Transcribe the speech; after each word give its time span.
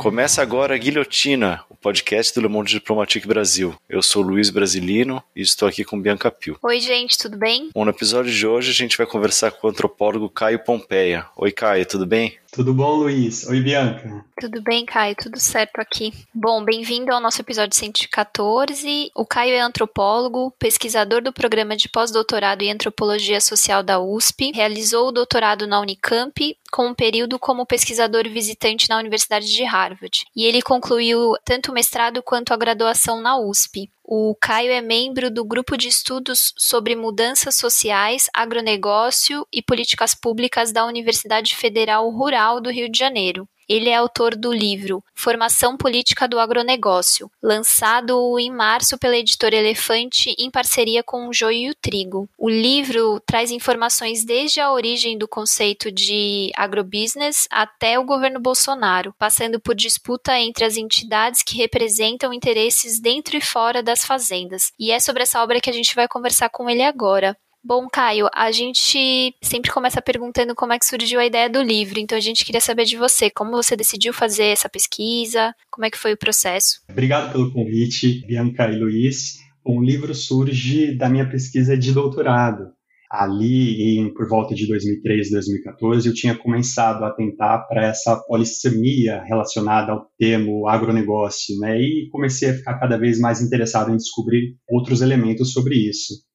Começa 0.00 0.40
agora 0.40 0.74
a 0.74 0.78
Guilhotina, 0.78 1.62
o 1.68 1.76
podcast 1.80 2.34
do 2.34 2.42
Le 2.42 2.48
Monde 2.48 2.72
Diplomatique 2.72 3.26
Brasil. 3.26 3.74
Eu 3.88 4.02
sou 4.02 4.22
Luiz 4.22 4.50
Brasilino 4.50 5.22
e 5.34 5.40
estou 5.40 5.66
aqui 5.66 5.82
com 5.82 6.00
Bianca 6.00 6.30
Pio. 6.30 6.58
Oi, 6.62 6.78
gente, 6.78 7.16
tudo 7.16 7.38
bem? 7.38 7.70
Bom, 7.74 7.84
no 7.84 7.90
episódio 7.90 8.30
de 8.30 8.46
hoje 8.46 8.70
a 8.70 8.74
gente 8.74 8.98
vai 8.98 9.06
conversar 9.06 9.50
com 9.50 9.66
o 9.66 9.70
antropólogo 9.70 10.28
Caio 10.28 10.62
Pompeia. 10.62 11.26
Oi, 11.36 11.50
Caio, 11.50 11.86
tudo 11.86 12.04
bem? 12.04 12.38
Tudo 12.52 12.74
bom, 12.74 12.96
Luiz? 12.96 13.46
Oi, 13.46 13.60
Bianca. 13.60 14.24
Tudo 14.40 14.60
bem, 14.60 14.84
Caio? 14.84 15.14
Tudo 15.14 15.38
certo 15.38 15.78
aqui. 15.78 16.12
Bom, 16.34 16.64
bem-vindo 16.64 17.12
ao 17.12 17.20
nosso 17.20 17.40
episódio 17.40 17.76
114. 17.76 19.10
O 19.14 19.24
Caio 19.24 19.54
é 19.54 19.60
antropólogo, 19.60 20.52
pesquisador 20.58 21.22
do 21.22 21.32
programa 21.32 21.76
de 21.76 21.88
pós-doutorado 21.88 22.62
em 22.62 22.72
antropologia 22.72 23.40
social 23.40 23.84
da 23.84 24.00
USP, 24.00 24.50
realizou 24.52 25.08
o 25.08 25.12
doutorado 25.12 25.64
na 25.64 25.80
Unicamp, 25.80 26.56
com 26.72 26.88
um 26.88 26.94
período 26.94 27.38
como 27.38 27.66
pesquisador 27.66 28.28
visitante 28.28 28.88
na 28.88 28.98
Universidade 28.98 29.46
de 29.46 29.62
Harvard. 29.62 30.24
E 30.34 30.44
ele 30.44 30.60
concluiu 30.60 31.34
tanto 31.44 31.69
o 31.70 31.72
mestrado 31.72 32.22
quanto 32.22 32.52
a 32.52 32.56
graduação 32.56 33.20
na 33.20 33.38
USP. 33.38 33.90
O 34.04 34.34
Caio 34.40 34.72
é 34.72 34.80
membro 34.80 35.30
do 35.30 35.44
grupo 35.44 35.76
de 35.76 35.88
estudos 35.88 36.52
sobre 36.56 36.96
mudanças 36.96 37.54
sociais, 37.54 38.28
agronegócio 38.34 39.46
e 39.52 39.62
políticas 39.62 40.14
públicas 40.14 40.72
da 40.72 40.84
Universidade 40.84 41.54
Federal 41.54 42.10
Rural 42.10 42.60
do 42.60 42.70
Rio 42.70 42.90
de 42.90 42.98
Janeiro. 42.98 43.48
Ele 43.70 43.88
é 43.88 43.94
autor 43.94 44.34
do 44.34 44.52
livro 44.52 45.00
Formação 45.14 45.76
Política 45.76 46.26
do 46.26 46.40
Agronegócio, 46.40 47.30
lançado 47.40 48.36
em 48.36 48.50
março 48.50 48.98
pela 48.98 49.16
editora 49.16 49.54
Elefante 49.54 50.34
em 50.36 50.50
parceria 50.50 51.04
com 51.04 51.28
o 51.28 51.32
Joio 51.32 51.68
e 51.68 51.70
o 51.70 51.74
Trigo. 51.76 52.28
O 52.36 52.50
livro 52.50 53.20
traz 53.24 53.52
informações 53.52 54.24
desde 54.24 54.60
a 54.60 54.72
origem 54.72 55.16
do 55.16 55.28
conceito 55.28 55.92
de 55.92 56.50
agrobusiness 56.56 57.46
até 57.48 57.96
o 57.96 58.04
governo 58.04 58.40
Bolsonaro, 58.40 59.14
passando 59.16 59.60
por 59.60 59.76
disputa 59.76 60.36
entre 60.36 60.64
as 60.64 60.76
entidades 60.76 61.40
que 61.40 61.56
representam 61.56 62.32
interesses 62.32 62.98
dentro 62.98 63.36
e 63.36 63.40
fora 63.40 63.84
das 63.84 64.04
fazendas. 64.04 64.72
E 64.80 64.90
é 64.90 64.98
sobre 64.98 65.22
essa 65.22 65.40
obra 65.40 65.60
que 65.60 65.70
a 65.70 65.72
gente 65.72 65.94
vai 65.94 66.08
conversar 66.08 66.48
com 66.48 66.68
ele 66.68 66.82
agora. 66.82 67.36
Bom, 67.62 67.86
Caio, 67.92 68.26
a 68.34 68.50
gente 68.50 69.34
sempre 69.42 69.70
começa 69.70 70.00
perguntando 70.00 70.54
como 70.54 70.72
é 70.72 70.78
que 70.78 70.86
surgiu 70.86 71.20
a 71.20 71.26
ideia 71.26 71.48
do 71.48 71.60
livro, 71.60 72.00
então 72.00 72.16
a 72.16 72.20
gente 72.20 72.42
queria 72.42 72.60
saber 72.60 72.84
de 72.84 72.96
você, 72.96 73.30
como 73.30 73.50
você 73.50 73.76
decidiu 73.76 74.14
fazer 74.14 74.44
essa 74.44 74.68
pesquisa, 74.68 75.54
como 75.70 75.84
é 75.84 75.90
que 75.90 75.98
foi 75.98 76.14
o 76.14 76.18
processo? 76.18 76.80
Obrigado 76.90 77.30
pelo 77.32 77.52
convite, 77.52 78.26
Bianca 78.26 78.66
e 78.70 78.78
Luiz. 78.78 79.38
O 79.62 79.82
livro 79.82 80.14
surge 80.14 80.96
da 80.96 81.10
minha 81.10 81.28
pesquisa 81.28 81.76
de 81.76 81.92
doutorado. 81.92 82.72
Ali, 83.12 83.98
em, 83.98 84.14
por 84.14 84.26
volta 84.26 84.54
de 84.54 84.66
2013, 84.66 85.32
2014, 85.32 86.08
eu 86.08 86.14
tinha 86.14 86.34
começado 86.34 87.04
a 87.04 87.08
atentar 87.08 87.66
para 87.68 87.84
essa 87.86 88.16
polissemia 88.16 89.22
relacionada 89.24 89.92
ao 89.92 90.06
termo 90.16 90.66
agronegócio, 90.66 91.58
né? 91.58 91.78
E 91.78 92.08
comecei 92.10 92.50
a 92.50 92.54
ficar 92.54 92.78
cada 92.78 92.96
vez 92.96 93.18
mais 93.18 93.42
interessado 93.42 93.90
em 93.90 93.96
descobrir 93.96 94.56
outros 94.68 95.02
elementos 95.02 95.52
sobre 95.52 95.74
isso. 95.74 96.29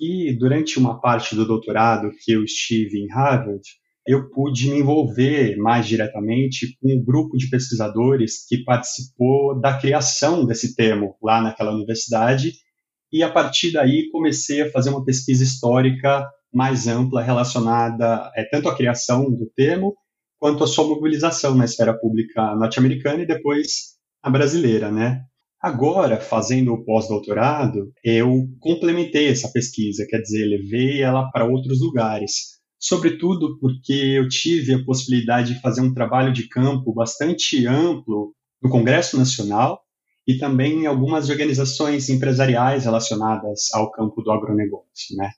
E 0.00 0.36
durante 0.38 0.78
uma 0.78 1.00
parte 1.00 1.34
do 1.34 1.46
doutorado 1.46 2.10
que 2.22 2.32
eu 2.32 2.44
estive 2.44 2.98
em 2.98 3.08
Harvard, 3.08 3.62
eu 4.06 4.30
pude 4.30 4.70
me 4.70 4.78
envolver 4.78 5.56
mais 5.56 5.86
diretamente 5.86 6.76
com 6.80 6.92
um 6.92 7.04
grupo 7.04 7.36
de 7.36 7.48
pesquisadores 7.48 8.46
que 8.48 8.64
participou 8.64 9.60
da 9.60 9.78
criação 9.78 10.44
desse 10.44 10.74
termo 10.74 11.16
lá 11.22 11.40
naquela 11.40 11.72
universidade, 11.72 12.52
e 13.12 13.22
a 13.22 13.30
partir 13.30 13.72
daí 13.72 14.08
comecei 14.10 14.62
a 14.62 14.70
fazer 14.70 14.90
uma 14.90 15.04
pesquisa 15.04 15.42
histórica 15.42 16.28
mais 16.52 16.86
ampla 16.86 17.22
relacionada 17.22 18.30
é, 18.34 18.44
tanto 18.44 18.68
à 18.68 18.76
criação 18.76 19.30
do 19.30 19.46
termo 19.54 19.94
quanto 20.38 20.64
à 20.64 20.66
sua 20.66 20.86
mobilização 20.86 21.54
na 21.54 21.64
esfera 21.64 21.96
pública 21.96 22.54
norte-americana 22.56 23.22
e 23.22 23.26
depois 23.26 23.96
a 24.22 24.30
brasileira, 24.30 24.90
né? 24.90 25.22
Agora, 25.62 26.18
fazendo 26.18 26.72
o 26.72 26.82
pós-doutorado, 26.82 27.92
eu 28.02 28.48
complementei 28.60 29.28
essa 29.28 29.48
pesquisa, 29.52 30.06
quer 30.08 30.20
dizer, 30.20 30.46
levei 30.46 31.02
ela 31.02 31.30
para 31.30 31.44
outros 31.44 31.80
lugares. 31.82 32.58
Sobretudo 32.78 33.58
porque 33.60 33.92
eu 33.92 34.26
tive 34.26 34.72
a 34.72 34.82
possibilidade 34.82 35.52
de 35.52 35.60
fazer 35.60 35.82
um 35.82 35.92
trabalho 35.92 36.32
de 36.32 36.48
campo 36.48 36.94
bastante 36.94 37.66
amplo 37.66 38.34
no 38.62 38.70
Congresso 38.70 39.18
Nacional 39.18 39.82
e 40.26 40.38
também 40.38 40.84
em 40.84 40.86
algumas 40.86 41.28
organizações 41.28 42.08
empresariais 42.08 42.84
relacionadas 42.84 43.66
ao 43.74 43.90
campo 43.90 44.22
do 44.22 44.30
agronegócio, 44.30 45.14
né? 45.16 45.30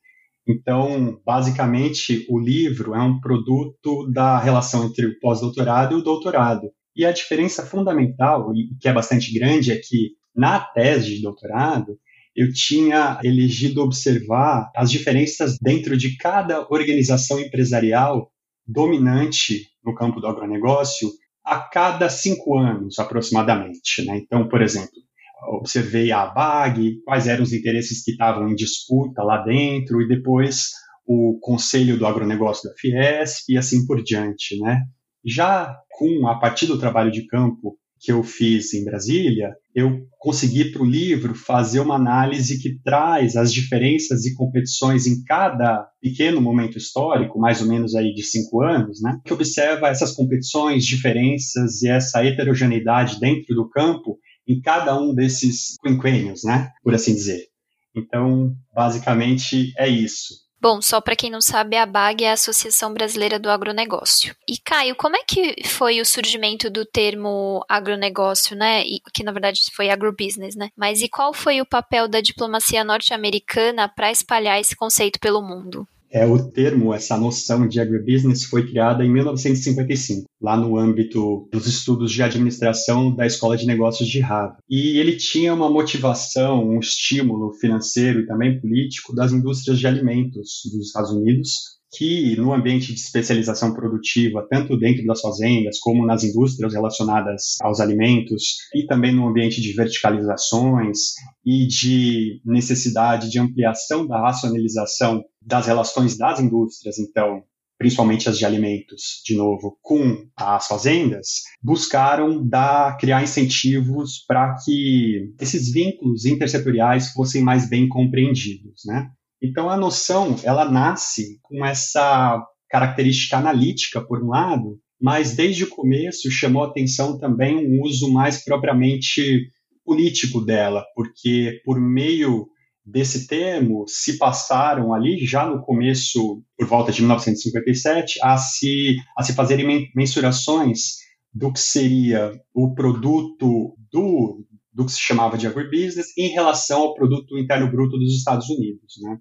Então, 0.47 1.21
basicamente, 1.25 2.27
o 2.29 2.39
livro 2.39 2.95
é 2.95 3.03
um 3.03 3.21
produto 3.21 4.09
da 4.13 4.39
relação 4.39 4.85
entre 4.85 5.07
o 5.07 5.19
pós-doutorado 5.19 5.97
e 5.97 6.01
o 6.01 6.03
doutorado. 6.03 6.71
E 6.95 7.05
a 7.05 7.13
diferença 7.13 7.65
fundamental, 7.65 8.55
e 8.55 8.71
que 8.81 8.89
é 8.89 8.93
bastante 8.93 9.33
grande, 9.33 9.73
é 9.73 9.77
que 9.77 10.11
na 10.35 10.61
tese 10.61 11.17
de 11.17 11.23
doutorado 11.23 11.99
eu 12.35 12.53
tinha 12.53 13.21
elegido 13.23 13.83
observar 13.83 14.71
as 14.75 14.91
diferenças 14.91 15.59
dentro 15.61 15.97
de 15.97 16.17
cada 16.17 16.67
organização 16.71 17.39
empresarial 17.39 18.31
dominante 18.67 19.69
no 19.85 19.95
campo 19.95 20.21
do 20.21 20.27
agronegócio 20.27 21.11
a 21.45 21.59
cada 21.61 22.09
cinco 22.09 22.57
anos, 22.57 22.99
aproximadamente. 22.99 24.05
Né? 24.05 24.19
Então, 24.19 24.49
por 24.49 24.63
exemplo, 24.63 25.03
observei 25.49 26.13
a 26.13 26.23
ABAG, 26.23 27.03
quais 27.05 27.27
eram 27.27 27.43
os 27.43 27.53
interesses 27.53 28.03
que 28.03 28.13
estavam 28.13 28.49
em 28.49 28.55
disputa 28.55 29.23
lá 29.23 29.43
dentro, 29.43 30.01
e 30.01 30.09
depois 30.09 30.71
o 31.05 31.39
Conselho 31.43 31.99
do 31.99 32.07
Agronegócio 32.07 32.71
da 32.71 32.77
Fiesp 32.77 33.51
e 33.51 33.59
assim 33.59 33.85
por 33.87 34.03
diante. 34.03 34.59
Né? 34.59 34.81
Já 35.25 35.77
com, 35.91 36.27
a 36.27 36.39
partir 36.39 36.67
do 36.67 36.79
trabalho 36.79 37.11
de 37.11 37.27
campo 37.27 37.77
que 38.03 38.11
eu 38.11 38.25
fiz 38.25 38.75
em 38.75 38.85
Brasília, 38.85 39.55
eu 39.73 40.01
consegui 40.19 40.73
para 40.73 40.83
o 40.83 40.85
livro 40.85 41.37
fazer 41.37 41.79
uma 41.79 41.95
análise 41.95 42.61
que 42.61 42.81
traz 42.83 43.37
as 43.37 43.53
diferenças 43.53 44.25
e 44.25 44.35
competições 44.35 45.07
em 45.07 45.23
cada 45.23 45.89
pequeno 46.01 46.41
momento 46.41 46.77
histórico, 46.77 47.39
mais 47.39 47.61
ou 47.61 47.69
menos 47.69 47.95
aí 47.95 48.13
de 48.13 48.25
cinco 48.25 48.61
anos, 48.61 49.01
né? 49.01 49.21
Que 49.25 49.33
observa 49.33 49.89
essas 49.89 50.13
competições, 50.13 50.85
diferenças 50.85 51.81
e 51.83 51.89
essa 51.89 52.25
heterogeneidade 52.25 53.21
dentro 53.21 53.55
do 53.55 53.69
campo 53.69 54.19
em 54.49 54.61
cada 54.61 55.01
um 55.01 55.15
desses 55.15 55.77
quinquênios, 55.81 56.43
né? 56.43 56.71
Por 56.83 56.95
assim 56.95 57.15
dizer. 57.15 57.47
Então, 57.95 58.53
basicamente 58.75 59.73
é 59.79 59.89
isso. 59.89 60.42
Bom, 60.63 60.81
só 60.81 61.01
para 61.01 61.17
quem 61.17 61.29
não 61.29 61.41
sabe, 61.41 61.77
a 61.77 61.85
BAG 61.85 62.23
é 62.23 62.31
a 62.31 62.35
Associação 62.35 62.95
Brasileira 62.95 63.37
do 63.37 63.51
Agronegócio. 63.51 64.33
E 64.49 64.57
Caio, 64.57 64.95
como 64.95 65.17
é 65.17 65.25
que 65.27 65.57
foi 65.65 66.01
o 66.01 66.05
surgimento 66.05 66.71
do 66.71 66.87
termo 66.87 67.65
agronegócio, 67.69 68.55
né? 68.55 68.85
E, 68.85 69.01
que 69.13 69.25
na 69.25 69.33
verdade 69.33 69.61
foi 69.75 69.91
agrobusiness, 69.91 70.55
né? 70.55 70.71
Mas 70.77 71.03
e 71.03 71.09
qual 71.09 71.35
foi 71.35 71.61
o 71.61 71.67
papel 71.67 72.07
da 72.07 72.21
diplomacia 72.21 72.85
norte-americana 72.85 73.89
para 73.89 74.13
espalhar 74.13 74.61
esse 74.61 74.77
conceito 74.77 75.19
pelo 75.19 75.43
mundo? 75.43 75.85
É 76.13 76.27
o 76.27 76.51
termo, 76.51 76.93
essa 76.93 77.17
noção 77.17 77.67
de 77.67 77.81
agribusiness 77.81 78.45
foi 78.45 78.69
criada 78.69 79.03
em 79.03 79.11
1955, 79.11 80.27
lá 80.41 80.57
no 80.57 80.77
âmbito 80.77 81.49
dos 81.51 81.67
estudos 81.67 82.13
de 82.13 82.23
administração 82.23 83.15
da 83.15 83.27
Escola 83.27 83.57
de 83.57 83.67
Negócios 83.67 84.09
de 84.09 84.21
Harvard. 84.21 84.59
E 84.69 84.99
ele 84.99 85.17
tinha 85.17 85.55
uma 85.55 85.71
motivação, 85.71 86.69
um 86.69 86.79
estímulo 86.79 87.55
financeiro 87.55 88.21
e 88.21 88.27
também 88.27 88.61
político 88.61 89.15
das 89.15 89.33
indústrias 89.33 89.79
de 89.79 89.87
alimentos 89.87 90.61
dos 90.71 90.87
Estados 90.89 91.11
Unidos, 91.11 91.81
que 91.93 92.35
no 92.37 92.55
ambiente 92.55 92.95
de 92.95 93.01
especialização 93.01 93.75
produtiva, 93.75 94.47
tanto 94.51 94.79
dentro 94.79 95.05
das 95.05 95.21
fazendas 95.21 95.79
como 95.79 96.07
nas 96.07 96.25
indústrias 96.25 96.73
relacionadas 96.73 97.57
aos 97.61 97.81
alimentos, 97.81 98.57
e 98.75 98.87
também 98.87 99.15
no 99.15 99.29
ambiente 99.29 99.61
de 99.61 99.73
verticalizações 99.73 100.99
e 101.45 101.67
de 101.67 102.41
necessidade 102.45 103.31
de 103.31 103.39
ampliação 103.39 104.07
da 104.07 104.21
racionalização 104.21 105.23
das 105.41 105.67
relações 105.67 106.17
das 106.17 106.41
indústrias, 106.41 106.99
então, 106.99 107.43
principalmente 107.79 108.29
as 108.29 108.39
de 108.39 108.47
alimentos, 108.47 109.21
de 109.25 109.37
novo, 109.37 109.77
com 109.83 110.25
as 110.37 110.67
fazendas, 110.67 111.43
buscaram 111.61 112.47
dar, 112.47 112.97
criar 112.97 113.23
incentivos 113.23 114.25
para 114.27 114.57
que 114.65 115.35
esses 115.41 115.71
vínculos 115.71 116.25
intersetoriais 116.25 117.11
fossem 117.13 117.43
mais 117.43 117.69
bem 117.69 117.89
compreendidos, 117.89 118.83
né? 118.87 119.11
Então 119.43 119.69
a 119.69 119.77
noção, 119.77 120.37
ela 120.45 120.65
nasce 120.65 121.39
com 121.43 121.65
essa 121.67 122.41
característica 122.71 123.37
analítica 123.37 124.01
por 124.01 124.23
um 124.23 124.29
lado, 124.29 124.79
mas 125.01 125.35
desde 125.35 125.65
o 125.65 125.69
começo 125.69 126.31
chamou 126.31 126.63
atenção 126.63 127.19
também 127.19 127.57
um 127.57 127.83
uso 127.83 128.11
mais 128.13 128.45
propriamente 128.45 129.49
político 129.85 130.41
dela, 130.41 130.85
porque 130.95 131.61
por 131.65 131.81
meio 131.81 132.47
desse 132.85 133.27
termo 133.27 133.85
se 133.89 134.17
passaram 134.17 134.95
ali 134.95 135.25
já 135.25 135.45
no 135.45 135.61
começo, 135.61 136.43
por 136.57 136.67
volta 136.67 136.93
de 136.93 137.01
1957, 137.01 138.21
a 138.23 138.37
se 138.37 138.97
a 139.17 139.23
se 139.23 139.35
fazerem 139.35 139.91
mensurações 139.95 140.99
do 141.35 141.53
que 141.53 141.61
seria 141.61 142.33
o 142.55 142.75
produto 142.75 143.77
do 143.91 144.45
do 144.73 144.87
que 144.87 144.93
se 144.93 145.01
chamava 145.01 145.37
de 145.37 145.47
agribusiness 145.47 146.17
em 146.17 146.29
relação 146.29 146.81
ao 146.81 146.95
produto 146.95 147.39
interno 147.39 147.71
bruto 147.71 147.99
dos 147.99 148.17
Estados 148.17 148.49
Unidos, 148.49 148.95
né? 149.03 149.19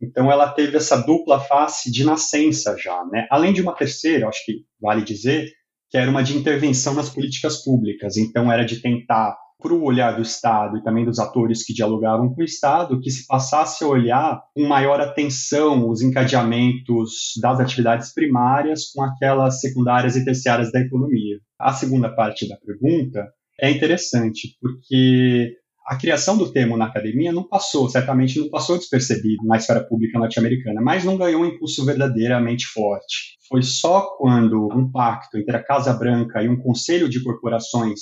Então 0.00 0.30
ela 0.30 0.48
teve 0.50 0.76
essa 0.76 0.96
dupla 0.96 1.40
face 1.40 1.90
de 1.90 2.04
nascença 2.04 2.76
já, 2.78 3.04
né? 3.10 3.26
Além 3.30 3.52
de 3.52 3.60
uma 3.60 3.74
terceira, 3.74 4.28
acho 4.28 4.44
que 4.44 4.64
vale 4.80 5.02
dizer, 5.02 5.50
que 5.90 5.96
era 5.96 6.10
uma 6.10 6.22
de 6.22 6.36
intervenção 6.36 6.94
nas 6.94 7.08
políticas 7.08 7.62
públicas. 7.62 8.16
Então, 8.16 8.52
era 8.52 8.64
de 8.64 8.80
tentar, 8.80 9.36
para 9.60 9.72
o 9.72 9.82
olhar 9.82 10.14
do 10.14 10.22
Estado 10.22 10.76
e 10.76 10.82
também 10.82 11.04
dos 11.04 11.18
atores 11.18 11.64
que 11.64 11.72
dialogavam 11.72 12.32
com 12.32 12.42
o 12.42 12.44
Estado, 12.44 13.00
que 13.00 13.10
se 13.10 13.26
passasse 13.26 13.82
a 13.82 13.88
olhar 13.88 14.40
com 14.54 14.66
maior 14.66 15.00
atenção 15.00 15.88
os 15.88 16.02
encadeamentos 16.02 17.32
das 17.40 17.58
atividades 17.58 18.12
primárias 18.12 18.90
com 18.94 19.02
aquelas 19.02 19.60
secundárias 19.60 20.14
e 20.14 20.24
terciárias 20.24 20.70
da 20.70 20.80
economia. 20.80 21.38
A 21.58 21.72
segunda 21.72 22.14
parte 22.14 22.46
da 22.46 22.56
pergunta 22.56 23.26
é 23.60 23.70
interessante, 23.70 24.56
porque 24.60 25.56
a 25.88 25.96
criação 25.96 26.36
do 26.36 26.52
termo 26.52 26.76
na 26.76 26.84
academia 26.84 27.32
não 27.32 27.48
passou, 27.48 27.88
certamente 27.88 28.38
não 28.38 28.50
passou 28.50 28.76
despercebido 28.76 29.42
na 29.46 29.56
esfera 29.56 29.82
pública 29.82 30.18
norte-americana, 30.18 30.82
mas 30.82 31.02
não 31.02 31.16
ganhou 31.16 31.40
um 31.40 31.46
impulso 31.46 31.82
verdadeiramente 31.82 32.66
forte. 32.66 33.38
Foi 33.48 33.62
só 33.62 34.14
quando 34.18 34.68
um 34.70 34.90
pacto 34.92 35.38
entre 35.38 35.56
a 35.56 35.64
Casa 35.64 35.94
Branca 35.94 36.42
e 36.42 36.48
um 36.48 36.60
conselho 36.60 37.08
de 37.08 37.24
corporações, 37.24 38.00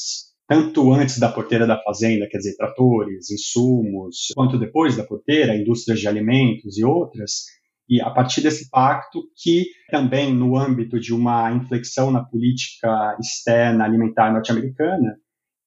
tanto 0.49 0.93
antes 0.93 1.21
da 1.21 1.31
porteira 1.31 1.65
da 1.65 1.81
fazenda, 1.81 2.27
quer 2.29 2.39
dizer, 2.39 2.57
tratores, 2.57 3.31
insumos, 3.31 4.33
quanto 4.35 4.59
depois 4.59 4.97
da 4.97 5.05
porteira, 5.05 5.55
indústrias 5.55 6.01
de 6.01 6.09
alimentos 6.09 6.77
e 6.79 6.85
outras, 6.85 7.45
e 7.89 8.01
a 8.01 8.11
partir 8.11 8.41
desse 8.41 8.69
pacto, 8.69 9.23
que 9.41 9.67
também 9.93 10.35
no 10.35 10.57
âmbito 10.57 10.99
de 10.99 11.15
uma 11.15 11.53
inflexão 11.53 12.11
na 12.11 12.25
política 12.25 13.17
externa 13.21 13.85
alimentar 13.85 14.33
norte-americana, 14.33 15.17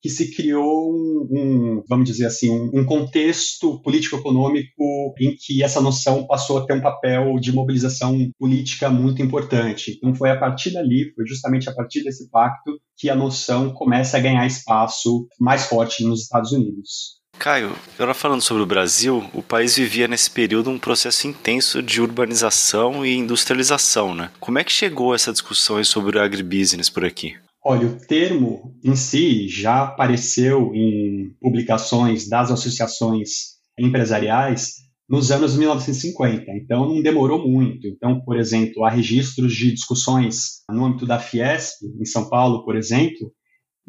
que 0.01 0.09
se 0.09 0.33
criou 0.35 0.93
um, 1.31 1.83
vamos 1.87 2.09
dizer 2.09 2.25
assim, 2.25 2.49
um, 2.49 2.69
um 2.73 2.85
contexto 2.85 3.81
político-econômico 3.81 5.13
em 5.19 5.35
que 5.35 5.63
essa 5.63 5.81
noção 5.81 6.25
passou 6.25 6.57
a 6.57 6.65
ter 6.65 6.73
um 6.73 6.81
papel 6.81 7.39
de 7.39 7.51
mobilização 7.51 8.17
política 8.37 8.89
muito 8.89 9.21
importante. 9.21 9.97
Então 9.97 10.15
foi 10.15 10.29
a 10.29 10.37
partir 10.37 10.71
dali, 10.71 11.11
foi 11.13 11.25
justamente 11.27 11.69
a 11.69 11.73
partir 11.73 12.03
desse 12.03 12.29
pacto 12.29 12.79
que 12.97 13.09
a 13.09 13.15
noção 13.15 13.73
começa 13.73 14.17
a 14.17 14.21
ganhar 14.21 14.45
espaço 14.45 15.27
mais 15.39 15.65
forte 15.65 16.03
nos 16.03 16.21
Estados 16.21 16.51
Unidos. 16.51 17.19
Caio, 17.37 17.73
agora 17.95 18.13
falando 18.13 18.41
sobre 18.41 18.63
o 18.63 18.65
Brasil, 18.65 19.29
o 19.33 19.41
país 19.41 19.77
vivia 19.77 20.09
nesse 20.09 20.29
período 20.29 20.69
um 20.69 20.77
processo 20.77 21.25
intenso 21.25 21.81
de 21.81 22.01
urbanização 22.01 23.05
e 23.05 23.15
industrialização, 23.15 24.13
né? 24.13 24.29
Como 24.41 24.59
é 24.59 24.63
que 24.63 24.71
chegou 24.71 25.15
essa 25.15 25.31
discussão 25.31 25.81
sobre 25.85 26.17
o 26.17 26.21
agribusiness 26.21 26.89
por 26.89 27.05
aqui? 27.05 27.37
Olha, 27.71 27.85
o 27.85 27.99
termo 27.99 28.75
em 28.83 28.95
si 28.95 29.47
já 29.47 29.83
apareceu 29.83 30.73
em 30.73 31.35
publicações 31.39 32.27
das 32.27 32.49
associações 32.49 33.59
empresariais 33.77 34.71
nos 35.07 35.29
anos 35.29 35.55
1950, 35.55 36.45
então 36.55 36.89
não 36.89 36.99
demorou 36.99 37.47
muito. 37.47 37.85
Então, 37.85 38.21
por 38.21 38.39
exemplo, 38.39 38.83
há 38.83 38.89
registros 38.89 39.53
de 39.53 39.71
discussões 39.71 40.63
no 40.67 40.83
âmbito 40.83 41.05
da 41.05 41.19
Fiesp, 41.19 41.83
em 42.01 42.05
São 42.05 42.27
Paulo, 42.27 42.65
por 42.65 42.75
exemplo, 42.75 43.31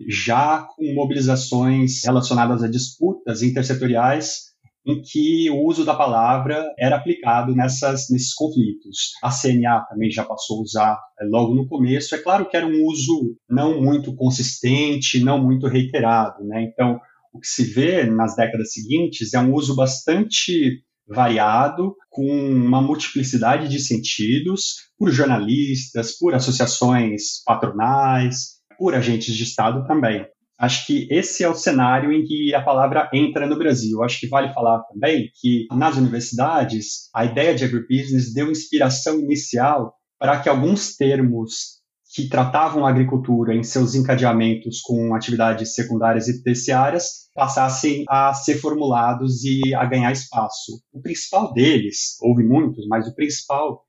já 0.06 0.60
com 0.76 0.92
mobilizações 0.92 2.04
relacionadas 2.04 2.62
a 2.62 2.68
disputas 2.68 3.40
intersetoriais 3.40 4.49
em 4.86 5.00
que 5.02 5.50
o 5.50 5.64
uso 5.66 5.84
da 5.84 5.94
palavra 5.94 6.64
era 6.78 6.96
aplicado 6.96 7.54
nessas, 7.54 8.08
nesses 8.10 8.34
conflitos. 8.34 9.12
A 9.22 9.30
CNA 9.30 9.84
também 9.88 10.10
já 10.10 10.24
passou 10.24 10.58
a 10.58 10.62
usar 10.62 10.98
é, 11.20 11.24
logo 11.24 11.54
no 11.54 11.66
começo. 11.66 12.14
É 12.14 12.18
claro 12.18 12.48
que 12.48 12.56
era 12.56 12.66
um 12.66 12.84
uso 12.86 13.36
não 13.48 13.80
muito 13.80 14.14
consistente, 14.14 15.22
não 15.22 15.42
muito 15.42 15.66
reiterado. 15.66 16.44
Né? 16.44 16.64
Então, 16.64 16.98
o 17.32 17.38
que 17.38 17.46
se 17.46 17.64
vê 17.64 18.04
nas 18.04 18.34
décadas 18.34 18.72
seguintes 18.72 19.34
é 19.34 19.38
um 19.38 19.54
uso 19.54 19.76
bastante 19.76 20.82
variado, 21.06 21.94
com 22.08 22.24
uma 22.24 22.80
multiplicidade 22.80 23.68
de 23.68 23.80
sentidos, 23.80 24.90
por 24.96 25.10
jornalistas, 25.10 26.16
por 26.16 26.34
associações 26.34 27.42
patronais, 27.44 28.60
por 28.78 28.94
agentes 28.94 29.34
de 29.34 29.42
Estado 29.42 29.84
também. 29.86 30.24
Acho 30.60 30.86
que 30.86 31.08
esse 31.10 31.42
é 31.42 31.48
o 31.48 31.54
cenário 31.54 32.12
em 32.12 32.22
que 32.22 32.54
a 32.54 32.60
palavra 32.60 33.08
entra 33.14 33.46
no 33.46 33.56
Brasil. 33.56 34.02
Acho 34.02 34.20
que 34.20 34.28
vale 34.28 34.52
falar 34.52 34.82
também 34.82 35.30
que 35.40 35.66
nas 35.72 35.96
universidades 35.96 37.08
a 37.14 37.24
ideia 37.24 37.54
de 37.54 37.64
agribusiness 37.64 38.34
deu 38.34 38.50
inspiração 38.50 39.18
inicial 39.18 39.94
para 40.18 40.38
que 40.38 40.50
alguns 40.50 40.94
termos 40.96 41.80
que 42.14 42.28
tratavam 42.28 42.84
a 42.84 42.90
agricultura 42.90 43.54
em 43.54 43.62
seus 43.62 43.94
encadeamentos 43.94 44.82
com 44.82 45.14
atividades 45.14 45.72
secundárias 45.72 46.28
e 46.28 46.42
terciárias 46.42 47.30
passassem 47.34 48.04
a 48.06 48.34
ser 48.34 48.58
formulados 48.58 49.42
e 49.44 49.74
a 49.74 49.86
ganhar 49.86 50.12
espaço. 50.12 50.82
O 50.92 51.00
principal 51.00 51.54
deles, 51.54 52.18
houve 52.20 52.44
muitos, 52.44 52.86
mas 52.86 53.06
o 53.06 53.14
principal 53.14 53.82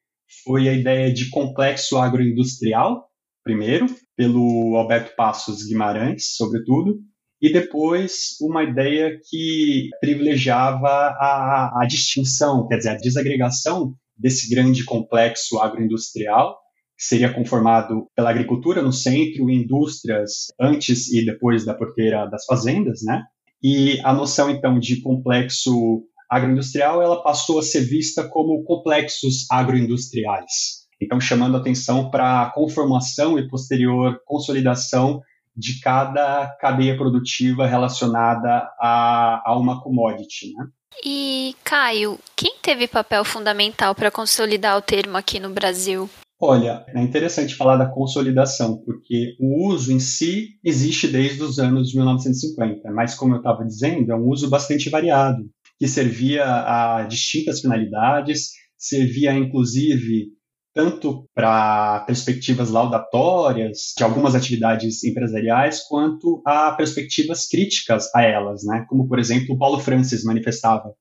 foi 0.46 0.70
a 0.70 0.74
ideia 0.74 1.12
de 1.14 1.30
complexo 1.30 1.98
agroindustrial, 1.98 3.10
primeiro, 3.44 3.88
pelo 4.22 4.76
Alberto 4.76 5.16
Passos 5.16 5.64
Guimarães, 5.66 6.36
sobretudo, 6.36 7.00
e 7.42 7.52
depois 7.52 8.36
uma 8.40 8.64
ideia 8.64 9.20
que 9.28 9.90
privilegiava 10.00 10.88
a, 10.88 11.82
a 11.82 11.86
distinção, 11.88 12.68
quer 12.68 12.78
dizer, 12.78 12.90
a 12.90 12.98
desagregação 12.98 13.96
desse 14.16 14.48
grande 14.48 14.86
complexo 14.86 15.58
agroindustrial, 15.58 16.56
que 16.96 17.04
seria 17.04 17.34
conformado 17.34 18.06
pela 18.16 18.30
agricultura 18.30 18.84
no 18.84 18.94
centro, 18.94 19.50
indústrias 19.50 20.50
antes 20.62 21.12
e 21.12 21.26
depois 21.26 21.66
da 21.66 21.74
porteira 21.74 22.28
das 22.28 22.46
fazendas, 22.46 23.00
né? 23.04 23.24
E 23.64 24.00
a 24.02 24.14
noção, 24.14 24.52
então, 24.52 24.78
de 24.78 25.02
complexo 25.02 26.04
agroindustrial, 26.30 27.02
ela 27.02 27.24
passou 27.24 27.58
a 27.58 27.64
ser 27.64 27.82
vista 27.82 28.30
como 28.30 28.64
complexos 28.66 29.50
agroindustriais. 29.50 30.81
Então, 31.02 31.20
chamando 31.20 31.58
atenção 31.58 32.10
para 32.12 32.44
a 32.44 32.50
conformação 32.52 33.40
e 33.40 33.48
posterior 33.48 34.22
consolidação 34.26 35.22
de 35.56 35.80
cada 35.80 36.48
cadeia 36.60 36.96
produtiva 36.96 37.66
relacionada 37.66 38.70
a, 38.80 39.42
a 39.46 39.58
uma 39.58 39.82
commodity. 39.82 40.54
Né? 40.54 40.68
E, 41.04 41.56
Caio, 41.64 42.20
quem 42.36 42.56
teve 42.62 42.88
papel 42.88 43.26
fundamental 43.26 43.96
para 43.96 44.12
consolidar 44.12 44.78
o 44.78 44.82
termo 44.82 45.18
aqui 45.18 45.40
no 45.40 45.50
Brasil? 45.50 46.10
Olha, 46.44 46.84
é 46.88 47.02
interessante 47.02 47.54
falar 47.54 47.78
da 47.78 47.86
consolidação, 47.86 48.82
porque 48.84 49.36
o 49.40 49.68
uso 49.68 49.92
em 49.92 50.00
si 50.00 50.56
existe 50.64 51.08
desde 51.08 51.44
os 51.44 51.60
anos 51.60 51.94
1950, 51.94 52.90
mas, 52.92 53.14
como 53.14 53.36
eu 53.36 53.38
estava 53.38 53.64
dizendo, 53.64 54.12
é 54.12 54.16
um 54.16 54.28
uso 54.28 54.50
bastante 54.50 54.90
variado, 54.90 55.44
que 55.78 55.88
servia 55.88 56.44
a 56.46 57.04
distintas 57.04 57.62
finalidades, 57.62 58.54
servia 58.76 59.34
inclusive 59.34 60.30
tanto 60.74 61.28
para 61.34 62.02
perspectivas 62.02 62.70
laudatórias 62.70 63.94
de 63.98 64.04
algumas 64.04 64.36
atividades 64.36 65.04
empresariais, 65.04 65.82
quanto 65.88 66.42
a 66.46 66.72
perspectivas 66.72 67.48
críticas 67.48 68.10
a 68.16 68.24
elas, 68.24 68.64
né? 68.64 68.86
como, 68.88 69.08
por 69.08 69.20
exemplo, 69.20 69.56
o 69.56 69.58
Paulo 69.58 69.80
Francis 69.80 70.24
manifestava 70.24 70.94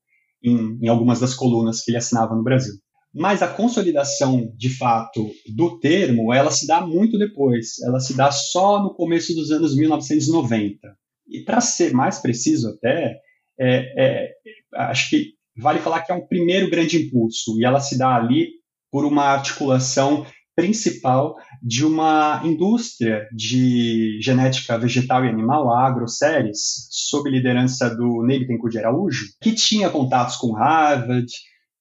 em, 0.43 0.77
em 0.81 0.87
algumas 0.87 1.19
das 1.19 1.33
colunas 1.33 1.81
que 1.81 1.91
ele 1.91 1.97
assinava 1.97 2.35
no 2.35 2.43
Brasil. 2.43 2.73
Mas 3.13 3.41
a 3.41 3.47
consolidação, 3.47 4.53
de 4.55 4.69
fato, 4.69 5.29
do 5.53 5.79
termo, 5.79 6.33
ela 6.33 6.49
se 6.49 6.65
dá 6.65 6.85
muito 6.85 7.17
depois, 7.17 7.79
ela 7.81 7.99
se 7.99 8.15
dá 8.15 8.31
só 8.31 8.81
no 8.81 8.93
começo 8.93 9.33
dos 9.35 9.51
anos 9.51 9.75
1990. 9.75 10.77
E 11.27 11.43
para 11.43 11.59
ser 11.59 11.93
mais 11.93 12.19
preciso 12.19 12.69
até, 12.69 13.19
é, 13.59 13.93
é, 13.97 14.31
acho 14.75 15.09
que 15.09 15.33
vale 15.57 15.79
falar 15.79 16.01
que 16.01 16.11
é 16.11 16.15
um 16.15 16.25
primeiro 16.25 16.69
grande 16.69 17.05
impulso, 17.05 17.59
e 17.59 17.65
ela 17.65 17.81
se 17.81 17.97
dá 17.97 18.15
ali 18.15 18.60
por 18.91 19.05
uma 19.05 19.23
articulação 19.23 20.25
principal 20.55 21.37
de 21.63 21.85
uma 21.85 22.41
indústria 22.43 23.27
de 23.33 24.19
genética 24.21 24.77
vegetal 24.77 25.23
e 25.25 25.29
animal, 25.29 25.73
a 25.73 25.87
AgroSéries, 25.87 26.87
sob 26.89 27.29
liderança 27.29 27.89
do 27.89 28.23
Ney 28.23 28.39
Bittencourt 28.39 28.71
de 28.71 28.79
Araújo, 28.79 29.27
que 29.41 29.53
tinha 29.53 29.89
contatos 29.89 30.35
com 30.35 30.53
Harvard, 30.53 31.27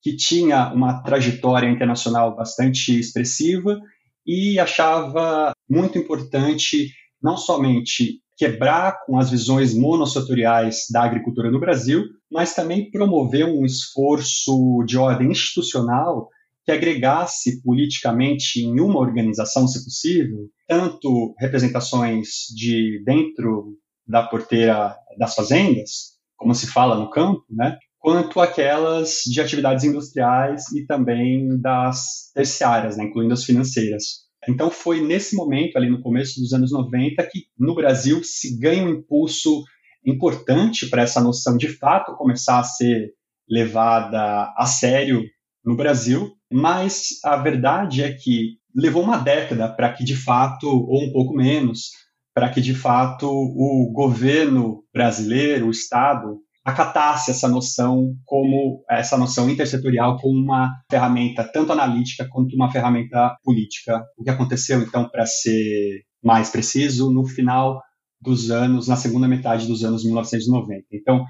que 0.01 0.17
tinha 0.17 0.73
uma 0.73 1.03
trajetória 1.03 1.69
internacional 1.69 2.35
bastante 2.35 2.99
expressiva 2.99 3.79
e 4.27 4.59
achava 4.59 5.53
muito 5.69 5.99
importante 5.99 6.91
não 7.23 7.37
somente 7.37 8.21
quebrar 8.37 9.05
com 9.05 9.19
as 9.19 9.31
visões 9.31 9.75
monossetoriais 9.75 10.87
da 10.91 11.03
agricultura 11.03 11.51
no 11.51 11.61
Brasil, 11.61 12.05
mas 12.33 12.55
também 12.55 12.91
promover 12.91 13.45
um 13.45 13.67
esforço 13.67 14.83
de 14.87 14.97
ordem 14.97 15.31
institucional 15.31 16.31
que 16.65 16.73
agregasse 16.73 17.63
politicamente 17.63 18.61
em 18.61 18.81
uma 18.81 19.01
organização, 19.01 19.67
se 19.67 19.83
possível, 19.85 20.49
tanto 20.69 21.35
representações 21.39 22.29
de 22.55 23.03
dentro 23.05 23.77
da 24.07 24.23
porteira 24.23 24.97
das 25.19 25.35
fazendas, 25.35 26.19
como 26.37 26.55
se 26.55 26.67
fala 26.67 26.99
no 26.99 27.11
campo, 27.11 27.45
né, 27.51 27.79
quanto 27.99 28.41
aquelas 28.41 29.23
de 29.27 29.41
atividades 29.41 29.85
industriais 29.85 30.65
e 30.73 30.87
também 30.87 31.61
das 31.61 32.31
terciárias, 32.35 32.97
né, 32.97 33.05
incluindo 33.05 33.35
as 33.35 33.45
financeiras. 33.45 34.31
Então 34.49 34.71
foi 34.71 35.03
nesse 35.03 35.37
momento, 35.37 35.77
ali 35.77 35.91
no 35.91 36.01
começo 36.01 36.41
dos 36.41 36.53
anos 36.53 36.73
90, 36.73 37.23
que 37.31 37.45
no 37.59 37.75
Brasil 37.75 38.23
se 38.25 38.59
ganha 38.59 38.83
um 38.83 38.89
impulso 38.89 39.63
importante 40.05 40.89
para 40.89 41.03
essa 41.03 41.21
noção 41.21 41.59
de 41.59 41.69
fato 41.69 42.17
começar 42.17 42.59
a 42.59 42.65
ser 42.65 43.13
levada 43.49 44.51
a 44.57 44.65
sério 44.65 45.23
no 45.63 45.77
Brasil, 45.77 46.33
mas 46.51 47.21
a 47.25 47.37
verdade 47.37 48.03
é 48.03 48.13
que 48.13 48.59
levou 48.75 49.03
uma 49.03 49.19
década 49.19 49.69
para 49.69 49.93
que 49.93 50.05
de 50.05 50.17
fato, 50.17 50.67
ou 50.67 51.05
um 51.05 51.13
pouco 51.13 51.35
menos, 51.35 51.91
para 52.35 52.49
que 52.49 52.61
de 52.61 52.75
fato 52.75 53.29
o 53.29 53.91
governo 53.93 54.85
brasileiro, 54.93 55.67
o 55.67 55.71
Estado, 55.71 56.39
acatasse 56.65 57.31
essa 57.31 57.49
noção 57.49 58.15
como 58.25 58.85
essa 58.89 59.17
noção 59.17 59.49
intersetorial 59.49 60.19
como 60.19 60.39
uma 60.39 60.71
ferramenta 60.91 61.45
tanto 61.45 61.73
analítica 61.73 62.29
quanto 62.31 62.55
uma 62.55 62.71
ferramenta 62.71 63.37
política. 63.43 64.03
O 64.17 64.23
que 64.23 64.31
aconteceu 64.31 64.81
então, 64.81 65.09
para 65.09 65.27
ser 65.27 66.03
mais 66.23 66.51
preciso, 66.51 67.11
no 67.11 67.27
final 67.27 67.81
dos 68.21 68.51
anos, 68.51 68.87
na 68.87 68.97
segunda 68.97 69.27
metade 69.27 69.67
dos 69.67 69.83
anos 69.83 70.05
1990. 70.05 70.85
Então, 70.93 71.25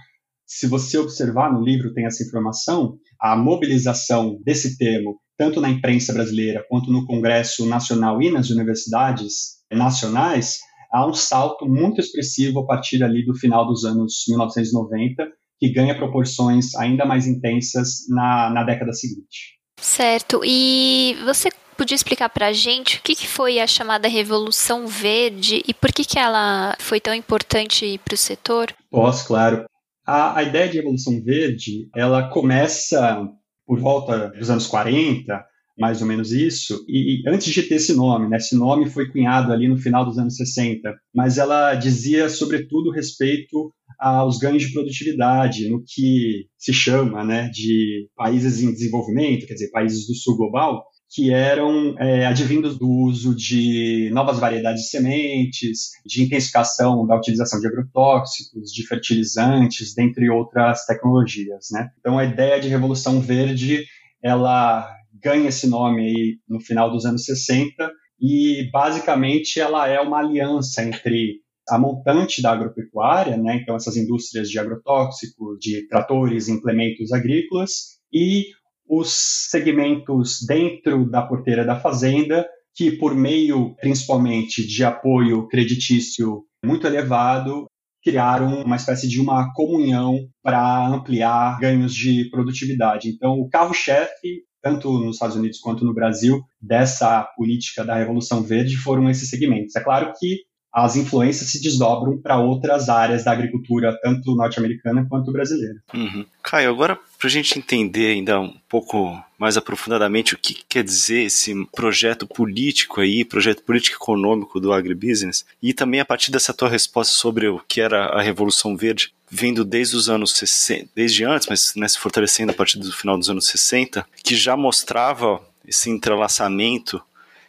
se 0.51 0.67
você 0.67 0.99
observar 0.99 1.53
no 1.53 1.63
livro 1.63 1.95
tem 1.95 2.07
essa 2.07 2.25
informação, 2.25 2.99
a 3.21 3.37
mobilização 3.37 4.37
desse 4.45 4.77
termo 4.77 5.21
tanto 5.39 5.61
na 5.61 5.71
imprensa 5.71 6.13
brasileira 6.13 6.67
quanto 6.69 6.91
no 6.91 7.07
Congresso 7.07 7.65
Nacional 7.67 8.21
e 8.21 8.33
nas 8.33 8.51
universidades 8.51 9.61
nacionais, 9.73 10.59
há 10.93 11.07
um 11.07 11.15
salto 11.15 11.67
muito 11.67 12.01
expressivo 12.01 12.59
a 12.59 12.67
partir 12.67 13.03
ali 13.05 13.25
do 13.25 13.33
final 13.35 13.65
dos 13.65 13.85
anos 13.85 14.25
1990, 14.29 15.29
que 15.57 15.73
ganha 15.73 15.97
proporções 15.97 16.75
ainda 16.75 17.07
mais 17.07 17.29
intensas 17.29 18.09
na, 18.09 18.51
na 18.51 18.65
década 18.65 18.93
seguinte. 18.93 19.57
Certo. 19.81 20.41
E 20.45 21.17
você 21.25 21.49
podia 21.77 21.95
explicar 21.95 22.29
para 22.29 22.49
a 22.49 22.53
gente 22.53 22.99
o 22.99 23.03
que, 23.03 23.15
que, 23.15 23.29
foi 23.29 23.61
a 23.61 23.69
chamada 23.69 24.09
Revolução 24.09 24.89
Verde 24.89 25.63
e 25.67 25.73
por 25.73 25.93
que, 25.93 26.05
que 26.05 26.19
ela 26.19 26.77
foi 26.81 27.01
tão 27.01 27.15
importante 27.15 27.99
para 28.05 28.15
o 28.15 28.19
setor? 28.19 28.75
Posso, 28.91 29.27
claro. 29.29 29.65
A, 30.11 30.39
a 30.39 30.43
ideia 30.43 30.69
de 30.69 30.77
Revolução 30.79 31.23
Verde, 31.23 31.89
ela 31.95 32.29
começa 32.31 33.29
por 33.65 33.79
volta 33.79 34.31
dos 34.31 34.51
anos 34.51 34.67
40, 34.67 35.41
mais 35.79 36.03
ou 36.03 36.09
menos 36.09 36.33
isso, 36.33 36.85
e, 36.89 37.23
e, 37.23 37.29
antes 37.29 37.55
de 37.55 37.63
ter 37.63 37.77
esse 37.77 37.95
nome, 37.95 38.29
né, 38.29 38.39
esse 38.39 38.57
nome 38.57 38.91
foi 38.91 39.09
cunhado 39.09 39.53
ali 39.53 39.69
no 39.69 39.77
final 39.77 40.05
dos 40.05 40.19
anos 40.19 40.35
60, 40.35 40.93
mas 41.15 41.39
ela 41.39 41.77
dizia 41.77 42.29
sobretudo 42.29 42.91
respeito 42.91 43.73
aos 44.01 44.39
ganhos 44.39 44.65
de 44.65 44.73
produtividade, 44.73 45.69
no 45.69 45.81
que 45.87 46.47
se 46.59 46.73
chama 46.73 47.25
né, 47.25 47.49
de 47.49 48.09
países 48.17 48.61
em 48.61 48.73
desenvolvimento, 48.73 49.47
quer 49.47 49.55
dizer, 49.55 49.71
países 49.71 50.09
do 50.09 50.15
sul 50.17 50.37
global, 50.37 50.85
que 51.11 51.33
eram 51.33 51.97
é, 51.99 52.25
advindos 52.25 52.79
do 52.79 52.89
uso 52.89 53.35
de 53.35 54.09
novas 54.13 54.39
variedades 54.39 54.83
de 54.83 54.91
sementes, 54.91 55.91
de 56.07 56.23
intensificação 56.23 57.05
da 57.05 57.17
utilização 57.17 57.59
de 57.59 57.67
agrotóxicos, 57.67 58.71
de 58.71 58.87
fertilizantes, 58.87 59.93
dentre 59.93 60.31
outras 60.31 60.87
tecnologias. 60.87 61.67
Né? 61.73 61.89
Então, 61.99 62.17
a 62.17 62.25
ideia 62.25 62.61
de 62.61 62.69
revolução 62.69 63.21
verde, 63.21 63.85
ela 64.23 64.89
ganha 65.21 65.49
esse 65.49 65.67
nome 65.67 66.07
aí 66.07 66.39
no 66.49 66.61
final 66.61 66.91
dos 66.93 67.05
anos 67.05 67.25
60 67.25 67.91
e, 68.21 68.71
basicamente, 68.71 69.59
ela 69.59 69.89
é 69.89 69.99
uma 70.01 70.21
aliança 70.21 70.85
entre 70.85 71.41
a 71.69 71.79
montante 71.79 72.41
da 72.41 72.53
agropecuária, 72.53 73.37
né? 73.37 73.59
então 73.61 73.75
essas 73.75 73.97
indústrias 73.97 74.49
de 74.49 74.59
agrotóxicos, 74.61 75.59
de 75.61 75.89
tratores, 75.89 76.49
implementos 76.49 77.13
agrícolas, 77.13 78.01
e 78.13 78.47
os 78.91 79.47
segmentos 79.49 80.39
dentro 80.45 81.09
da 81.09 81.23
porteira 81.23 81.65
da 81.65 81.79
fazenda, 81.79 82.45
que 82.75 82.91
por 82.91 83.15
meio 83.15 83.77
principalmente 83.77 84.67
de 84.67 84.83
apoio 84.83 85.47
creditício 85.47 86.43
muito 86.65 86.89
elevado, 86.89 87.67
criaram 88.03 88.63
uma 88.63 88.75
espécie 88.75 89.07
de 89.07 89.21
uma 89.21 89.53
comunhão 89.55 90.27
para 90.43 90.89
ampliar 90.89 91.61
ganhos 91.61 91.95
de 91.95 92.29
produtividade. 92.31 93.09
Então, 93.09 93.35
o 93.35 93.49
carro-chefe, 93.49 94.43
tanto 94.61 94.91
nos 94.99 95.17
Estados 95.17 95.37
Unidos 95.37 95.61
quanto 95.61 95.85
no 95.85 95.95
Brasil, 95.95 96.41
dessa 96.61 97.23
política 97.37 97.85
da 97.85 97.95
Revolução 97.95 98.43
Verde 98.43 98.77
foram 98.77 99.09
esses 99.09 99.29
segmentos. 99.29 99.77
É 99.77 99.85
claro 99.85 100.13
que 100.19 100.41
as 100.73 100.97
influências 100.97 101.51
se 101.51 101.61
desdobram 101.61 102.17
para 102.19 102.39
outras 102.39 102.89
áreas 102.89 103.25
da 103.25 103.33
agricultura, 103.33 103.99
tanto 104.03 104.35
norte-americana 104.35 105.07
quanto 105.09 105.33
brasileira. 105.33 105.77
Uhum. 105.93 106.25
Caio, 106.43 106.71
agora 106.71 106.99
para 107.19 107.29
a 107.29 107.31
gente 107.31 107.59
entender 107.59 108.13
ainda 108.13 108.41
um 108.41 108.55
pouco 108.67 109.23
mais 109.39 109.57
aprofundadamente 109.57 110.33
o 110.35 110.39
que 110.39 110.63
quer 110.67 110.83
dizer 110.83 111.25
esse 111.25 111.55
projeto 111.67 112.27
político 112.27 113.01
aí, 113.01 113.27
projeto 113.27 113.63
político 113.63 113.97
econômico 113.97 114.59
do 114.59 114.73
agribusiness, 114.73 115.45
e 115.63 115.75
também 115.75 116.01
a 116.01 116.05
partir 116.05 116.31
dessa 116.31 116.55
tua 116.55 116.69
resposta 116.69 117.13
sobre 117.13 117.47
o 117.49 117.61
que 117.69 117.81
era 117.81 118.07
a 118.07 118.23
Revolução 118.23 118.75
Verde, 118.75 119.13
vindo 119.31 119.65
desde 119.67 119.97
os 119.97 120.09
anos 120.09 120.33
60, 120.33 120.89
desde 120.95 121.25
antes, 121.25 121.47
mas 121.49 121.75
né, 121.77 121.87
se 121.87 121.99
fortalecendo 121.99 122.53
a 122.53 122.55
partir 122.55 122.79
do 122.79 122.91
final 122.91 123.19
dos 123.19 123.29
anos 123.29 123.47
60, 123.49 124.07
que 124.25 124.35
já 124.35 124.57
mostrava 124.57 125.43
esse 125.67 125.91
entrelaçamento 125.91 127.03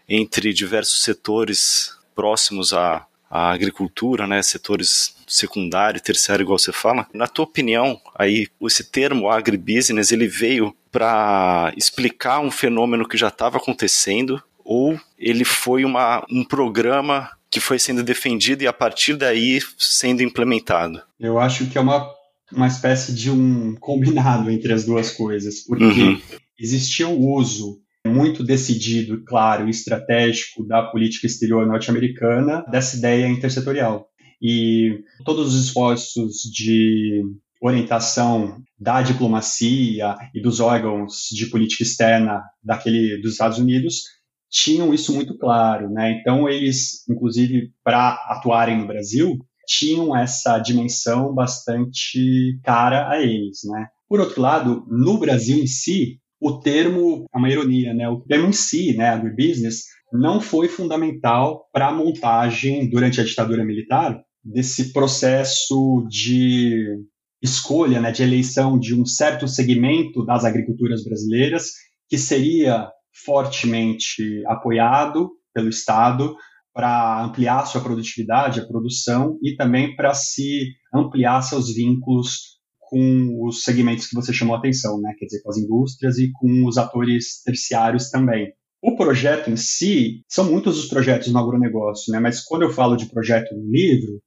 entre 0.08 0.54
diversos 0.54 1.01
setores 1.01 1.96
próximos 2.13 2.74
à 2.74 3.06
a 3.32 3.50
agricultura, 3.50 4.28
né, 4.28 4.42
setores 4.42 5.16
secundário 5.26 5.98
e 5.98 6.02
terciário, 6.02 6.44
igual 6.44 6.60
você 6.60 6.74
fala. 6.74 7.08
Na 7.14 7.28
tua 7.28 7.46
opinião, 7.46 7.98
aí 8.14 8.50
esse 8.64 8.84
termo 8.84 9.30
agribusiness 9.30 10.12
ele 10.12 10.28
veio 10.28 10.76
para 10.92 11.72
explicar 11.78 12.42
um 12.42 12.52
fenômeno 12.52 13.08
que 13.08 13.18
já 13.18 13.30
estava 13.30 13.58
acontecendo 13.58 14.44
ou 14.66 15.00
ele 15.18 15.46
foi 15.46 15.86
uma, 15.86 16.26
um 16.30 16.44
programa 16.44 17.30
que 17.50 17.62
foi 17.62 17.80
sendo 17.80 18.04
defendido 18.04 18.64
e 18.64 18.68
a 18.68 18.74
partir 18.74 19.16
daí 19.16 19.60
sendo 19.78 20.22
implementado? 20.22 21.02
Eu 21.18 21.40
acho 21.40 21.68
que 21.68 21.78
é 21.78 21.82
uma, 21.82 22.10
uma 22.52 22.68
espécie 22.68 23.14
de 23.14 23.32
um 23.32 23.76
combinado 23.76 24.52
entre 24.52 24.74
as 24.74 24.84
duas 24.86 25.12
coisas, 25.12 25.62
porque 25.62 25.84
uhum. 25.84 26.22
existia 26.60 27.08
o 27.08 27.34
uso 27.34 27.80
muito 28.05 28.43
decidido, 28.43 29.24
claro 29.24 29.67
e 29.67 29.70
estratégico 29.70 30.65
da 30.65 30.84
política 30.84 31.27
exterior 31.27 31.65
norte-americana 31.67 32.63
dessa 32.70 32.98
ideia 32.98 33.27
intersetorial. 33.27 34.08
E 34.41 35.03
todos 35.24 35.53
os 35.53 35.65
esforços 35.65 36.41
de 36.51 37.24
orientação 37.62 38.58
da 38.79 39.03
diplomacia 39.03 40.15
e 40.34 40.41
dos 40.41 40.60
órgãos 40.60 41.27
de 41.31 41.46
política 41.46 41.84
externa 41.84 42.41
daquele 42.63 43.22
dos 43.22 43.34
Estados 43.34 43.60
Unidos 43.60 44.01
tinham 44.50 44.93
isso 44.93 45.13
muito 45.13 45.38
claro, 45.38 45.89
né? 45.89 46.20
Então 46.20 46.50
eles, 46.50 47.08
inclusive, 47.08 47.72
para 47.84 48.13
atuarem 48.27 48.79
no 48.79 48.88
Brasil, 48.88 49.38
tinham 49.65 50.17
essa 50.17 50.60
dimensão 50.60 51.34
bastante 51.34 52.60
cara 52.63 53.10
a 53.10 53.22
eles, 53.22 53.60
né? 53.63 53.88
Por 54.10 54.20
outro 54.20 54.41
lado, 54.41 54.86
no 54.89 55.17
Brasil 55.17 55.58
em 55.58 55.67
si, 55.67 56.20
o 56.42 56.60
termo, 56.60 57.28
é 57.34 57.38
uma 57.38 57.50
ironia, 57.50 57.94
né? 57.94 58.10
O 58.10 58.20
termo 58.22 58.48
em 58.48 58.52
si, 58.52 58.98
né, 58.98 59.10
agribusiness, 59.10 59.84
não 60.12 60.42
foi 60.42 60.68
fundamental 60.68 61.70
para 61.72 61.88
a 61.88 61.94
montagem 61.94 62.90
durante 62.90 63.22
a 63.22 63.24
ditadura 63.24 63.64
militar 63.64 64.20
desse 64.44 64.92
processo 64.92 66.06
de 66.10 66.98
escolha, 67.42 68.02
né, 68.02 68.12
de 68.12 68.24
eleição 68.24 68.78
de 68.78 69.00
um 69.00 69.06
certo 69.06 69.48
segmento 69.48 70.26
das 70.26 70.44
agriculturas 70.44 71.04
brasileiras 71.04 71.70
que 72.10 72.18
seria 72.18 72.90
fortemente 73.24 74.44
apoiado 74.48 75.30
pelo 75.54 75.70
Estado 75.70 76.36
para 76.74 77.24
ampliar 77.24 77.66
sua 77.66 77.82
produtividade, 77.82 78.60
a 78.60 78.66
produção 78.66 79.38
e 79.44 79.56
também 79.56 79.96
para 79.96 80.14
se 80.14 80.74
ampliar 80.94 81.42
seus 81.42 81.74
vínculos 81.74 82.60
com 82.92 83.48
os 83.48 83.64
segmentos 83.64 84.06
que 84.06 84.16
você 84.16 84.34
chamou 84.34 84.54
a 84.54 84.60
atenção, 84.60 85.00
né? 85.00 85.16
quer 85.18 85.26
dizer, 85.26 85.42
com 85.42 85.50
as 85.50 85.58
indústrias 85.58 86.18
e 86.18 86.30
com 86.34 86.66
os 86.68 86.78
atores 86.78 87.42
terciários 87.42 88.10
também. 88.10 88.52
O 88.84 88.98
projeto 88.98 89.50
em 89.50 89.56
si, 89.56 90.26
são 90.28 90.52
muitos 90.52 90.78
os 90.78 90.90
projetos 90.90 91.32
no 91.32 91.40
agronegócio, 91.40 92.12
né? 92.12 92.20
mas 92.20 92.42
quando 92.44 92.64
eu 92.64 92.70
falo 92.70 92.98
de 92.98 93.06
projeto 93.06 93.56
no 93.56 93.72
livro, 93.72 94.22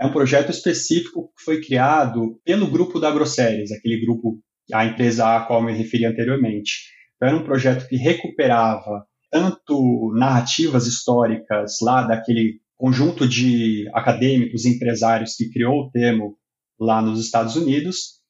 é 0.00 0.06
um 0.06 0.12
projeto 0.12 0.50
específico 0.50 1.32
que 1.36 1.44
foi 1.44 1.60
criado 1.60 2.40
pelo 2.44 2.70
grupo 2.70 3.00
da 3.00 3.08
AgroSéries, 3.08 3.72
aquele 3.72 4.00
grupo, 4.00 4.38
a 4.72 4.86
empresa 4.86 5.36
a 5.36 5.40
qual 5.40 5.60
me 5.60 5.72
referi 5.72 6.04
anteriormente. 6.04 6.84
Então, 7.16 7.28
era 7.28 7.36
um 7.36 7.44
projeto 7.44 7.88
que 7.88 7.96
recuperava 7.96 9.04
tanto 9.28 10.12
narrativas 10.14 10.86
históricas 10.86 11.78
lá 11.82 12.02
daquele 12.02 12.60
conjunto 12.76 13.26
de 13.26 13.90
acadêmicos 13.92 14.64
e 14.64 14.76
empresários 14.76 15.34
que 15.34 15.50
criou 15.50 15.80
o 15.80 15.90
termo 15.90 16.36
lá 16.78 17.00
nos 17.00 17.20
Estados 17.20 17.56
Unidos 17.56 18.20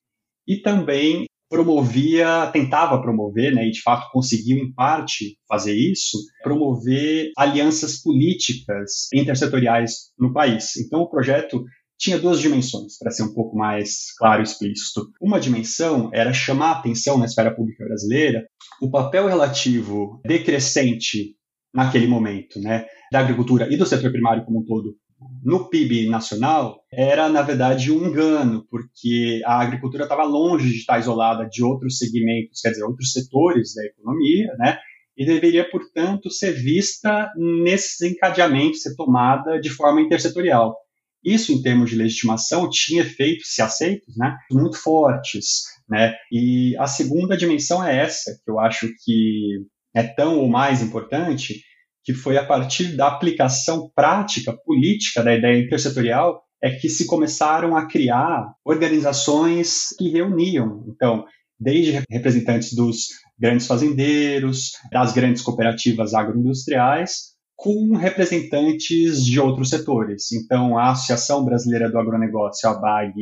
e 0.46 0.58
também 0.58 1.26
promovia, 1.48 2.50
tentava 2.52 3.00
promover, 3.00 3.54
né, 3.54 3.68
e 3.68 3.70
de 3.70 3.80
fato 3.80 4.10
conseguiu 4.10 4.58
em 4.58 4.72
parte 4.72 5.38
fazer 5.48 5.74
isso, 5.74 6.18
promover 6.42 7.30
alianças 7.36 8.02
políticas 8.02 9.08
intersetoriais 9.14 10.10
no 10.18 10.32
país. 10.32 10.76
Então 10.76 11.00
o 11.00 11.08
projeto 11.08 11.64
tinha 11.96 12.18
duas 12.18 12.40
dimensões, 12.40 12.98
para 12.98 13.12
ser 13.12 13.22
um 13.22 13.32
pouco 13.32 13.56
mais 13.56 14.12
claro 14.18 14.42
e 14.42 14.44
explícito. 14.44 15.08
Uma 15.20 15.38
dimensão 15.38 16.10
era 16.12 16.32
chamar 16.32 16.70
a 16.70 16.78
atenção 16.78 17.18
na 17.18 17.24
esfera 17.24 17.54
pública 17.54 17.84
brasileira 17.84 18.44
o 18.82 18.90
papel 18.90 19.28
relativo 19.28 20.20
decrescente 20.26 21.36
naquele 21.72 22.06
momento, 22.06 22.60
né, 22.60 22.86
da 23.12 23.20
agricultura 23.20 23.72
e 23.72 23.76
do 23.76 23.86
setor 23.86 24.10
primário 24.10 24.44
como 24.44 24.60
um 24.60 24.64
todo 24.64 24.96
no 25.42 25.68
PIB 25.68 26.08
nacional 26.08 26.80
era, 26.92 27.28
na 27.28 27.42
verdade, 27.42 27.92
um 27.92 28.06
engano, 28.06 28.66
porque 28.70 29.42
a 29.44 29.60
agricultura 29.60 30.04
estava 30.04 30.24
longe 30.24 30.70
de 30.70 30.78
estar 30.78 30.98
isolada 30.98 31.48
de 31.48 31.62
outros 31.62 31.98
segmentos, 31.98 32.60
quer 32.60 32.70
dizer, 32.70 32.84
outros 32.84 33.12
setores 33.12 33.74
da 33.74 33.84
economia, 33.84 34.54
né? 34.58 34.78
e 35.16 35.24
deveria, 35.24 35.68
portanto, 35.70 36.30
ser 36.30 36.52
vista 36.52 37.30
nesses 37.36 38.00
encadeamentos, 38.00 38.82
ser 38.82 38.96
tomada 38.96 39.60
de 39.60 39.70
forma 39.70 40.00
intersetorial. 40.00 40.76
Isso, 41.24 41.52
em 41.52 41.62
termos 41.62 41.90
de 41.90 41.96
legitimação, 41.96 42.68
tinha 42.68 43.02
efeitos, 43.02 43.54
se 43.54 43.62
aceitos, 43.62 44.16
né, 44.16 44.36
muito 44.50 44.76
fortes. 44.76 45.62
Né? 45.88 46.14
E 46.30 46.76
a 46.78 46.86
segunda 46.86 47.36
dimensão 47.36 47.82
é 47.82 47.96
essa, 47.96 48.38
que 48.44 48.50
eu 48.50 48.58
acho 48.58 48.88
que 49.04 49.64
é 49.94 50.02
tão 50.02 50.38
ou 50.38 50.48
mais 50.48 50.82
importante, 50.82 51.62
que 52.04 52.12
foi 52.12 52.36
a 52.36 52.44
partir 52.44 52.96
da 52.96 53.08
aplicação 53.08 53.90
prática, 53.94 54.56
política 54.64 55.22
da 55.22 55.34
ideia 55.34 55.58
intersetorial, 55.58 56.42
é 56.62 56.70
que 56.70 56.88
se 56.88 57.06
começaram 57.06 57.76
a 57.76 57.86
criar 57.86 58.46
organizações 58.64 59.88
que 59.98 60.08
reuniam. 60.10 60.84
Então, 60.88 61.24
desde 61.58 62.02
representantes 62.10 62.74
dos 62.74 63.08
grandes 63.38 63.66
fazendeiros, 63.66 64.72
das 64.92 65.12
grandes 65.12 65.42
cooperativas 65.42 66.14
agroindustriais, 66.14 67.34
com 67.56 67.96
representantes 67.96 69.24
de 69.24 69.40
outros 69.40 69.70
setores. 69.70 70.32
Então, 70.32 70.76
a 70.78 70.90
Associação 70.90 71.44
Brasileira 71.44 71.90
do 71.90 71.98
Agronegócio, 71.98 72.68
a 72.68 72.72
ABAG, 72.72 73.14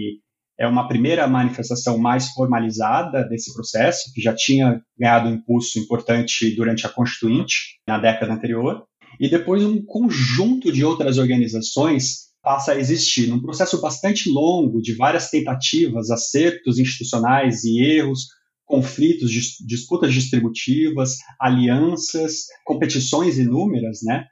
é 0.59 0.66
uma 0.66 0.87
primeira 0.87 1.26
manifestação 1.26 1.99
mais 1.99 2.28
formalizada 2.28 3.25
desse 3.25 3.52
processo, 3.52 4.12
que 4.14 4.21
já 4.21 4.35
tinha 4.35 4.80
ganhado 4.99 5.28
um 5.28 5.35
impulso 5.35 5.78
importante 5.78 6.54
durante 6.54 6.87
a 6.87 6.90
Constituinte, 6.90 7.80
na 7.87 7.99
década 7.99 8.32
anterior, 8.32 8.85
e 9.18 9.28
depois 9.28 9.64
um 9.64 9.82
conjunto 9.85 10.73
de 10.73 10.85
outras 10.85 11.18
organizações 11.18 12.32
passa 12.42 12.73
a 12.73 12.78
existir, 12.78 13.28
num 13.28 13.40
processo 13.40 13.80
bastante 13.80 14.28
longo 14.28 14.82
de 14.82 14.94
várias 14.97 15.30
tentativas, 15.30 16.11
acertos 16.11 16.78
institucionais 16.78 17.62
e 17.64 17.80
erros, 17.80 18.26
conflitos, 18.66 19.30
disputas 19.66 20.12
distributivas, 20.12 21.16
alianças, 21.40 22.47
competições 22.64 23.38
inúmeras, 23.38 24.00
né? 24.02 24.25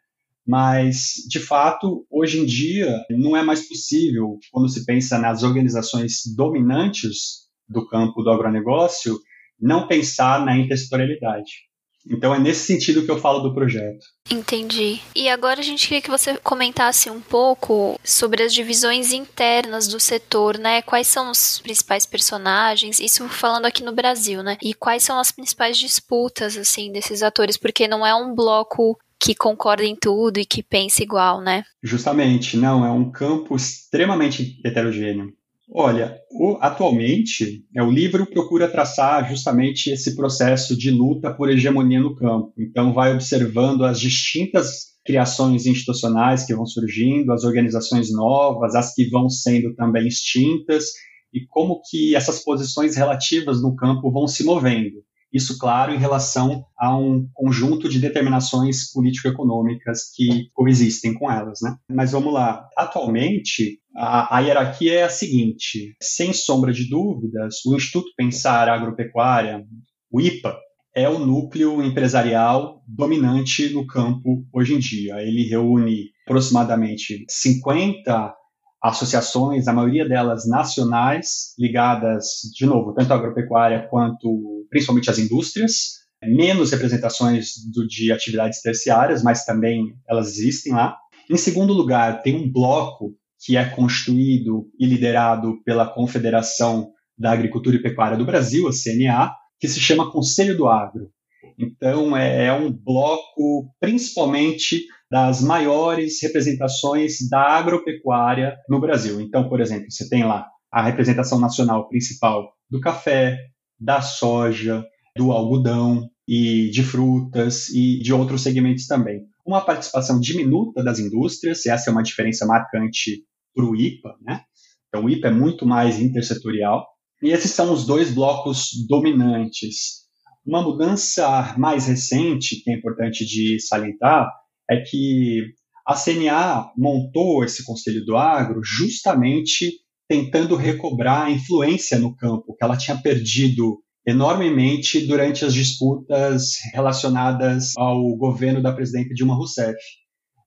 Mas, 0.46 1.14
de 1.28 1.38
fato, 1.38 2.06
hoje 2.10 2.40
em 2.40 2.46
dia, 2.46 3.04
não 3.10 3.36
é 3.36 3.42
mais 3.42 3.68
possível, 3.68 4.38
quando 4.50 4.68
se 4.68 4.84
pensa 4.84 5.18
nas 5.18 5.42
organizações 5.42 6.22
dominantes 6.34 7.48
do 7.68 7.86
campo 7.86 8.22
do 8.22 8.30
agronegócio, 8.30 9.18
não 9.60 9.86
pensar 9.86 10.44
na 10.44 10.56
intersetorialidade. 10.56 11.70
Então 12.08 12.34
é 12.34 12.38
nesse 12.38 12.66
sentido 12.66 13.04
que 13.04 13.10
eu 13.10 13.18
falo 13.18 13.40
do 13.40 13.54
projeto. 13.54 14.06
Entendi. 14.30 15.00
E 15.14 15.28
agora 15.28 15.60
a 15.60 15.62
gente 15.62 15.86
queria 15.86 16.00
que 16.00 16.10
você 16.10 16.36
comentasse 16.38 17.10
um 17.10 17.20
pouco 17.20 18.00
sobre 18.02 18.42
as 18.42 18.54
divisões 18.54 19.12
internas 19.12 19.86
do 19.86 20.00
setor, 20.00 20.56
né? 20.56 20.80
Quais 20.82 21.06
são 21.06 21.30
os 21.30 21.58
principais 21.60 22.06
personagens? 22.06 23.00
Isso 23.00 23.28
falando 23.28 23.66
aqui 23.66 23.82
no 23.82 23.92
Brasil, 23.92 24.42
né? 24.42 24.56
E 24.62 24.72
quais 24.72 25.02
são 25.02 25.18
as 25.18 25.30
principais 25.30 25.76
disputas 25.76 26.56
assim 26.56 26.90
desses 26.90 27.22
atores, 27.22 27.58
porque 27.58 27.86
não 27.86 28.06
é 28.06 28.14
um 28.14 28.34
bloco 28.34 28.98
que 29.20 29.34
concorda 29.34 29.84
em 29.84 29.94
tudo 29.94 30.40
e 30.40 30.46
que 30.46 30.62
pensa 30.62 31.02
igual, 31.02 31.42
né? 31.42 31.62
Justamente, 31.82 32.56
não, 32.56 32.84
é 32.84 32.90
um 32.90 33.10
campo 33.10 33.54
extremamente 33.54 34.58
heterogêneo. 34.64 35.32
Olha, 35.72 36.18
o, 36.32 36.56
atualmente, 36.60 37.64
é, 37.76 37.82
o 37.82 37.90
livro 37.90 38.26
procura 38.26 38.66
traçar 38.66 39.28
justamente 39.28 39.90
esse 39.90 40.16
processo 40.16 40.76
de 40.76 40.90
luta 40.90 41.32
por 41.32 41.48
hegemonia 41.48 42.00
no 42.00 42.16
campo. 42.16 42.52
Então, 42.58 42.92
vai 42.92 43.12
observando 43.14 43.84
as 43.84 44.00
distintas 44.00 44.90
criações 45.04 45.66
institucionais 45.66 46.44
que 46.44 46.54
vão 46.54 46.66
surgindo, 46.66 47.32
as 47.32 47.44
organizações 47.44 48.12
novas, 48.12 48.74
as 48.74 48.94
que 48.94 49.08
vão 49.08 49.28
sendo 49.28 49.74
também 49.74 50.08
extintas, 50.08 50.86
e 51.32 51.46
como 51.46 51.80
que 51.88 52.16
essas 52.16 52.42
posições 52.42 52.96
relativas 52.96 53.62
no 53.62 53.76
campo 53.76 54.10
vão 54.10 54.26
se 54.26 54.42
movendo. 54.42 55.04
Isso, 55.32 55.58
claro, 55.58 55.94
em 55.94 55.98
relação 55.98 56.64
a 56.76 56.96
um 56.96 57.28
conjunto 57.32 57.88
de 57.88 58.00
determinações 58.00 58.92
político-econômicas 58.92 60.10
que 60.14 60.48
coexistem 60.52 61.14
com 61.14 61.30
elas. 61.30 61.60
Né? 61.62 61.76
Mas 61.90 62.12
vamos 62.12 62.32
lá. 62.32 62.68
Atualmente, 62.76 63.78
a, 63.96 64.36
a, 64.36 64.40
hierarquia 64.40 64.94
é 64.94 65.02
a 65.04 65.10
seguinte: 65.10 65.94
sem 66.02 66.32
sombra 66.32 66.72
de 66.72 66.88
dúvidas, 66.88 67.64
o 67.64 67.76
Instituto 67.76 68.10
Pensar 68.16 68.68
Agropecuária, 68.68 69.64
o 70.10 70.20
IPA, 70.20 70.58
é 70.94 71.08
o 71.08 71.20
núcleo 71.20 71.82
empresarial 71.82 72.82
dominante 72.86 73.72
no 73.72 73.86
campo 73.86 74.44
hoje 74.52 74.74
em 74.74 74.78
dia. 74.78 75.22
Ele 75.22 75.48
reúne 75.48 76.10
aproximadamente 76.26 77.24
50 77.28 78.34
associações, 78.82 79.68
a 79.68 79.72
maioria 79.72 80.08
delas 80.08 80.48
nacionais, 80.48 81.54
ligadas, 81.58 82.26
de 82.54 82.64
novo, 82.64 82.94
tanto 82.94 83.12
à 83.12 83.16
agropecuária 83.16 83.86
quanto 83.88 84.66
principalmente 84.70 85.10
às 85.10 85.18
indústrias, 85.18 86.00
menos 86.22 86.70
representações 86.70 87.52
do, 87.72 87.86
de 87.86 88.12
atividades 88.12 88.60
terciárias, 88.62 89.22
mas 89.22 89.44
também 89.44 89.94
elas 90.08 90.28
existem 90.28 90.72
lá. 90.72 90.96
Em 91.28 91.36
segundo 91.36 91.72
lugar, 91.72 92.22
tem 92.22 92.36
um 92.36 92.50
bloco 92.50 93.14
que 93.44 93.56
é 93.56 93.64
constituído 93.64 94.66
e 94.78 94.86
liderado 94.86 95.62
pela 95.64 95.86
Confederação 95.86 96.90
da 97.16 97.32
Agricultura 97.32 97.76
e 97.76 97.82
Pecuária 97.82 98.16
do 98.16 98.24
Brasil, 98.24 98.68
a 98.68 98.70
CNA, 98.70 99.34
que 99.58 99.68
se 99.68 99.80
chama 99.80 100.10
Conselho 100.10 100.56
do 100.56 100.66
Agro. 100.66 101.10
Então, 101.58 102.16
é, 102.16 102.46
é 102.46 102.52
um 102.52 102.70
bloco 102.70 103.70
principalmente 103.78 104.84
das 105.10 105.42
maiores 105.42 106.22
representações 106.22 107.28
da 107.28 107.40
agropecuária 107.40 108.56
no 108.68 108.80
Brasil. 108.80 109.20
Então, 109.20 109.48
por 109.48 109.60
exemplo, 109.60 109.90
você 109.90 110.08
tem 110.08 110.24
lá 110.24 110.46
a 110.70 110.82
representação 110.82 111.40
nacional 111.40 111.88
principal 111.88 112.52
do 112.70 112.80
café, 112.80 113.36
da 113.78 114.00
soja, 114.00 114.84
do 115.16 115.32
algodão 115.32 116.08
e 116.28 116.70
de 116.70 116.84
frutas 116.84 117.68
e 117.70 117.98
de 117.98 118.12
outros 118.12 118.42
segmentos 118.42 118.86
também. 118.86 119.22
Uma 119.44 119.64
participação 119.64 120.20
diminuta 120.20 120.84
das 120.84 121.00
indústrias, 121.00 121.66
essa 121.66 121.90
é 121.90 121.92
uma 121.92 122.04
diferença 122.04 122.46
marcante 122.46 123.24
para 123.52 123.64
o 123.64 123.74
IPA, 123.74 124.14
né? 124.22 124.42
Então, 124.88 125.04
o 125.04 125.10
IPA 125.10 125.28
é 125.28 125.32
muito 125.32 125.66
mais 125.66 126.00
intersetorial. 126.00 126.86
E 127.22 127.30
esses 127.30 127.50
são 127.50 127.72
os 127.72 127.84
dois 127.84 128.12
blocos 128.12 128.70
dominantes. 128.88 130.00
Uma 130.46 130.62
mudança 130.62 131.54
mais 131.58 131.86
recente, 131.86 132.62
que 132.62 132.70
é 132.70 132.74
importante 132.74 133.26
de 133.26 133.60
salientar, 133.60 134.28
é 134.70 134.80
que 134.80 135.52
a 135.86 135.94
CNA 135.94 136.70
montou 136.76 137.42
esse 137.44 137.64
Conselho 137.64 138.04
do 138.04 138.16
Agro 138.16 138.60
justamente 138.62 139.72
tentando 140.08 140.56
recobrar 140.56 141.26
a 141.26 141.30
influência 141.30 141.98
no 141.98 142.16
campo 142.16 142.54
que 142.56 142.64
ela 142.64 142.76
tinha 142.76 142.96
perdido 142.96 143.78
enormemente 144.06 145.06
durante 145.06 145.44
as 145.44 145.52
disputas 145.52 146.54
relacionadas 146.72 147.72
ao 147.76 148.16
governo 148.16 148.62
da 148.62 148.72
presidenta 148.72 149.14
Dilma 149.14 149.34
Rousseff. 149.34 149.78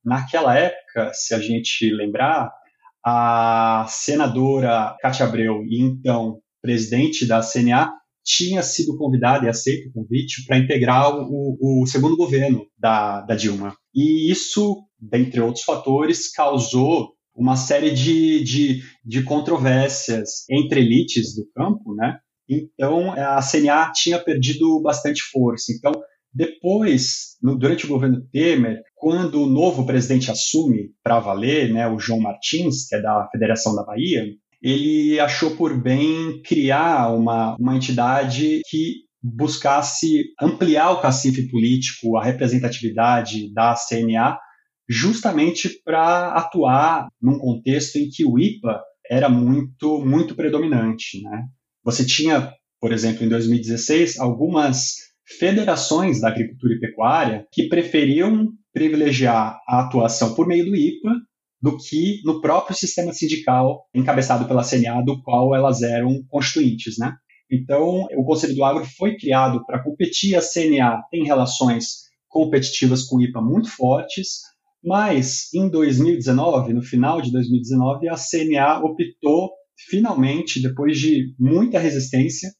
Naquela 0.03 0.57
época, 0.57 1.11
se 1.13 1.33
a 1.33 1.39
gente 1.39 1.89
lembrar, 1.91 2.51
a 3.05 3.85
senadora 3.89 4.95
Cátia 5.01 5.25
Abreu 5.25 5.63
e 5.65 5.81
então 5.81 6.39
presidente 6.61 7.25
da 7.25 7.41
CNA 7.41 7.91
tinha 8.23 8.63
sido 8.63 8.97
convidada 8.97 9.45
e 9.45 9.49
aceito 9.49 9.89
o 9.89 9.93
convite 9.93 10.45
para 10.45 10.57
integrar 10.57 11.13
o, 11.13 11.57
o, 11.59 11.85
segundo 11.85 12.15
governo 12.15 12.65
da, 12.77 13.19
da 13.21 13.35
Dilma. 13.35 13.75
E 13.93 14.31
isso, 14.31 14.83
dentre 14.99 15.39
outros 15.41 15.63
fatores, 15.63 16.31
causou 16.31 17.13
uma 17.35 17.55
série 17.55 17.91
de, 17.91 18.43
de, 18.43 18.83
de 19.03 19.23
controvérsias 19.23 20.45
entre 20.49 20.81
elites 20.81 21.35
do 21.35 21.47
campo, 21.55 21.95
né? 21.95 22.17
Então, 22.47 23.11
a 23.13 23.39
CNA 23.41 23.91
tinha 23.93 24.19
perdido 24.19 24.81
bastante 24.81 25.21
força. 25.31 25.71
Então, 25.71 25.91
depois, 26.33 27.37
no, 27.41 27.57
durante 27.57 27.85
o 27.85 27.89
governo 27.89 28.25
Temer, 28.31 28.81
quando 28.95 29.41
o 29.41 29.49
novo 29.49 29.85
presidente 29.85 30.31
assume 30.31 30.91
para 31.03 31.19
valer, 31.19 31.71
né, 31.71 31.87
o 31.87 31.99
João 31.99 32.19
Martins, 32.19 32.87
que 32.87 32.95
é 32.95 33.01
da 33.01 33.27
Federação 33.31 33.75
da 33.75 33.83
Bahia, 33.83 34.25
ele 34.61 35.19
achou 35.19 35.55
por 35.55 35.79
bem 35.79 36.41
criar 36.41 37.13
uma, 37.13 37.55
uma 37.57 37.75
entidade 37.75 38.61
que 38.69 39.03
buscasse 39.23 40.25
ampliar 40.41 40.91
o 40.91 41.01
cacife 41.01 41.49
político, 41.49 42.17
a 42.17 42.23
representatividade 42.23 43.53
da 43.53 43.73
CNA, 43.75 44.37
justamente 44.89 45.69
para 45.85 46.33
atuar 46.33 47.07
num 47.21 47.39
contexto 47.39 47.95
em 47.95 48.09
que 48.09 48.25
o 48.25 48.37
IPA 48.37 48.81
era 49.09 49.29
muito, 49.29 50.03
muito 50.05 50.35
predominante. 50.35 51.21
Né? 51.21 51.45
Você 51.85 52.05
tinha, 52.05 52.51
por 52.81 52.91
exemplo, 52.91 53.23
em 53.23 53.29
2016, 53.29 54.19
algumas 54.19 54.95
federações 55.39 56.19
da 56.19 56.27
agricultura 56.27 56.73
e 56.73 56.79
pecuária 56.79 57.47
que 57.51 57.69
preferiam 57.69 58.49
privilegiar 58.73 59.57
a 59.67 59.81
atuação 59.81 60.35
por 60.35 60.47
meio 60.47 60.65
do 60.65 60.75
IPA 60.75 61.11
do 61.61 61.77
que 61.77 62.19
no 62.25 62.41
próprio 62.41 62.75
sistema 62.75 63.13
sindical 63.13 63.85
encabeçado 63.95 64.45
pela 64.45 64.65
CNA, 64.65 65.01
do 65.01 65.21
qual 65.23 65.55
elas 65.55 65.81
eram 65.81 66.21
constituintes, 66.27 66.97
né? 66.97 67.15
Então, 67.51 68.07
o 68.15 68.23
Conselho 68.23 68.55
do 68.55 68.63
Agro 68.63 68.85
foi 68.97 69.15
criado 69.17 69.63
para 69.65 69.83
competir. 69.83 70.35
A 70.35 70.41
CNA 70.41 71.03
tem 71.11 71.23
relações 71.23 72.03
competitivas 72.27 73.03
com 73.03 73.17
o 73.17 73.21
IPA 73.21 73.41
muito 73.41 73.69
fortes, 73.69 74.39
mas 74.83 75.53
em 75.53 75.69
2019, 75.69 76.73
no 76.73 76.81
final 76.81 77.21
de 77.21 77.31
2019, 77.31 78.09
a 78.09 78.15
CNA 78.15 78.79
optou 78.79 79.51
finalmente, 79.89 80.61
depois 80.61 80.97
de 80.99 81.33
muita 81.39 81.79
resistência, 81.79 82.51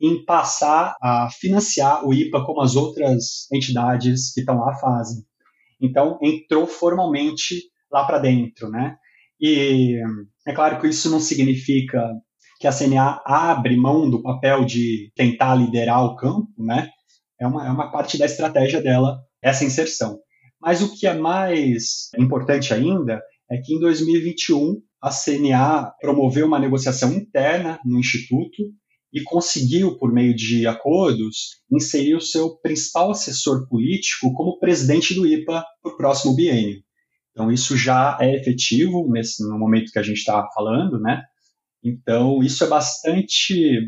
em 0.00 0.24
passar 0.24 0.94
a 1.02 1.28
financiar 1.30 2.06
o 2.06 2.14
IPA 2.14 2.44
como 2.44 2.60
as 2.60 2.76
outras 2.76 3.50
entidades 3.52 4.32
que 4.32 4.40
estão 4.40 4.58
lá 4.58 4.74
fazem. 4.76 5.24
Então, 5.80 6.18
entrou 6.22 6.66
formalmente 6.66 7.62
lá 7.90 8.04
para 8.04 8.18
dentro, 8.18 8.68
né? 8.68 8.96
E 9.40 10.00
é 10.46 10.52
claro 10.52 10.80
que 10.80 10.88
isso 10.88 11.10
não 11.10 11.20
significa 11.20 12.00
que 12.58 12.66
a 12.66 12.72
CNA 12.72 13.22
abre 13.24 13.76
mão 13.76 14.10
do 14.10 14.22
papel 14.22 14.64
de 14.64 15.12
tentar 15.14 15.54
liderar 15.54 16.04
o 16.04 16.16
campo, 16.16 16.52
né? 16.58 16.88
É 17.40 17.46
uma, 17.46 17.66
é 17.66 17.70
uma 17.70 17.90
parte 17.90 18.18
da 18.18 18.26
estratégia 18.26 18.82
dela, 18.82 19.20
essa 19.40 19.64
inserção. 19.64 20.18
Mas 20.60 20.82
o 20.82 20.92
que 20.92 21.06
é 21.06 21.14
mais 21.14 22.10
importante 22.18 22.74
ainda 22.74 23.20
é 23.50 23.58
que 23.58 23.74
em 23.74 23.78
2021 23.78 24.80
a 25.00 25.10
CNA 25.10 25.92
promoveu 26.00 26.46
uma 26.46 26.58
negociação 26.58 27.12
interna 27.12 27.78
no 27.84 27.98
Instituto 27.98 28.64
e 29.12 29.22
conseguiu, 29.22 29.96
por 29.96 30.12
meio 30.12 30.34
de 30.34 30.66
acordos, 30.66 31.62
inserir 31.70 32.14
o 32.14 32.20
seu 32.20 32.56
principal 32.56 33.10
assessor 33.10 33.66
político 33.68 34.32
como 34.34 34.58
presidente 34.58 35.14
do 35.14 35.26
IPA 35.26 35.64
para 35.82 35.92
o 35.92 35.96
próximo 35.96 36.34
biênio. 36.34 36.82
Então, 37.30 37.50
isso 37.50 37.76
já 37.76 38.18
é 38.20 38.34
efetivo 38.34 39.08
nesse, 39.10 39.48
no 39.48 39.58
momento 39.58 39.92
que 39.92 39.98
a 39.98 40.02
gente 40.02 40.18
está 40.18 40.46
falando, 40.54 41.00
né? 41.00 41.22
Então, 41.82 42.42
isso 42.42 42.64
é 42.64 42.66
bastante 42.66 43.80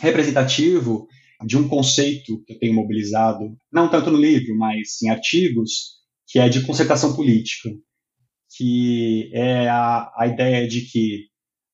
representativo 0.00 1.06
de 1.44 1.56
um 1.56 1.68
conceito 1.68 2.42
que 2.44 2.54
eu 2.54 2.58
tenho 2.58 2.74
mobilizado, 2.74 3.56
não 3.72 3.90
tanto 3.90 4.10
no 4.10 4.18
livro, 4.18 4.56
mas 4.56 5.02
em 5.02 5.10
artigos, 5.10 5.96
que 6.26 6.38
é 6.38 6.48
de 6.48 6.62
concertação 6.62 7.14
política, 7.14 7.70
que 8.56 9.30
é 9.34 9.68
a, 9.68 10.10
a 10.16 10.26
ideia 10.26 10.66
de 10.66 10.82
que, 10.82 11.26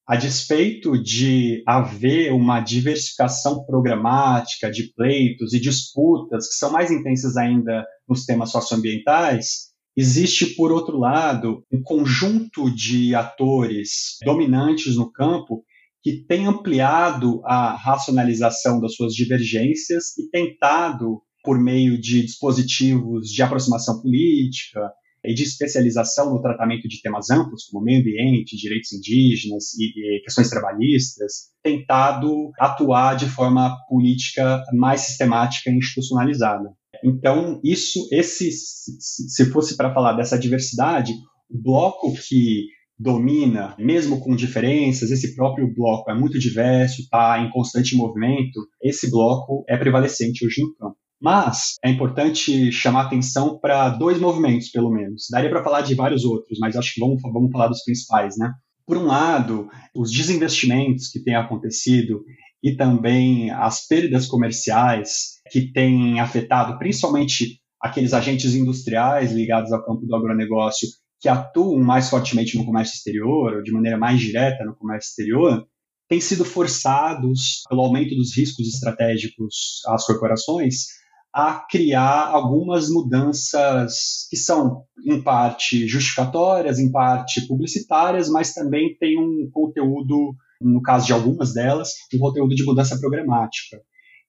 a 0.06 0.16
despeito 0.16 1.00
de 1.00 1.62
haver 1.66 2.32
uma 2.32 2.60
diversificação 2.60 3.64
programática 3.64 4.70
de 4.70 4.92
pleitos 4.94 5.54
e 5.54 5.60
disputas 5.60 6.48
que 6.48 6.54
são 6.54 6.72
mais 6.72 6.90
intensas 6.90 7.36
ainda 7.36 7.86
nos 8.08 8.24
temas 8.24 8.50
socioambientais, 8.50 9.71
existe, 9.96 10.54
por 10.54 10.72
outro 10.72 10.98
lado, 10.98 11.64
um 11.72 11.82
conjunto 11.82 12.70
de 12.74 13.14
atores 13.14 14.18
dominantes 14.24 14.96
no 14.96 15.10
campo 15.10 15.64
que 16.02 16.24
tem 16.26 16.46
ampliado 16.46 17.40
a 17.44 17.76
racionalização 17.76 18.80
das 18.80 18.94
suas 18.94 19.14
divergências 19.14 20.16
e 20.18 20.28
tentado, 20.30 21.22
por 21.44 21.58
meio 21.60 22.00
de 22.00 22.22
dispositivos 22.22 23.28
de 23.28 23.42
aproximação 23.42 24.00
política 24.00 24.92
e 25.24 25.34
de 25.34 25.42
especialização 25.44 26.32
no 26.32 26.40
tratamento 26.40 26.88
de 26.88 27.00
temas 27.00 27.30
amplos, 27.30 27.64
como 27.64 27.84
meio 27.84 28.00
ambiente, 28.00 28.56
direitos 28.56 28.92
indígenas 28.92 29.74
e, 29.74 30.18
e 30.18 30.20
questões 30.22 30.50
trabalhistas, 30.50 31.50
tentado 31.62 32.50
atuar 32.58 33.16
de 33.16 33.26
forma 33.26 33.76
política 33.88 34.62
mais 34.72 35.02
sistemática 35.02 35.70
e 35.70 35.74
institucionalizada. 35.74 36.70
Então, 37.04 37.60
isso, 37.64 38.08
esse, 38.12 38.50
se 38.50 39.46
fosse 39.46 39.76
para 39.76 39.92
falar 39.92 40.12
dessa 40.14 40.38
diversidade, 40.38 41.12
o 41.50 41.60
bloco 41.60 42.14
que 42.14 42.66
domina, 42.98 43.74
mesmo 43.78 44.20
com 44.20 44.36
diferenças, 44.36 45.10
esse 45.10 45.34
próprio 45.34 45.72
bloco 45.74 46.10
é 46.10 46.14
muito 46.14 46.38
diverso, 46.38 47.02
está 47.02 47.40
em 47.40 47.50
constante 47.50 47.96
movimento, 47.96 48.60
esse 48.80 49.10
bloco 49.10 49.64
é 49.68 49.76
prevalecente 49.76 50.46
hoje 50.46 50.62
no 50.62 50.74
campo. 50.74 50.96
Mas 51.20 51.76
é 51.84 51.90
importante 51.90 52.72
chamar 52.72 53.06
atenção 53.06 53.58
para 53.58 53.90
dois 53.90 54.18
movimentos, 54.18 54.70
pelo 54.70 54.90
menos. 54.90 55.26
Daria 55.30 55.50
para 55.50 55.62
falar 55.62 55.82
de 55.82 55.94
vários 55.94 56.24
outros, 56.24 56.58
mas 56.60 56.76
acho 56.76 56.94
que 56.94 57.00
vamos, 57.00 57.20
vamos 57.22 57.50
falar 57.50 57.68
dos 57.68 57.82
principais, 57.84 58.36
né? 58.36 58.52
Por 58.84 58.96
um 58.96 59.06
lado, 59.06 59.68
os 59.94 60.10
desinvestimentos 60.10 61.08
que 61.08 61.22
têm 61.22 61.36
acontecido 61.36 62.24
e 62.62 62.76
também 62.76 63.50
as 63.50 63.86
perdas 63.86 64.26
comerciais 64.26 65.40
que 65.52 65.70
têm 65.70 66.18
afetado 66.18 66.78
principalmente 66.78 67.60
aqueles 67.78 68.14
agentes 68.14 68.54
industriais 68.54 69.32
ligados 69.32 69.70
ao 69.70 69.84
campo 69.84 70.06
do 70.06 70.16
agronegócio 70.16 70.88
que 71.20 71.28
atuam 71.28 71.78
mais 71.78 72.08
fortemente 72.08 72.56
no 72.56 72.64
comércio 72.64 72.94
exterior, 72.94 73.56
ou 73.56 73.62
de 73.62 73.70
maneira 73.70 73.98
mais 73.98 74.18
direta 74.18 74.64
no 74.64 74.74
comércio 74.74 75.10
exterior, 75.10 75.66
têm 76.08 76.20
sido 76.20 76.42
forçados, 76.42 77.62
pelo 77.68 77.82
aumento 77.82 78.16
dos 78.16 78.34
riscos 78.34 78.66
estratégicos 78.66 79.82
às 79.86 80.06
corporações, 80.06 80.86
a 81.34 81.64
criar 81.70 82.28
algumas 82.28 82.88
mudanças 82.88 84.26
que 84.30 84.36
são, 84.36 84.84
em 85.06 85.22
parte, 85.22 85.86
justificatórias, 85.86 86.78
em 86.78 86.90
parte 86.90 87.46
publicitárias, 87.46 88.28
mas 88.28 88.54
também 88.54 88.96
têm 88.98 89.18
um 89.18 89.50
conteúdo, 89.52 90.34
no 90.60 90.80
caso 90.80 91.06
de 91.06 91.12
algumas 91.12 91.52
delas, 91.52 91.90
um 92.14 92.18
conteúdo 92.18 92.54
de 92.54 92.64
mudança 92.64 92.98
programática. 92.98 93.78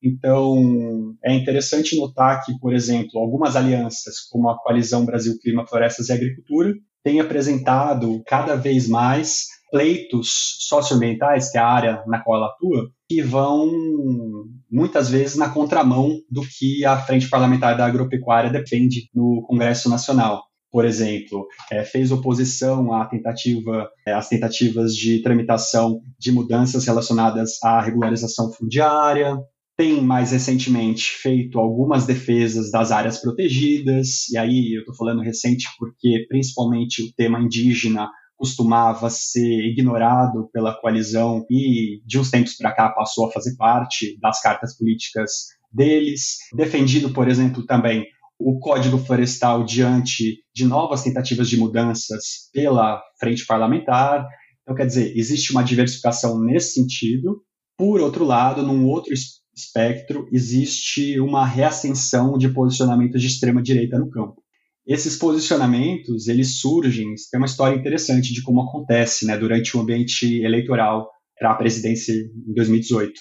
Então, 0.03 1.15
é 1.23 1.33
interessante 1.33 1.97
notar 1.97 2.43
que, 2.43 2.57
por 2.59 2.73
exemplo, 2.73 3.19
algumas 3.19 3.55
alianças, 3.55 4.19
como 4.29 4.49
a 4.49 4.57
Coalizão 4.59 5.05
Brasil 5.05 5.37
Clima, 5.41 5.65
Florestas 5.65 6.09
e 6.09 6.13
Agricultura, 6.13 6.73
têm 7.03 7.21
apresentado 7.21 8.21
cada 8.25 8.55
vez 8.55 8.87
mais 8.87 9.45
pleitos 9.71 10.57
socioambientais, 10.59 11.49
que 11.49 11.57
é 11.57 11.61
a 11.61 11.67
área 11.67 12.03
na 12.05 12.19
qual 12.21 12.37
ela 12.37 12.47
atua, 12.47 12.91
que 13.09 13.21
vão 13.21 13.71
muitas 14.69 15.09
vezes 15.09 15.35
na 15.35 15.49
contramão 15.49 16.19
do 16.29 16.41
que 16.41 16.85
a 16.85 16.97
Frente 16.97 17.29
Parlamentar 17.29 17.75
da 17.75 17.85
Agropecuária 17.85 18.51
defende 18.51 19.09
no 19.15 19.43
Congresso 19.47 19.89
Nacional. 19.89 20.43
Por 20.71 20.85
exemplo, 20.85 21.47
é, 21.71 21.83
fez 21.83 22.11
oposição 22.11 22.93
à 22.93 23.05
tentativa, 23.05 23.89
é, 24.07 24.13
às 24.13 24.27
tentativas 24.27 24.95
de 24.95 25.21
tramitação 25.21 26.01
de 26.19 26.31
mudanças 26.31 26.85
relacionadas 26.85 27.61
à 27.63 27.79
regularização 27.79 28.51
fundiária, 28.51 29.37
tem 29.75 30.01
mais 30.01 30.31
recentemente 30.31 31.11
feito 31.21 31.59
algumas 31.59 32.05
defesas 32.05 32.69
das 32.69 32.91
áreas 32.91 33.19
protegidas, 33.19 34.29
e 34.29 34.37
aí 34.37 34.73
eu 34.75 34.81
estou 34.81 34.95
falando 34.95 35.21
recente 35.21 35.65
porque 35.77 36.25
principalmente 36.29 37.01
o 37.01 37.13
tema 37.15 37.39
indígena 37.39 38.09
costumava 38.35 39.09
ser 39.09 39.65
ignorado 39.65 40.49
pela 40.51 40.73
coalizão 40.73 41.45
e 41.49 42.01
de 42.05 42.19
uns 42.19 42.29
tempos 42.29 42.55
para 42.55 42.73
cá 42.73 42.89
passou 42.89 43.27
a 43.27 43.31
fazer 43.31 43.55
parte 43.55 44.17
das 44.19 44.41
cartas 44.41 44.77
políticas 44.77 45.31
deles, 45.71 46.37
defendido, 46.53 47.11
por 47.11 47.27
exemplo, 47.27 47.65
também 47.65 48.05
o 48.37 48.59
Código 48.59 48.97
Florestal 48.97 49.63
diante 49.63 50.39
de 50.53 50.65
novas 50.65 51.03
tentativas 51.03 51.49
de 51.49 51.57
mudanças 51.57 52.49
pela 52.51 53.01
frente 53.19 53.45
parlamentar. 53.45 54.27
Então, 54.61 54.75
quer 54.75 54.85
dizer, 54.85 55.17
existe 55.17 55.51
uma 55.51 55.63
diversificação 55.63 56.39
nesse 56.39 56.73
sentido. 56.73 57.41
Por 57.77 58.01
outro 58.01 58.25
lado, 58.25 58.61
num 58.61 58.85
outro 58.85 59.13
espectro, 59.55 60.27
existe 60.31 61.19
uma 61.19 61.45
reascensão 61.45 62.37
de 62.37 62.49
posicionamentos 62.49 63.21
de 63.21 63.27
extrema 63.27 63.61
direita 63.61 63.97
no 63.99 64.09
campo. 64.09 64.41
Esses 64.85 65.15
posicionamentos, 65.15 66.27
eles 66.27 66.59
surgem, 66.59 67.13
tem 67.31 67.39
uma 67.39 67.45
história 67.45 67.77
interessante 67.77 68.33
de 68.33 68.41
como 68.41 68.61
acontece, 68.61 69.25
né, 69.25 69.37
durante 69.37 69.77
o 69.77 69.79
ambiente 69.79 70.41
eleitoral 70.43 71.09
para 71.39 71.51
a 71.51 71.55
presidência 71.55 72.13
em 72.13 72.53
2018. 72.53 73.13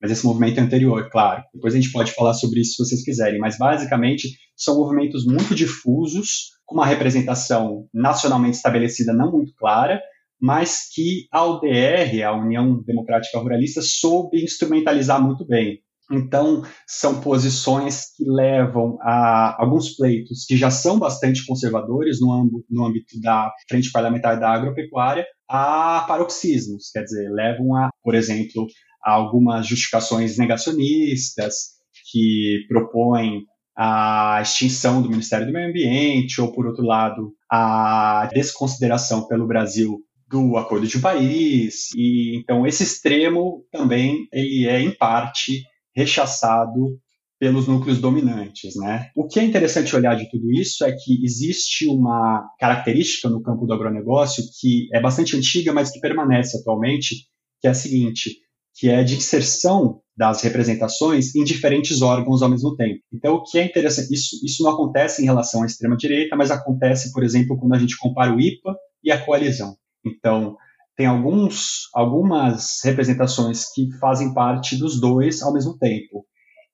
Mas 0.00 0.10
esse 0.10 0.24
movimento 0.24 0.58
é 0.58 0.62
anterior, 0.62 1.10
claro. 1.10 1.42
Depois 1.52 1.74
a 1.74 1.76
gente 1.76 1.92
pode 1.92 2.12
falar 2.12 2.32
sobre 2.32 2.60
isso 2.60 2.72
se 2.72 2.84
vocês 2.84 3.04
quiserem. 3.04 3.38
Mas 3.38 3.58
basicamente 3.58 4.30
são 4.56 4.76
movimentos 4.78 5.26
muito 5.26 5.54
difusos, 5.54 6.52
com 6.64 6.76
uma 6.76 6.86
representação 6.86 7.86
nacionalmente 7.92 8.56
estabelecida 8.56 9.12
não 9.12 9.30
muito 9.30 9.52
clara, 9.56 10.00
mas 10.40 10.88
que 10.94 11.26
a 11.30 11.44
UDR, 11.44 12.22
a 12.24 12.32
União 12.32 12.82
Democrática 12.82 13.38
Ruralista, 13.38 13.80
soube 13.82 14.42
instrumentalizar 14.42 15.22
muito 15.22 15.46
bem. 15.46 15.80
Então, 16.10 16.62
são 16.88 17.20
posições 17.20 18.06
que 18.16 18.24
levam 18.24 18.98
a 19.00 19.56
alguns 19.62 19.94
pleitos 19.94 20.44
que 20.44 20.56
já 20.56 20.68
são 20.68 20.98
bastante 20.98 21.46
conservadores 21.46 22.20
no 22.20 22.32
âmbito, 22.32 22.64
no 22.68 22.84
âmbito 22.84 23.20
da 23.20 23.52
Frente 23.68 23.92
Parlamentar 23.92 24.38
da 24.40 24.50
Agropecuária 24.50 25.24
a 25.48 26.04
paroxismos, 26.08 26.90
quer 26.92 27.04
dizer, 27.04 27.30
levam 27.30 27.76
a, 27.76 27.90
por 28.02 28.14
exemplo, 28.14 28.66
a 29.04 29.12
algumas 29.12 29.66
justificações 29.66 30.36
negacionistas 30.36 31.80
que 32.10 32.64
propõem 32.68 33.44
a 33.76 34.40
extinção 34.42 35.00
do 35.00 35.08
Ministério 35.08 35.46
do 35.46 35.52
Meio 35.52 35.68
Ambiente, 35.68 36.40
ou, 36.40 36.52
por 36.52 36.66
outro 36.66 36.84
lado, 36.84 37.32
a 37.50 38.28
desconsideração 38.32 39.26
pelo 39.26 39.46
Brasil 39.46 40.00
do 40.30 40.56
Acordo 40.56 40.86
de 40.86 41.00
Paris. 41.00 41.88
E 41.96 42.38
então 42.38 42.66
esse 42.66 42.84
extremo 42.84 43.64
também 43.72 44.28
ele 44.32 44.66
é 44.66 44.80
em 44.80 44.92
parte 44.92 45.64
rechaçado 45.94 46.98
pelos 47.38 47.66
núcleos 47.66 47.98
dominantes, 47.98 48.76
né? 48.76 49.08
O 49.16 49.26
que 49.26 49.40
é 49.40 49.42
interessante 49.44 49.96
olhar 49.96 50.14
de 50.14 50.30
tudo 50.30 50.52
isso 50.52 50.84
é 50.84 50.92
que 50.92 51.24
existe 51.24 51.86
uma 51.88 52.46
característica 52.58 53.30
no 53.30 53.42
campo 53.42 53.66
do 53.66 53.72
agronegócio 53.72 54.44
que 54.60 54.88
é 54.92 55.00
bastante 55.00 55.36
antiga, 55.36 55.72
mas 55.72 55.90
que 55.90 56.00
permanece 56.00 56.58
atualmente, 56.58 57.16
que 57.60 57.66
é 57.66 57.70
a 57.70 57.74
seguinte, 57.74 58.36
que 58.74 58.90
é 58.90 59.02
de 59.02 59.16
inserção 59.16 60.00
das 60.14 60.42
representações 60.42 61.34
em 61.34 61.42
diferentes 61.42 62.02
órgãos 62.02 62.42
ao 62.42 62.50
mesmo 62.50 62.76
tempo. 62.76 63.00
Então, 63.10 63.36
o 63.36 63.42
que 63.42 63.58
é 63.58 63.64
interessante, 63.64 64.12
isso, 64.12 64.36
isso 64.44 64.62
não 64.62 64.72
acontece 64.72 65.22
em 65.22 65.24
relação 65.24 65.62
à 65.62 65.66
extrema-direita, 65.66 66.36
mas 66.36 66.50
acontece, 66.50 67.10
por 67.10 67.24
exemplo, 67.24 67.58
quando 67.58 67.74
a 67.74 67.78
gente 67.78 67.96
compara 67.96 68.34
o 68.34 68.38
IPA 68.38 68.76
e 69.02 69.10
a 69.10 69.18
coalizão. 69.18 69.79
Então, 70.04 70.56
tem 70.96 71.06
alguns, 71.06 71.88
algumas 71.94 72.78
representações 72.84 73.72
que 73.72 73.88
fazem 73.98 74.34
parte 74.34 74.76
dos 74.76 75.00
dois 75.00 75.42
ao 75.42 75.52
mesmo 75.52 75.78
tempo. 75.78 76.26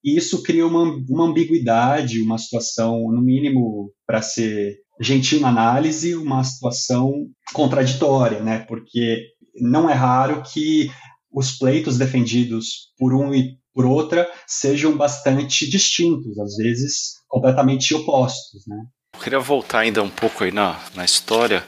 E 0.05 0.17
isso 0.17 0.43
cria 0.43 0.67
uma, 0.67 0.83
uma 1.09 1.25
ambiguidade, 1.25 2.23
uma 2.23 2.39
situação, 2.39 3.11
no 3.11 3.21
mínimo, 3.21 3.93
para 4.07 4.23
ser 4.23 4.77
gentil 5.01 5.41
na 5.41 5.49
análise, 5.49 6.15
uma 6.15 6.43
situação 6.45 7.12
contraditória, 7.53 8.41
né? 8.41 8.61
Porque 8.61 9.23
não 9.61 9.89
é 9.91 9.95
raro 9.95 10.43
que 10.43 10.91
os 11.33 11.53
pleitos 11.53 11.99
defendidos 11.99 12.93
por 12.99 13.15
um 13.15 13.35
e 13.35 13.59
por 13.75 13.85
outra 13.85 14.27
sejam 14.47 14.97
bastante 14.97 15.69
distintos, 15.69 16.39
às 16.39 16.57
vezes 16.57 17.17
completamente 17.29 17.95
opostos, 17.95 18.62
né? 18.67 18.77
Eu 19.15 19.21
queria 19.21 19.39
voltar 19.39 19.81
ainda 19.81 20.03
um 20.03 20.11
pouco 20.11 20.45
aí 20.45 20.53
na, 20.53 20.81
na 20.95 21.05
história, 21.05 21.65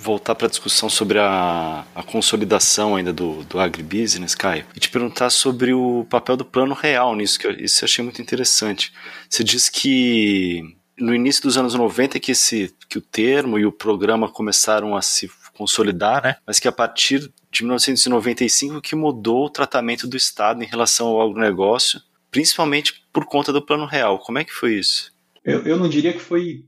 voltar 0.00 0.34
para 0.34 0.46
a 0.46 0.50
discussão 0.50 0.88
sobre 0.88 1.18
a, 1.18 1.84
a 1.94 2.02
consolidação 2.02 2.96
ainda 2.96 3.12
do, 3.12 3.44
do 3.44 3.58
agribusiness, 3.58 4.34
Caio, 4.34 4.64
e 4.74 4.80
te 4.80 4.88
perguntar 4.88 5.30
sobre 5.30 5.72
o 5.72 6.06
papel 6.08 6.36
do 6.36 6.44
plano 6.44 6.74
real 6.74 7.14
nisso, 7.14 7.38
que 7.38 7.46
eu, 7.46 7.52
isso 7.52 7.84
eu 7.84 7.86
achei 7.86 8.02
muito 8.04 8.22
interessante. 8.22 8.92
Você 9.28 9.42
diz 9.42 9.68
que 9.68 10.62
no 10.98 11.14
início 11.14 11.42
dos 11.42 11.56
anos 11.56 11.74
90 11.74 12.18
que, 12.18 12.32
esse, 12.32 12.74
que 12.88 12.98
o 12.98 13.02
termo 13.02 13.58
e 13.58 13.66
o 13.66 13.72
programa 13.72 14.28
começaram 14.28 14.96
a 14.96 15.02
se 15.02 15.30
consolidar, 15.54 16.22
né? 16.22 16.36
mas 16.46 16.58
que 16.58 16.68
a 16.68 16.72
partir 16.72 17.30
de 17.50 17.62
1995 17.62 18.80
que 18.80 18.94
mudou 18.94 19.46
o 19.46 19.50
tratamento 19.50 20.06
do 20.06 20.16
Estado 20.16 20.62
em 20.62 20.66
relação 20.66 21.08
ao 21.08 21.22
agronegócio, 21.22 22.00
principalmente 22.30 23.02
por 23.12 23.24
conta 23.26 23.52
do 23.52 23.62
Plano 23.62 23.86
Real. 23.86 24.18
Como 24.18 24.38
é 24.38 24.44
que 24.44 24.52
foi 24.52 24.74
isso? 24.74 25.12
Eu, 25.44 25.64
eu 25.64 25.76
não 25.76 25.88
diria 25.88 26.12
que 26.12 26.18
foi 26.18 26.64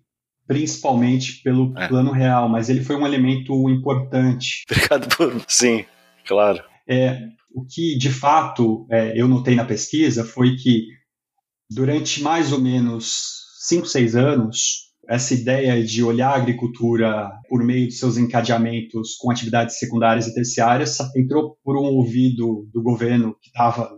principalmente 0.51 1.41
pelo 1.45 1.73
é. 1.79 1.87
Plano 1.87 2.11
Real, 2.11 2.49
mas 2.49 2.69
ele 2.69 2.83
foi 2.83 2.97
um 2.97 3.07
elemento 3.07 3.71
importante. 3.71 4.65
Obrigado 4.69 5.17
por... 5.17 5.45
Sim, 5.47 5.85
claro. 6.27 6.61
É, 6.89 7.29
o 7.55 7.65
que, 7.65 7.97
de 7.97 8.11
fato, 8.11 8.85
é, 8.91 9.13
eu 9.15 9.29
notei 9.29 9.55
na 9.55 9.65
pesquisa 9.65 10.25
foi 10.25 10.57
que 10.57 10.89
durante 11.71 12.21
mais 12.21 12.53
ou 12.53 12.61
menos 12.61 13.15
cinco, 13.65 13.87
seis 13.87 14.17
anos, 14.17 14.91
essa 15.09 15.35
ideia 15.35 15.85
de 15.85 16.03
olhar 16.03 16.31
a 16.31 16.37
agricultura 16.37 17.31
por 17.49 17.63
meio 17.63 17.87
de 17.87 17.95
seus 17.95 18.17
encadeamentos 18.17 19.15
com 19.21 19.31
atividades 19.31 19.79
secundárias 19.79 20.27
e 20.27 20.35
terciárias 20.35 20.99
entrou 21.15 21.59
por 21.63 21.77
um 21.77 21.85
ouvido 21.85 22.69
do 22.73 22.83
governo 22.83 23.37
que 23.41 23.51
estava 23.51 23.89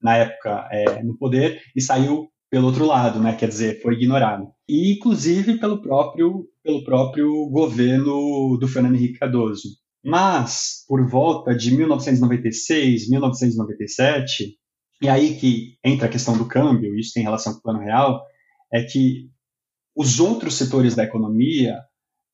na 0.00 0.16
época 0.16 0.68
é, 0.70 1.02
no 1.02 1.18
poder 1.18 1.60
e 1.74 1.82
saiu 1.82 2.28
pelo 2.48 2.68
outro 2.68 2.86
lado, 2.86 3.18
né? 3.18 3.34
Quer 3.34 3.48
dizer, 3.48 3.82
foi 3.82 3.94
ignorado. 3.94 4.56
E 4.68 4.92
inclusive 4.92 5.58
pelo 5.58 5.80
próprio 5.80 6.46
pelo 6.62 6.84
próprio 6.84 7.48
governo 7.48 8.58
do 8.58 8.68
Fernando 8.68 8.96
Henrique 8.96 9.18
Cardoso. 9.18 9.68
Mas 10.04 10.84
por 10.86 11.08
volta 11.08 11.54
de 11.54 11.70
1996, 11.74 13.08
1997, 13.08 14.54
e 15.00 15.08
aí 15.08 15.36
que 15.36 15.76
entra 15.84 16.06
a 16.06 16.10
questão 16.10 16.36
do 16.36 16.46
câmbio, 16.46 16.98
isso 16.98 17.12
tem 17.14 17.22
relação 17.22 17.54
com 17.54 17.60
o 17.60 17.62
plano 17.62 17.80
real, 17.80 18.22
é 18.72 18.82
que 18.82 19.30
os 19.96 20.20
outros 20.20 20.54
setores 20.54 20.94
da 20.94 21.04
economia 21.04 21.78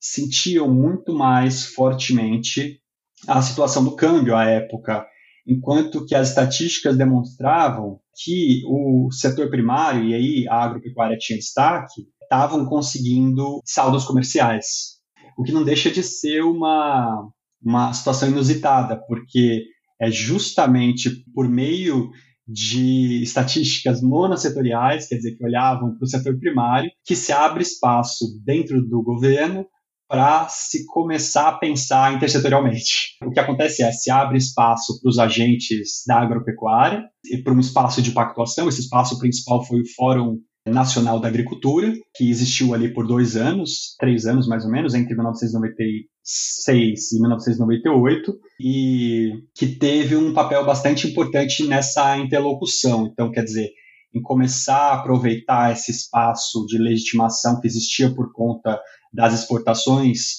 sentiam 0.01 0.73
muito 0.73 1.15
mais 1.15 1.65
fortemente 1.65 2.81
a 3.27 3.41
situação 3.41 3.83
do 3.83 3.97
câmbio 3.97 4.37
à 4.37 4.45
época, 4.45 5.07
enquanto 5.47 6.05
que 6.05 6.15
as 6.15 6.29
estatísticas 6.29 6.97
demonstravam 6.97 8.01
que 8.23 8.63
o 8.67 9.11
setor 9.11 9.49
primário, 9.49 10.05
e 10.05 10.15
aí 10.15 10.49
a 10.49 10.63
agropecuária 10.63 11.17
tinha 11.19 11.39
destaque, 11.39 12.07
estavam 12.25 12.67
conseguindo 12.67 13.61
saldos 13.65 14.05
comerciais, 14.05 14.95
o 15.39 15.43
que 15.43 15.53
não 15.53 15.65
deixa 15.65 15.91
de 15.91 16.03
ser 16.03 16.43
uma, 16.43 17.29
uma 17.63 17.93
situação 17.93 18.29
inusitada, 18.29 19.01
porque 19.07 19.65
é 20.01 20.11
justamente 20.11 21.25
por 21.35 21.49
meio 21.49 22.11
de 22.47 23.23
estatísticas 23.23 24.03
monossetoriais, 24.03 25.09
quer 25.09 25.17
dizer, 25.17 25.37
que 25.37 25.45
olhavam 25.45 25.97
para 25.97 26.05
o 26.05 26.09
setor 26.09 26.39
primário, 26.39 26.91
que 27.05 27.17
se 27.17 27.33
abre 27.33 27.63
espaço 27.63 28.39
dentro 28.45 28.83
do 28.87 29.03
governo 29.03 29.67
para 30.07 30.47
se 30.49 30.85
começar 30.87 31.49
a 31.49 31.59
pensar 31.59 32.15
intersetorialmente. 32.15 33.17
O 33.25 33.31
que 33.31 33.41
acontece 33.41 33.83
é, 33.83 33.91
se 33.91 34.11
abre 34.11 34.37
espaço 34.37 35.01
para 35.01 35.09
os 35.09 35.19
agentes 35.19 36.03
da 36.07 36.21
agropecuária 36.21 37.03
e 37.25 37.39
para 37.39 37.55
um 37.55 37.61
espaço 37.61 38.03
de 38.03 38.13
pactuação, 38.13 38.69
esse 38.69 38.83
espaço 38.83 39.19
principal 39.19 39.65
foi 39.65 39.81
o 39.81 39.95
Fórum 39.97 40.39
Nacional 40.67 41.21
da 41.21 41.29
Agricultura, 41.29 41.93
que 42.15 42.31
existiu 42.31 42.73
ali 42.73 42.93
por 42.93 43.07
dois 43.07 43.37
anos, 43.37 43.95
três 43.99 44.25
anos 44.25 44.49
mais 44.49 44.65
ou 44.65 44.71
menos, 44.71 44.95
entre 44.95 45.15
1996 45.15 47.13
e 47.13 47.21
1998, 47.21 48.35
e 48.59 49.33
que 49.55 49.67
teve 49.67 50.17
um 50.17 50.33
papel 50.33 50.65
bastante 50.65 51.07
importante 51.07 51.67
nessa 51.67 52.17
interlocução. 52.17 53.07
Então, 53.07 53.31
quer 53.31 53.45
dizer, 53.45 53.71
em 54.15 54.23
começar 54.23 54.93
a 54.93 54.95
aproveitar 54.95 55.73
esse 55.73 55.91
espaço 55.91 56.65
de 56.67 56.79
legitimação 56.79 57.61
que 57.61 57.67
existia 57.67 58.15
por 58.15 58.33
conta 58.33 58.81
das 59.13 59.35
exportações 59.35 60.39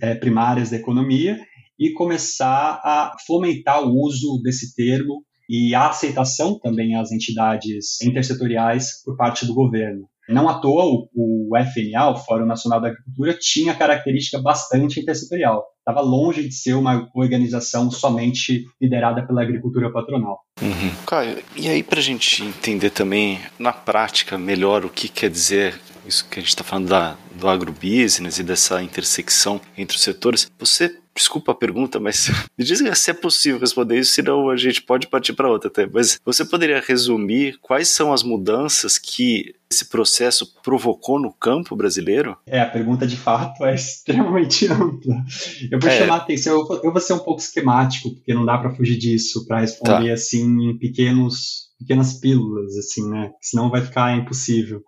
é, 0.00 0.14
primárias 0.14 0.70
da 0.70 0.76
economia 0.76 1.36
e 1.78 1.92
começar 1.92 2.80
a 2.84 3.16
fomentar 3.26 3.82
o 3.82 3.92
uso 4.04 4.40
desse 4.42 4.72
termo 4.74 5.24
e 5.48 5.74
a 5.74 5.88
aceitação 5.88 6.58
também 6.58 6.96
às 6.96 7.12
entidades 7.12 8.00
intersetoriais 8.02 9.02
por 9.04 9.16
parte 9.16 9.46
do 9.46 9.54
governo. 9.54 10.08
Não 10.28 10.48
à 10.48 10.58
toa, 10.58 11.06
o, 11.14 11.50
FNA, 11.54 12.10
o 12.10 12.16
Fórum 12.16 12.46
Nacional 12.46 12.80
da 12.80 12.88
Agricultura, 12.88 13.36
tinha 13.38 13.74
característica 13.74 14.40
bastante 14.40 14.98
intersetorial. 14.98 15.62
Estava 15.78 16.00
longe 16.00 16.48
de 16.48 16.54
ser 16.54 16.72
uma 16.74 17.10
organização 17.14 17.90
somente 17.90 18.64
liderada 18.80 19.26
pela 19.26 19.42
agricultura 19.42 19.92
patronal. 19.92 20.40
Uhum. 20.62 20.90
Caio, 21.06 21.42
e 21.54 21.68
aí 21.68 21.82
para 21.82 21.98
a 21.98 22.02
gente 22.02 22.42
entender 22.42 22.90
também 22.90 23.38
na 23.58 23.72
prática 23.72 24.38
melhor 24.38 24.84
o 24.86 24.88
que 24.88 25.08
quer 25.08 25.28
dizer 25.28 25.78
isso 26.06 26.26
que 26.28 26.38
a 26.38 26.42
gente 26.42 26.50
está 26.50 26.64
falando 26.64 26.88
da, 26.88 27.16
do 27.34 27.48
agrobusiness 27.48 28.38
e 28.38 28.42
dessa 28.42 28.82
intersecção 28.82 29.60
entre 29.76 29.96
os 29.96 30.02
setores, 30.02 30.50
você 30.58 30.96
Desculpa 31.14 31.52
a 31.52 31.54
pergunta, 31.54 32.00
mas 32.00 32.28
me 32.58 32.64
diz 32.64 32.82
se 32.98 33.10
é 33.10 33.14
possível 33.14 33.60
responder 33.60 33.98
isso, 33.98 34.12
senão 34.12 34.50
a 34.50 34.56
gente 34.56 34.82
pode 34.82 35.06
partir 35.06 35.32
para 35.32 35.50
outra 35.50 35.68
até. 35.68 35.86
Mas 35.86 36.18
você 36.24 36.44
poderia 36.44 36.80
resumir 36.80 37.56
quais 37.62 37.88
são 37.88 38.12
as 38.12 38.22
mudanças 38.22 38.98
que 38.98 39.54
esse 39.70 39.88
processo 39.88 40.54
provocou 40.62 41.20
no 41.20 41.32
campo 41.32 41.74
brasileiro? 41.76 42.36
É, 42.46 42.60
a 42.60 42.68
pergunta 42.68 43.06
de 43.06 43.16
fato 43.16 43.64
é 43.64 43.74
extremamente 43.74 44.66
ampla. 44.66 45.24
Eu 45.70 45.78
vou 45.78 45.90
é. 45.90 45.98
chamar 45.98 46.14
a 46.14 46.18
atenção, 46.18 46.54
eu 46.54 46.66
vou, 46.66 46.80
eu 46.82 46.92
vou, 46.92 47.00
ser 47.00 47.12
um 47.12 47.18
pouco 47.18 47.40
esquemático, 47.40 48.14
porque 48.14 48.34
não 48.34 48.44
dá 48.44 48.58
para 48.58 48.74
fugir 48.74 48.98
disso, 48.98 49.46
para 49.46 49.60
responder 49.60 50.08
tá. 50.08 50.14
assim 50.14 50.70
em 50.70 50.78
pequenos, 50.78 51.70
pequenas 51.78 52.14
pílulas, 52.14 52.76
assim, 52.76 53.08
né? 53.08 53.30
Senão 53.40 53.70
vai 53.70 53.82
ficar 53.82 54.16
impossível. 54.16 54.82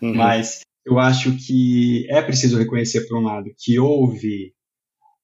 Uhum. 0.00 0.14
Mas 0.14 0.60
eu 0.84 0.98
acho 0.98 1.32
que 1.36 2.06
é 2.10 2.20
preciso 2.20 2.58
reconhecer, 2.58 3.06
por 3.06 3.18
um 3.18 3.22
lado, 3.22 3.50
que 3.58 3.78
houve 3.78 4.52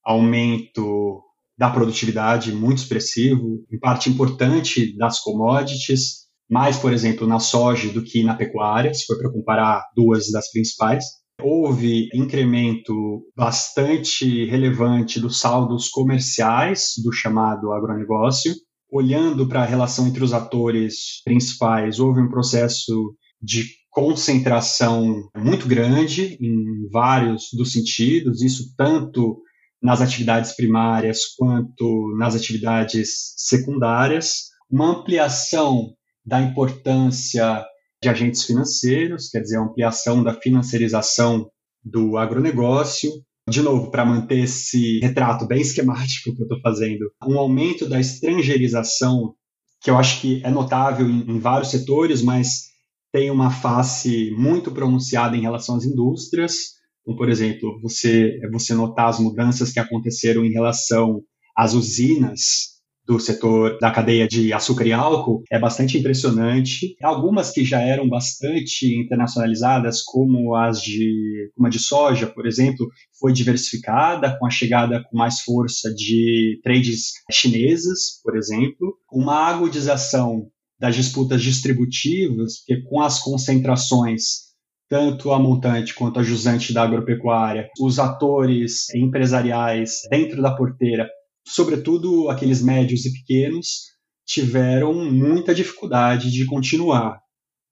aumento 0.08 1.22
da 1.58 1.68
produtividade 1.68 2.50
muito 2.50 2.78
expressivo, 2.78 3.62
em 3.70 3.78
parte 3.78 4.08
importante 4.08 4.96
das 4.96 5.20
commodities, 5.20 6.28
mais, 6.50 6.78
por 6.78 6.94
exemplo, 6.94 7.26
na 7.26 7.38
soja 7.38 7.92
do 7.92 8.02
que 8.02 8.22
na 8.22 8.34
pecuária, 8.34 8.94
se 8.94 9.04
for 9.04 9.18
para 9.18 9.30
comparar 9.30 9.84
duas 9.94 10.30
das 10.30 10.50
principais. 10.50 11.04
Houve 11.42 12.08
incremento 12.14 13.22
bastante 13.36 14.46
relevante 14.46 15.20
dos 15.20 15.38
saldos 15.38 15.90
comerciais 15.90 16.92
do 17.04 17.12
chamado 17.12 17.70
agronegócio. 17.72 18.54
Olhando 18.90 19.46
para 19.46 19.62
a 19.62 19.66
relação 19.66 20.06
entre 20.08 20.24
os 20.24 20.32
atores 20.32 21.20
principais, 21.22 21.98
houve 21.98 22.22
um 22.22 22.30
processo 22.30 23.14
de 23.42 23.66
concentração 23.90 25.28
muito 25.36 25.68
grande 25.68 26.38
em 26.40 26.88
vários 26.90 27.48
dos 27.52 27.72
sentidos, 27.72 28.42
isso 28.42 28.74
tanto 28.76 29.42
nas 29.82 30.00
atividades 30.00 30.54
primárias 30.54 31.20
quanto 31.36 32.14
nas 32.18 32.34
atividades 32.34 33.34
secundárias, 33.36 34.48
uma 34.70 34.90
ampliação 34.90 35.94
da 36.24 36.40
importância 36.40 37.64
de 38.02 38.08
agentes 38.08 38.44
financeiros, 38.44 39.28
quer 39.28 39.40
dizer, 39.40 39.56
a 39.56 39.62
ampliação 39.62 40.22
da 40.22 40.34
financiarização 40.34 41.50
do 41.82 42.16
agronegócio. 42.16 43.10
De 43.48 43.62
novo, 43.62 43.90
para 43.90 44.04
manter 44.04 44.40
esse 44.40 45.00
retrato 45.00 45.46
bem 45.46 45.60
esquemático 45.62 46.34
que 46.34 46.42
eu 46.42 46.44
estou 46.44 46.60
fazendo, 46.60 47.10
um 47.26 47.38
aumento 47.38 47.88
da 47.88 47.98
estrangeirização, 47.98 49.34
que 49.80 49.90
eu 49.90 49.96
acho 49.96 50.20
que 50.20 50.42
é 50.44 50.50
notável 50.50 51.08
em, 51.08 51.30
em 51.30 51.38
vários 51.38 51.70
setores, 51.70 52.22
mas 52.22 52.68
tem 53.12 53.30
uma 53.30 53.50
face 53.50 54.30
muito 54.36 54.70
pronunciada 54.70 55.36
em 55.36 55.40
relação 55.40 55.76
às 55.76 55.84
indústrias, 55.84 56.77
como, 57.08 57.16
por 57.16 57.30
exemplo, 57.30 57.80
você, 57.80 58.38
você 58.52 58.74
notar 58.74 59.08
as 59.08 59.18
mudanças 59.18 59.72
que 59.72 59.80
aconteceram 59.80 60.44
em 60.44 60.52
relação 60.52 61.22
às 61.56 61.72
usinas 61.72 62.76
do 63.06 63.18
setor 63.18 63.78
da 63.78 63.90
cadeia 63.90 64.28
de 64.28 64.52
açúcar 64.52 64.86
e 64.86 64.92
álcool 64.92 65.42
é 65.50 65.58
bastante 65.58 65.96
impressionante. 65.96 66.94
Algumas 67.02 67.50
que 67.50 67.64
já 67.64 67.80
eram 67.80 68.06
bastante 68.06 68.94
internacionalizadas, 68.94 70.02
como 70.02 70.54
as 70.54 70.82
de, 70.82 71.50
como 71.56 71.66
a 71.66 71.70
de 71.70 71.78
soja, 71.78 72.26
por 72.26 72.46
exemplo, 72.46 72.86
foi 73.18 73.32
diversificada 73.32 74.38
com 74.38 74.44
a 74.44 74.50
chegada 74.50 75.02
com 75.04 75.16
mais 75.16 75.40
força 75.40 75.90
de 75.94 76.60
trades 76.62 77.12
chinesas, 77.32 78.20
por 78.22 78.36
exemplo. 78.36 78.98
Uma 79.10 79.46
agudização 79.46 80.46
das 80.78 80.94
disputas 80.94 81.40
distributivas, 81.42 82.62
que 82.66 82.82
com 82.82 83.00
as 83.00 83.18
concentrações 83.18 84.47
tanto 84.88 85.32
a 85.32 85.38
montante 85.38 85.94
quanto 85.94 86.18
a 86.18 86.22
jusante 86.22 86.72
da 86.72 86.82
agropecuária, 86.82 87.68
os 87.80 87.98
atores 87.98 88.92
empresariais 88.94 90.00
dentro 90.10 90.40
da 90.40 90.54
porteira 90.54 91.08
sobretudo 91.48 92.28
aqueles 92.28 92.62
médios 92.62 93.06
e 93.06 93.12
pequenos, 93.12 93.96
tiveram 94.26 94.92
muita 95.10 95.54
dificuldade 95.54 96.30
de 96.30 96.44
continuar. 96.44 97.18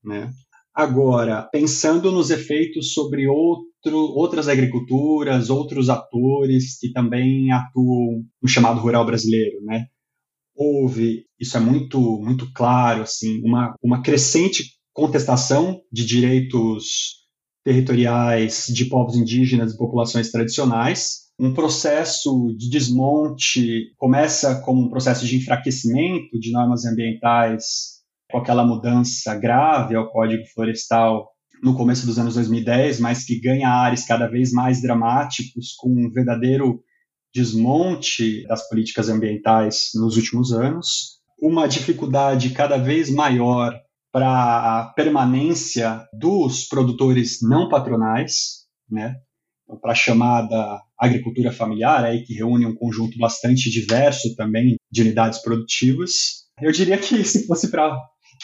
Né? 0.02 0.32
Agora, 0.74 1.42
pensando 1.52 2.10
nos 2.10 2.30
efeitos 2.30 2.92
sobre 2.92 3.28
outro, 3.28 3.96
outras 4.14 4.48
agriculturas, 4.48 5.50
outros 5.50 5.90
atores 5.90 6.78
que 6.78 6.90
também 6.90 7.52
atuam 7.52 8.24
no 8.42 8.48
chamado 8.48 8.80
rural 8.80 9.04
brasileiro, 9.04 9.62
né? 9.62 9.86
houve, 10.58 11.26
isso 11.38 11.54
é 11.58 11.60
muito, 11.60 12.00
muito 12.00 12.50
claro, 12.54 13.02
assim, 13.02 13.42
uma, 13.44 13.74
uma 13.82 14.00
crescente 14.02 14.75
contestação 14.96 15.82
de 15.92 16.06
direitos 16.06 17.26
territoriais 17.62 18.64
de 18.68 18.86
povos 18.86 19.14
indígenas 19.14 19.74
e 19.74 19.76
populações 19.76 20.30
tradicionais, 20.30 21.26
um 21.38 21.52
processo 21.52 22.54
de 22.56 22.70
desmonte 22.70 23.92
começa 23.98 24.62
como 24.62 24.80
um 24.80 24.88
processo 24.88 25.26
de 25.26 25.36
enfraquecimento 25.36 26.40
de 26.40 26.50
normas 26.50 26.86
ambientais, 26.86 27.96
com 28.30 28.38
aquela 28.38 28.64
mudança 28.64 29.34
grave 29.34 29.94
ao 29.94 30.10
Código 30.10 30.46
Florestal 30.54 31.28
no 31.62 31.76
começo 31.76 32.06
dos 32.06 32.18
anos 32.18 32.34
2010, 32.34 32.98
mas 32.98 33.22
que 33.22 33.38
ganha 33.38 33.68
ares 33.68 34.06
cada 34.06 34.26
vez 34.26 34.50
mais 34.50 34.80
dramáticos, 34.80 35.74
com 35.76 35.90
um 35.90 36.10
verdadeiro 36.10 36.80
desmonte 37.34 38.46
das 38.46 38.66
políticas 38.66 39.10
ambientais 39.10 39.90
nos 39.94 40.16
últimos 40.16 40.54
anos, 40.54 41.20
uma 41.38 41.68
dificuldade 41.68 42.48
cada 42.50 42.78
vez 42.78 43.10
maior 43.10 43.78
para 44.16 44.80
a 44.80 44.92
permanência 44.94 46.02
dos 46.10 46.66
produtores 46.66 47.40
não 47.42 47.68
patronais, 47.68 48.64
né? 48.90 49.14
para 49.82 49.92
a 49.92 49.94
chamada 49.94 50.80
agricultura 50.98 51.52
familiar, 51.52 52.02
aí, 52.02 52.22
que 52.22 52.32
reúne 52.32 52.64
um 52.64 52.74
conjunto 52.74 53.18
bastante 53.18 53.68
diverso 53.70 54.34
também 54.34 54.76
de 54.90 55.02
unidades 55.02 55.42
produtivas. 55.42 56.46
Eu 56.62 56.72
diria 56.72 56.96
que 56.96 57.22
se 57.24 57.46
fosse 57.46 57.70
para 57.70 57.94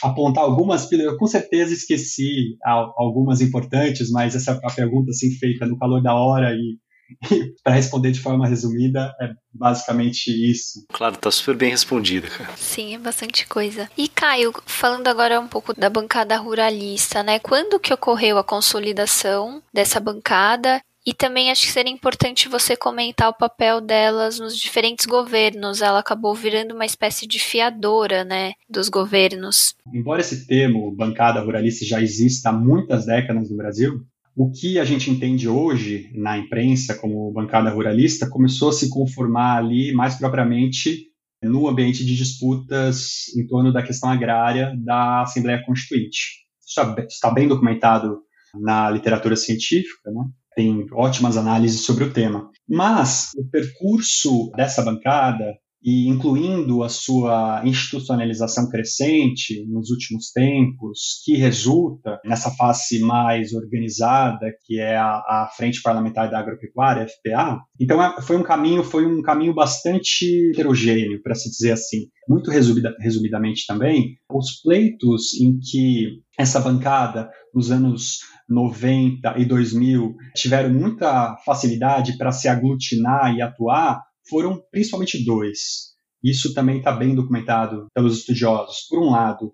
apontar 0.03 0.45
algumas 0.45 0.93
eu 0.93 1.17
com 1.17 1.27
certeza 1.27 1.73
esqueci 1.73 2.59
algumas 2.63 3.41
importantes, 3.41 4.11
mas 4.11 4.35
essa 4.35 4.61
a 4.63 4.71
pergunta 4.75 5.11
assim 5.11 5.31
feita 5.39 5.65
no 5.65 5.79
calor 5.79 6.03
da 6.03 6.15
hora 6.15 6.53
e 6.53 6.77
para 7.62 7.75
responder 7.75 8.12
de 8.12 8.20
forma 8.20 8.46
resumida 8.46 9.12
é 9.20 9.31
basicamente 9.53 10.29
isso. 10.29 10.85
Claro, 10.92 11.16
tá 11.16 11.31
super 11.31 11.57
bem 11.57 11.70
respondida, 11.70 12.29
cara. 12.29 12.57
Sim, 12.57 12.94
é 12.94 12.98
bastante 12.98 13.46
coisa. 13.46 13.90
E 13.96 14.09
Caio, 14.09 14.53
falando 14.66 15.09
agora 15.09 15.40
um 15.40 15.48
pouco 15.48 15.79
da 15.79 15.90
bancada 15.90 16.37
ruralista, 16.37 17.22
né? 17.22 17.38
Quando 17.38 17.81
que 17.81 17.92
ocorreu 17.92 18.38
a 18.38 18.44
consolidação 18.44 19.62
dessa 19.72 20.01
bancada 20.01 20.83
e 21.05 21.12
também 21.12 21.51
acho 21.51 21.66
que 21.66 21.72
seria 21.72 21.92
importante 21.92 22.48
você 22.48 22.77
comentar 22.77 23.29
o 23.29 23.37
papel 23.37 23.81
delas 23.81 24.38
nos 24.38 24.57
diferentes 24.57 25.05
governos. 25.05 25.83
Ela 25.83 25.98
acabou 25.98 26.35
virando 26.35 26.75
uma 26.75 26.87
espécie 26.87 27.27
de 27.27 27.40
fiadora, 27.40 28.25
né, 28.25 28.53
dos 28.70 28.88
governos. 28.88 29.75
Embora 29.92 30.20
esse 30.20 30.46
termo 30.46 30.94
bancada 30.94 31.40
ruralista 31.40 31.85
já 31.85 32.01
exista 32.01 32.51
há 32.51 32.53
muitas 32.53 33.07
décadas 33.07 33.51
no 33.51 33.57
Brasil, 33.57 34.01
o 34.35 34.51
que 34.51 34.79
a 34.79 34.85
gente 34.85 35.11
entende 35.11 35.49
hoje 35.49 36.11
na 36.14 36.38
imprensa 36.38 36.95
como 36.95 37.31
bancada 37.33 37.71
ruralista 37.71 38.29
começou 38.29 38.71
a 38.71 38.73
se 38.73 38.88
conformar 38.88 39.59
ali 39.59 39.92
mais 39.92 40.14
propriamente 40.16 41.09
no 41.42 41.68
ambiente 41.68 42.05
de 42.05 42.16
disputas 42.16 43.29
em 43.37 43.47
torno 43.47 43.73
da 43.73 43.83
questão 43.83 44.09
agrária 44.09 44.75
da 44.79 45.23
Assembleia 45.23 45.62
Constituinte. 45.64 46.47
Isso 46.64 46.81
está 47.09 47.31
bem 47.31 47.49
documentado 47.49 48.21
na 48.55 48.90
literatura 48.90 49.37
científica, 49.37 50.11
né? 50.11 50.25
tem 50.55 50.87
ótimas 50.92 51.37
análises 51.37 51.85
sobre 51.85 52.05
o 52.05 52.12
tema. 52.12 52.51
Mas 52.68 53.31
o 53.37 53.45
percurso 53.45 54.51
dessa 54.55 54.83
bancada, 54.83 55.57
e 55.83 56.09
incluindo 56.09 56.83
a 56.83 56.88
sua 56.88 57.62
institucionalização 57.64 58.68
crescente 58.68 59.66
nos 59.66 59.90
últimos 59.90 60.31
tempos, 60.31 61.23
que 61.25 61.37
resulta 61.37 62.21
nessa 62.25 62.51
face 62.53 63.01
mais 63.01 63.53
organizada, 63.53 64.47
que 64.64 64.79
é 64.79 64.97
a, 64.97 65.16
a 65.16 65.51
Frente 65.57 65.83
Parlamentar 65.83 66.31
da 66.31 66.38
Agropecuária, 66.38 67.07
FPA. 67.09 67.61
Então 67.81 68.03
é, 68.03 68.21
foi 68.23 68.37
um 68.37 68.42
caminho, 68.42 68.85
foi 68.85 69.07
um 69.07 69.21
caminho 69.23 69.55
bastante 69.55 70.51
heterogêneo, 70.51 71.21
para 71.23 71.35
se 71.35 71.51
dizer 71.51 71.73
assim. 71.73 72.07
Muito 72.29 72.51
resumida, 72.51 72.95
resumidamente 73.01 73.66
também, 73.66 74.14
os 74.31 74.61
pleitos 74.62 75.35
em 75.40 75.59
que 75.59 76.21
essa 76.38 76.61
bancada, 76.61 77.29
nos 77.53 77.71
anos 77.71 78.21
90 78.49 79.35
e 79.38 79.45
2000 79.45 80.14
tiveram 80.35 80.71
muita 80.71 81.37
facilidade 81.45 82.16
para 82.16 82.33
se 82.33 82.49
aglutinar 82.49 83.35
e 83.35 83.42
atuar 83.42 84.03
foram 84.33 84.62
principalmente 84.71 85.23
dois. 85.23 85.92
Isso 86.25 86.55
também 86.55 86.79
está 86.79 86.90
bem 86.90 87.14
documentado 87.14 87.87
pelos 87.95 88.16
estudiosos. 88.16 88.87
Por 88.88 88.99
um 89.03 89.11
lado, 89.11 89.53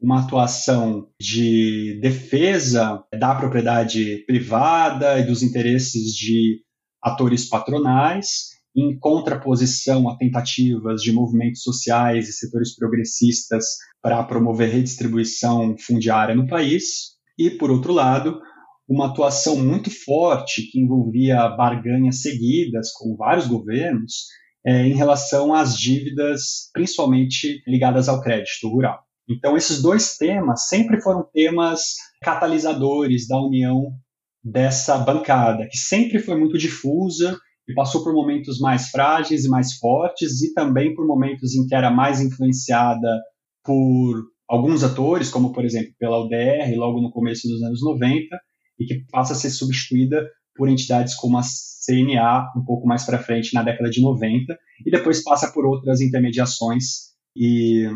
uma 0.00 0.20
atuação 0.20 1.08
de 1.20 1.98
defesa 2.00 3.02
da 3.18 3.34
propriedade 3.34 4.24
privada 4.24 5.18
e 5.18 5.26
dos 5.26 5.42
interesses 5.42 6.12
de 6.14 6.60
atores 7.02 7.48
patronais, 7.48 8.50
em 8.76 8.96
contraposição 8.96 10.08
a 10.08 10.16
tentativas 10.16 11.02
de 11.02 11.10
movimentos 11.10 11.62
sociais 11.62 12.28
e 12.28 12.32
setores 12.32 12.76
progressistas 12.76 13.64
para 14.00 14.22
promover 14.22 14.70
redistribuição 14.70 15.76
fundiária 15.76 16.34
no 16.34 16.46
país 16.46 17.16
e, 17.36 17.50
por 17.50 17.72
outro 17.72 17.92
lado, 17.92 18.40
uma 18.92 19.06
atuação 19.06 19.56
muito 19.56 19.90
forte 20.04 20.70
que 20.70 20.78
envolvia 20.78 21.48
barganhas 21.48 22.20
seguidas 22.20 22.92
com 22.92 23.16
vários 23.16 23.46
governos 23.46 24.26
é, 24.66 24.86
em 24.86 24.94
relação 24.94 25.54
às 25.54 25.76
dívidas, 25.76 26.70
principalmente 26.74 27.62
ligadas 27.66 28.06
ao 28.06 28.20
crédito 28.20 28.68
rural. 28.68 29.00
Então, 29.28 29.56
esses 29.56 29.80
dois 29.80 30.18
temas 30.18 30.68
sempre 30.68 31.00
foram 31.00 31.26
temas 31.32 31.94
catalisadores 32.22 33.26
da 33.26 33.40
união 33.40 33.92
dessa 34.44 34.98
bancada, 34.98 35.66
que 35.70 35.78
sempre 35.78 36.18
foi 36.18 36.38
muito 36.38 36.58
difusa 36.58 37.38
e 37.66 37.72
passou 37.72 38.04
por 38.04 38.12
momentos 38.12 38.58
mais 38.58 38.90
frágeis 38.90 39.46
e 39.46 39.48
mais 39.48 39.74
fortes, 39.78 40.42
e 40.42 40.52
também 40.52 40.94
por 40.94 41.06
momentos 41.06 41.54
em 41.54 41.66
que 41.66 41.74
era 41.74 41.90
mais 41.90 42.20
influenciada 42.20 43.22
por 43.64 44.22
alguns 44.46 44.84
atores, 44.84 45.30
como 45.30 45.52
por 45.52 45.64
exemplo 45.64 45.94
pela 45.98 46.18
UDR, 46.22 46.76
logo 46.76 47.00
no 47.00 47.10
começo 47.10 47.48
dos 47.48 47.62
anos 47.62 47.82
90, 47.82 48.38
e 48.78 48.84
que 48.84 49.04
passa 49.10 49.32
a 49.32 49.36
ser 49.36 49.50
substituída 49.50 50.26
por 50.54 50.68
entidades 50.68 51.14
como 51.14 51.38
a 51.38 51.42
CNA 51.42 52.52
um 52.56 52.64
pouco 52.64 52.86
mais 52.86 53.04
para 53.04 53.22
frente 53.22 53.54
na 53.54 53.62
década 53.62 53.90
de 53.90 54.00
90 54.00 54.56
e 54.86 54.90
depois 54.90 55.22
passa 55.22 55.52
por 55.52 55.66
outras 55.66 56.00
intermediações. 56.00 57.12
E 57.36 57.86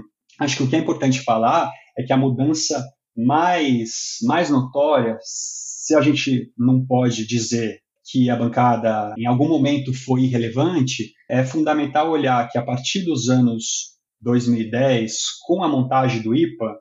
acho 0.40 0.56
que 0.56 0.62
o 0.62 0.68
que 0.68 0.76
é 0.76 0.78
importante 0.78 1.20
falar 1.22 1.70
é 1.98 2.02
que 2.02 2.12
a 2.12 2.16
mudança 2.16 2.84
mais 3.16 4.18
mais 4.22 4.50
notória 4.50 5.16
se 5.22 5.94
a 5.94 6.00
gente 6.00 6.52
não 6.58 6.84
pode 6.84 7.24
dizer 7.26 7.78
que 8.10 8.28
a 8.28 8.36
bancada 8.36 9.14
em 9.16 9.24
algum 9.24 9.48
momento 9.48 9.94
foi 9.94 10.22
irrelevante, 10.22 11.12
é 11.30 11.44
fundamental 11.44 12.10
olhar 12.10 12.48
que 12.48 12.58
a 12.58 12.64
partir 12.64 13.04
dos 13.04 13.28
anos 13.28 13.96
2010 14.20 15.12
com 15.46 15.62
a 15.62 15.68
montagem 15.68 16.22
do 16.22 16.34
IPA, 16.34 16.76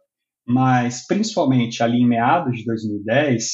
mas 0.48 1.06
principalmente 1.06 1.84
ali 1.84 1.98
em 1.98 2.08
meados 2.08 2.58
de 2.58 2.66
2010, 2.66 3.46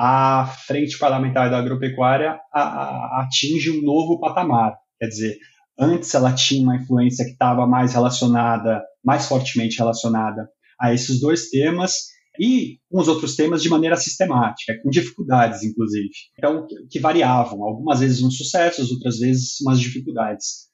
a 0.00 0.46
Frente 0.46 0.96
Parlamentar 0.96 1.50
da 1.50 1.58
Agropecuária 1.58 2.38
a, 2.54 2.62
a, 2.62 3.22
atinge 3.24 3.68
um 3.72 3.82
novo 3.82 4.20
patamar. 4.20 4.76
Quer 4.96 5.08
dizer, 5.08 5.38
antes 5.76 6.14
ela 6.14 6.32
tinha 6.32 6.62
uma 6.62 6.76
influência 6.76 7.24
que 7.24 7.32
estava 7.32 7.66
mais 7.66 7.94
relacionada, 7.94 8.80
mais 9.04 9.26
fortemente 9.26 9.76
relacionada 9.76 10.48
a 10.80 10.94
esses 10.94 11.20
dois 11.20 11.50
temas 11.50 11.94
e 12.38 12.78
uns 12.92 13.08
outros 13.08 13.34
temas 13.34 13.60
de 13.60 13.68
maneira 13.68 13.96
sistemática, 13.96 14.78
com 14.80 14.88
dificuldades, 14.88 15.64
inclusive. 15.64 16.10
Então, 16.38 16.64
que 16.88 17.00
variavam, 17.00 17.64
algumas 17.64 17.98
vezes 17.98 18.22
uns 18.22 18.36
sucessos, 18.36 18.92
outras 18.92 19.18
vezes 19.18 19.60
umas 19.62 19.80
dificuldades. 19.80 20.67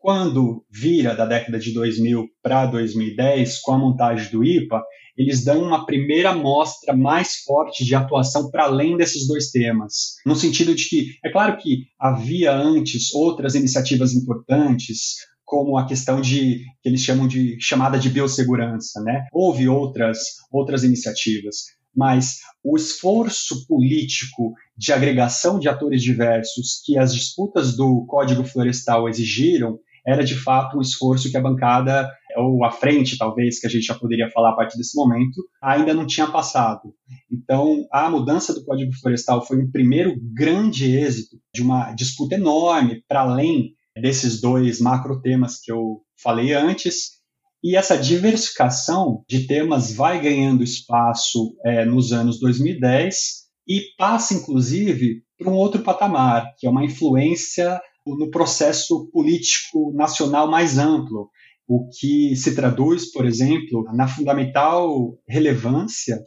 Quando 0.00 0.64
vira 0.70 1.14
da 1.14 1.26
década 1.26 1.58
de 1.58 1.74
2000 1.74 2.26
para 2.42 2.64
2010, 2.64 3.60
com 3.60 3.72
a 3.72 3.78
montagem 3.78 4.30
do 4.32 4.42
IPA, 4.42 4.82
eles 5.14 5.44
dão 5.44 5.62
uma 5.62 5.84
primeira 5.84 6.32
mostra 6.34 6.96
mais 6.96 7.42
forte 7.44 7.84
de 7.84 7.94
atuação 7.94 8.50
para 8.50 8.64
além 8.64 8.96
desses 8.96 9.28
dois 9.28 9.50
temas. 9.50 10.14
No 10.24 10.34
sentido 10.34 10.74
de 10.74 10.88
que, 10.88 11.08
é 11.22 11.30
claro 11.30 11.58
que 11.58 11.84
havia 11.98 12.50
antes 12.50 13.12
outras 13.12 13.54
iniciativas 13.54 14.14
importantes, 14.14 15.16
como 15.44 15.76
a 15.76 15.86
questão 15.86 16.22
de 16.22 16.64
que 16.82 16.88
eles 16.88 17.02
chamam 17.02 17.28
de 17.28 17.58
chamada 17.60 17.98
de 17.98 18.08
biossegurança, 18.08 19.02
né? 19.02 19.26
Houve 19.30 19.68
outras 19.68 20.18
outras 20.50 20.82
iniciativas, 20.82 21.56
mas 21.94 22.38
o 22.64 22.74
esforço 22.74 23.66
político 23.66 24.54
de 24.74 24.94
agregação 24.94 25.58
de 25.58 25.68
atores 25.68 26.02
diversos 26.02 26.80
que 26.86 26.96
as 26.96 27.14
disputas 27.14 27.76
do 27.76 28.06
Código 28.06 28.44
Florestal 28.44 29.06
exigiram 29.06 29.78
era 30.06 30.24
de 30.24 30.34
fato 30.34 30.78
um 30.78 30.80
esforço 30.80 31.30
que 31.30 31.36
a 31.36 31.40
bancada, 31.40 32.10
ou 32.36 32.64
a 32.64 32.70
frente, 32.70 33.18
talvez, 33.18 33.60
que 33.60 33.66
a 33.66 33.70
gente 33.70 33.84
já 33.84 33.94
poderia 33.94 34.30
falar 34.30 34.50
a 34.50 34.56
partir 34.56 34.76
desse 34.76 34.96
momento, 34.96 35.42
ainda 35.62 35.94
não 35.94 36.06
tinha 36.06 36.26
passado. 36.26 36.94
Então, 37.30 37.86
a 37.92 38.08
mudança 38.08 38.54
do 38.54 38.64
Código 38.64 38.92
Florestal 39.00 39.44
foi 39.44 39.58
um 39.58 39.70
primeiro 39.70 40.14
grande 40.34 40.96
êxito 40.96 41.36
de 41.54 41.62
uma 41.62 41.92
disputa 41.92 42.34
enorme 42.34 43.02
para 43.08 43.20
além 43.20 43.74
desses 44.00 44.40
dois 44.40 44.80
macro 44.80 45.20
temas 45.20 45.60
que 45.60 45.70
eu 45.70 46.00
falei 46.22 46.52
antes, 46.54 47.20
e 47.62 47.76
essa 47.76 47.96
diversificação 47.96 49.22
de 49.28 49.46
temas 49.46 49.92
vai 49.92 50.20
ganhando 50.20 50.64
espaço 50.64 51.54
é, 51.64 51.84
nos 51.84 52.12
anos 52.12 52.40
2010 52.40 53.40
e 53.68 53.82
passa, 53.98 54.32
inclusive, 54.34 55.22
para 55.38 55.50
um 55.50 55.54
outro 55.54 55.82
patamar, 55.82 56.54
que 56.58 56.66
é 56.66 56.70
uma 56.70 56.84
influência 56.84 57.80
no 58.16 58.30
processo 58.30 59.10
político 59.12 59.92
nacional 59.94 60.50
mais 60.50 60.78
amplo, 60.78 61.30
o 61.66 61.88
que 61.88 62.34
se 62.34 62.54
traduz, 62.54 63.12
por 63.12 63.24
exemplo, 63.24 63.84
na 63.94 64.08
fundamental 64.08 65.16
relevância 65.28 66.18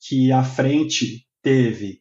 que 0.00 0.32
a 0.32 0.42
frente 0.42 1.26
teve 1.42 2.00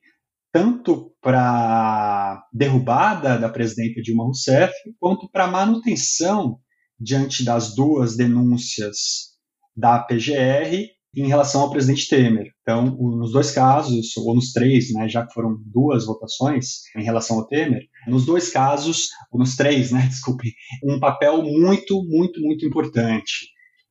tanto 0.51 1.13
para 1.21 2.43
derrubada 2.51 3.37
da 3.37 3.49
presidenta 3.49 4.01
Dilma 4.01 4.23
Rousseff, 4.23 4.73
quanto 4.99 5.29
para 5.29 5.45
manutenção 5.45 6.59
diante 6.99 7.43
das 7.43 7.75
duas 7.75 8.17
denúncias 8.17 9.35
da 9.75 9.99
PGR 9.99 10.96
em 11.17 11.27
relação 11.27 11.61
ao 11.61 11.71
presidente 11.71 12.07
Temer. 12.07 12.51
Então, 12.61 12.85
nos 12.85 13.31
dois 13.31 13.51
casos, 13.51 14.15
ou 14.17 14.35
nos 14.35 14.53
três, 14.53 14.93
né, 14.93 15.09
já 15.09 15.25
que 15.25 15.33
foram 15.33 15.57
duas 15.65 16.05
votações 16.05 16.83
em 16.95 17.03
relação 17.03 17.39
ao 17.39 17.47
Temer, 17.47 17.83
nos 18.07 18.25
dois 18.25 18.51
casos, 18.51 19.07
ou 19.31 19.39
nos 19.39 19.55
três, 19.55 19.91
né, 19.91 20.05
desculpe, 20.07 20.53
um 20.83 20.99
papel 20.99 21.41
muito, 21.41 22.03
muito, 22.07 22.39
muito 22.39 22.65
importante. 22.65 23.47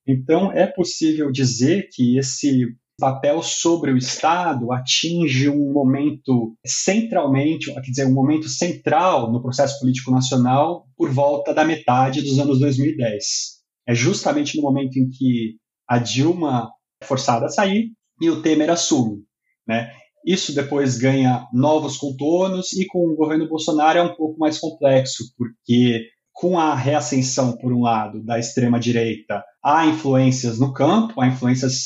Então, 0.07 0.53
é 0.53 0.66
possível 0.66 1.33
dizer 1.33 1.89
que 1.93 2.16
esse 2.16 2.64
papel 2.99 3.43
sobre 3.43 3.93
o 3.93 3.99
Estado 3.99 4.72
atinge 4.72 5.51
um 5.51 5.72
momento 5.72 6.57
centralmente, 6.64 7.74
quer 7.74 7.81
dizer, 7.81 8.07
um 8.07 8.14
momento 8.14 8.49
central 8.49 9.33
no 9.33 9.43
processo 9.43 9.79
político 9.81 10.12
nacional 10.12 10.87
por 10.97 11.11
volta 11.11 11.53
da 11.53 11.64
metade 11.64 12.22
dos 12.22 12.39
anos 12.39 12.61
2010. 12.61 13.24
É 13.89 13.95
justamente 13.95 14.57
no 14.57 14.62
momento 14.62 14.97
em 14.97 15.11
que 15.11 15.57
a 15.89 15.99
Dilma 15.99 16.70
forçada 17.05 17.47
a 17.47 17.51
sair 17.51 17.91
e 18.21 18.31
o 18.31 18.43
Temer 18.43 18.71
assume, 18.71 19.23
né? 19.67 19.91
Isso 20.25 20.55
depois 20.55 20.99
ganha 20.99 21.47
novos 21.53 21.97
contornos 21.97 22.73
e 22.73 22.85
com 22.87 22.99
o 23.07 23.15
governo 23.15 23.49
Bolsonaro 23.49 23.99
é 23.99 24.03
um 24.03 24.15
pouco 24.17 24.39
mais 24.39 24.59
complexo, 24.59 25.23
porque 25.39 26.09
com 26.33 26.59
a 26.59 26.75
reascensão, 26.75 27.57
por 27.57 27.73
um 27.73 27.83
lado, 27.83 28.23
da 28.25 28.39
extrema-direita, 28.39 29.43
há 29.65 29.87
influências 29.87 30.59
no 30.59 30.73
campo, 30.73 31.21
há 31.21 31.29
influências 31.29 31.85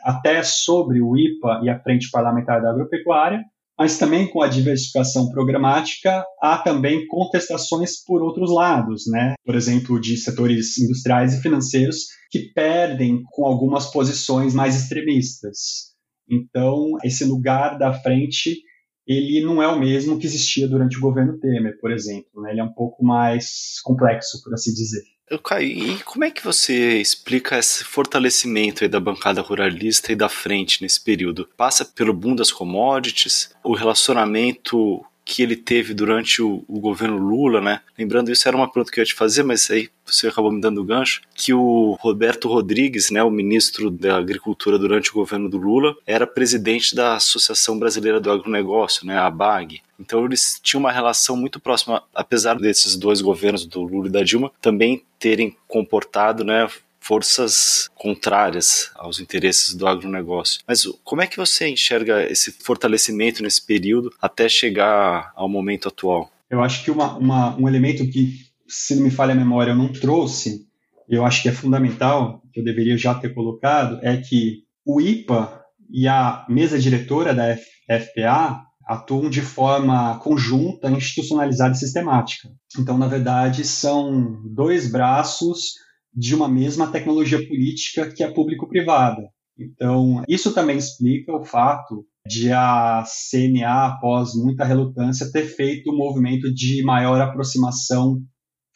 até 0.00 0.42
sobre 0.42 1.02
o 1.02 1.16
IPA 1.16 1.60
e 1.64 1.68
a 1.68 1.80
Frente 1.80 2.08
Parlamentar 2.10 2.62
da 2.62 2.70
Agropecuária, 2.70 3.42
mas 3.78 3.98
também 3.98 4.28
com 4.28 4.42
a 4.42 4.48
diversificação 4.48 5.28
programática, 5.30 6.24
há 6.40 6.58
também 6.58 7.06
contestações 7.06 8.02
por 8.04 8.22
outros 8.22 8.50
lados, 8.52 9.04
né? 9.08 9.34
Por 9.44 9.54
exemplo, 9.54 10.00
de 10.00 10.16
setores 10.16 10.78
industriais 10.78 11.34
e 11.34 11.40
financeiros 11.40 12.06
que 12.30 12.52
perdem 12.54 13.22
com 13.32 13.44
algumas 13.44 13.90
posições 13.90 14.54
mais 14.54 14.76
extremistas. 14.76 15.92
Então, 16.30 16.96
esse 17.04 17.24
lugar 17.24 17.78
da 17.78 17.92
frente, 17.92 18.62
ele 19.06 19.44
não 19.44 19.62
é 19.62 19.68
o 19.68 19.78
mesmo 19.78 20.18
que 20.18 20.26
existia 20.26 20.68
durante 20.68 20.96
o 20.96 21.00
governo 21.00 21.38
Temer, 21.38 21.78
por 21.80 21.90
exemplo. 21.90 22.42
Né? 22.42 22.52
Ele 22.52 22.60
é 22.60 22.64
um 22.64 22.72
pouco 22.72 23.04
mais 23.04 23.80
complexo, 23.82 24.42
por 24.42 24.54
assim 24.54 24.72
dizer. 24.72 25.02
Eu 25.28 25.38
caí. 25.38 25.94
E 25.94 26.02
como 26.02 26.24
é 26.24 26.30
que 26.30 26.44
você 26.44 27.00
explica 27.00 27.58
esse 27.58 27.84
fortalecimento 27.84 28.86
da 28.88 29.00
bancada 29.00 29.40
ruralista 29.40 30.12
e 30.12 30.16
da 30.16 30.28
frente 30.28 30.82
nesse 30.82 31.00
período? 31.00 31.48
Passa 31.56 31.84
pelo 31.84 32.12
boom 32.12 32.34
das 32.34 32.52
commodities, 32.52 33.54
o 33.64 33.74
relacionamento 33.74 35.04
que 35.24 35.42
ele 35.42 35.56
teve 35.56 35.94
durante 35.94 36.42
o, 36.42 36.64
o, 36.66 36.80
governo 36.80 37.16
Lula, 37.16 37.60
né? 37.60 37.80
Lembrando, 37.96 38.30
isso 38.30 38.46
era 38.48 38.56
uma 38.56 38.66
pergunta 38.66 38.90
que 38.90 38.98
eu 38.98 39.02
ia 39.02 39.06
te 39.06 39.14
fazer, 39.14 39.42
mas 39.42 39.70
aí 39.70 39.88
você 40.04 40.26
acabou 40.28 40.50
me 40.50 40.60
dando 40.60 40.80
o 40.80 40.84
gancho, 40.84 41.22
que 41.34 41.54
o 41.54 41.96
Roberto 42.00 42.48
Rodrigues, 42.48 43.10
né, 43.10 43.22
o 43.22 43.30
ministro 43.30 43.90
da 43.90 44.16
Agricultura 44.16 44.78
durante 44.78 45.10
o 45.10 45.14
governo 45.14 45.48
do 45.48 45.58
Lula, 45.58 45.94
era 46.06 46.26
presidente 46.26 46.94
da 46.94 47.14
Associação 47.14 47.78
Brasileira 47.78 48.20
do 48.20 48.30
Agronegócio, 48.30 49.06
né, 49.06 49.16
a 49.16 49.26
ABAG. 49.26 49.80
Então 49.98 50.24
eles 50.24 50.58
tinham 50.62 50.80
uma 50.80 50.92
relação 50.92 51.36
muito 51.36 51.60
próxima, 51.60 52.02
apesar 52.14 52.58
desses 52.58 52.96
dois 52.96 53.20
governos, 53.20 53.64
do 53.64 53.82
Lula 53.82 54.08
e 54.08 54.10
da 54.10 54.22
Dilma, 54.22 54.50
também 54.60 55.04
terem 55.18 55.56
comportado, 55.68 56.44
né, 56.44 56.68
forças 57.02 57.90
contrárias 57.96 58.90
aos 58.94 59.18
interesses 59.18 59.74
do 59.74 59.86
agronegócio. 59.86 60.60
Mas 60.66 60.84
como 61.02 61.20
é 61.20 61.26
que 61.26 61.36
você 61.36 61.68
enxerga 61.68 62.22
esse 62.30 62.52
fortalecimento 62.52 63.42
nesse 63.42 63.64
período 63.66 64.12
até 64.20 64.48
chegar 64.48 65.32
ao 65.34 65.48
momento 65.48 65.88
atual? 65.88 66.30
Eu 66.48 66.62
acho 66.62 66.84
que 66.84 66.90
uma, 66.90 67.16
uma, 67.18 67.56
um 67.56 67.68
elemento 67.68 68.08
que, 68.08 68.36
se 68.68 68.94
não 68.94 69.02
me 69.02 69.10
falha 69.10 69.32
a 69.32 69.36
memória, 69.36 69.72
eu 69.72 69.76
não 69.76 69.92
trouxe, 69.92 70.66
eu 71.08 71.26
acho 71.26 71.42
que 71.42 71.48
é 71.48 71.52
fundamental, 71.52 72.40
que 72.52 72.60
eu 72.60 72.64
deveria 72.64 72.96
já 72.96 73.14
ter 73.14 73.34
colocado, 73.34 73.98
é 74.02 74.16
que 74.16 74.62
o 74.86 75.00
IPA 75.00 75.60
e 75.90 76.06
a 76.06 76.46
mesa 76.48 76.78
diretora 76.78 77.34
da 77.34 77.48
F, 77.48 77.64
FPA 77.88 78.62
atuam 78.86 79.28
de 79.28 79.40
forma 79.40 80.18
conjunta, 80.18 80.90
institucionalizada 80.90 81.74
e 81.74 81.78
sistemática. 81.78 82.48
Então, 82.78 82.96
na 82.96 83.06
verdade, 83.06 83.64
são 83.64 84.40
dois 84.44 84.90
braços 84.90 85.74
de 86.14 86.34
uma 86.34 86.48
mesma 86.48 86.90
tecnologia 86.90 87.38
política 87.46 88.10
que 88.10 88.22
é 88.22 88.30
público-privada. 88.30 89.22
Então, 89.58 90.22
isso 90.28 90.52
também 90.54 90.76
explica 90.76 91.32
o 91.34 91.44
fato 91.44 92.04
de 92.26 92.52
a 92.52 93.04
CNA, 93.04 93.86
após 93.86 94.34
muita 94.34 94.64
relutância, 94.64 95.30
ter 95.30 95.44
feito 95.44 95.90
um 95.90 95.96
movimento 95.96 96.52
de 96.52 96.82
maior 96.82 97.20
aproximação 97.20 98.20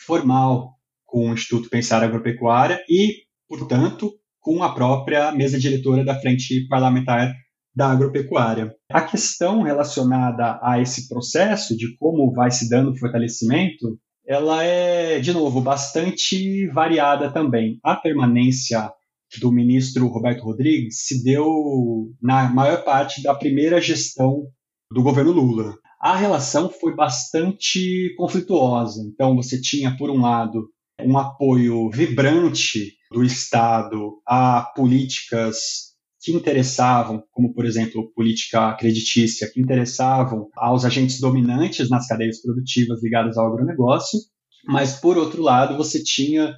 formal 0.00 0.74
com 1.04 1.30
o 1.30 1.32
Instituto 1.32 1.70
Pensar 1.70 2.02
Agropecuária 2.02 2.80
e, 2.88 3.22
portanto, 3.48 4.12
com 4.40 4.62
a 4.62 4.74
própria 4.74 5.32
mesa 5.32 5.58
diretora 5.58 6.04
da 6.04 6.18
Frente 6.20 6.66
Parlamentar 6.68 7.32
da 7.74 7.90
Agropecuária. 7.90 8.74
A 8.90 9.02
questão 9.02 9.62
relacionada 9.62 10.58
a 10.62 10.80
esse 10.80 11.08
processo 11.08 11.76
de 11.76 11.96
como 11.98 12.32
vai 12.32 12.50
se 12.50 12.68
dando 12.68 12.90
o 12.90 12.96
fortalecimento 12.96 13.98
ela 14.26 14.62
é, 14.62 15.20
de 15.20 15.32
novo, 15.32 15.60
bastante 15.60 16.66
variada 16.68 17.30
também. 17.30 17.78
A 17.82 17.94
permanência 17.94 18.90
do 19.40 19.52
ministro 19.52 20.06
Roberto 20.08 20.42
Rodrigues 20.42 21.06
se 21.06 21.22
deu 21.22 22.10
na 22.20 22.48
maior 22.48 22.84
parte 22.84 23.22
da 23.22 23.34
primeira 23.34 23.80
gestão 23.80 24.44
do 24.92 25.02
governo 25.02 25.32
Lula. 25.32 25.74
A 26.00 26.16
relação 26.16 26.68
foi 26.68 26.94
bastante 26.94 28.14
conflituosa. 28.16 29.02
Então, 29.02 29.34
você 29.34 29.60
tinha, 29.60 29.96
por 29.96 30.10
um 30.10 30.20
lado, 30.20 30.68
um 31.00 31.16
apoio 31.18 31.90
vibrante 31.90 32.94
do 33.10 33.24
Estado 33.24 34.20
a 34.26 34.62
políticas 34.74 35.85
que 36.26 36.32
interessavam, 36.32 37.22
como 37.30 37.54
por 37.54 37.64
exemplo 37.64 38.12
política 38.12 38.74
creditícia, 38.74 39.48
que 39.48 39.60
interessavam 39.60 40.48
aos 40.56 40.84
agentes 40.84 41.20
dominantes 41.20 41.88
nas 41.88 42.08
cadeias 42.08 42.42
produtivas 42.42 43.00
ligadas 43.00 43.38
ao 43.38 43.46
agronegócio, 43.46 44.18
mas 44.66 44.98
por 44.98 45.16
outro 45.16 45.40
lado 45.40 45.76
você 45.76 46.02
tinha 46.02 46.52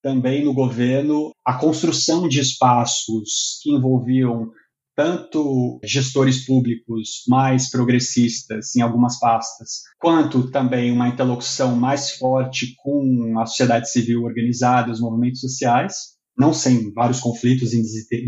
também 0.00 0.44
no 0.44 0.54
governo 0.54 1.32
a 1.44 1.54
construção 1.54 2.28
de 2.28 2.38
espaços 2.38 3.58
que 3.60 3.72
envolviam 3.72 4.52
tanto 4.94 5.80
gestores 5.82 6.46
públicos 6.46 7.24
mais 7.26 7.68
progressistas 7.70 8.76
em 8.76 8.82
algumas 8.82 9.18
pastas, 9.18 9.82
quanto 9.98 10.48
também 10.52 10.92
uma 10.92 11.08
interlocução 11.08 11.74
mais 11.74 12.12
forte 12.12 12.74
com 12.84 13.34
a 13.40 13.46
sociedade 13.46 13.90
civil 13.90 14.22
organizada, 14.22 14.92
os 14.92 15.00
movimentos 15.00 15.40
sociais, 15.40 16.17
não 16.38 16.52
sem 16.52 16.92
vários 16.92 17.20
conflitos 17.20 17.72
e 17.72 17.82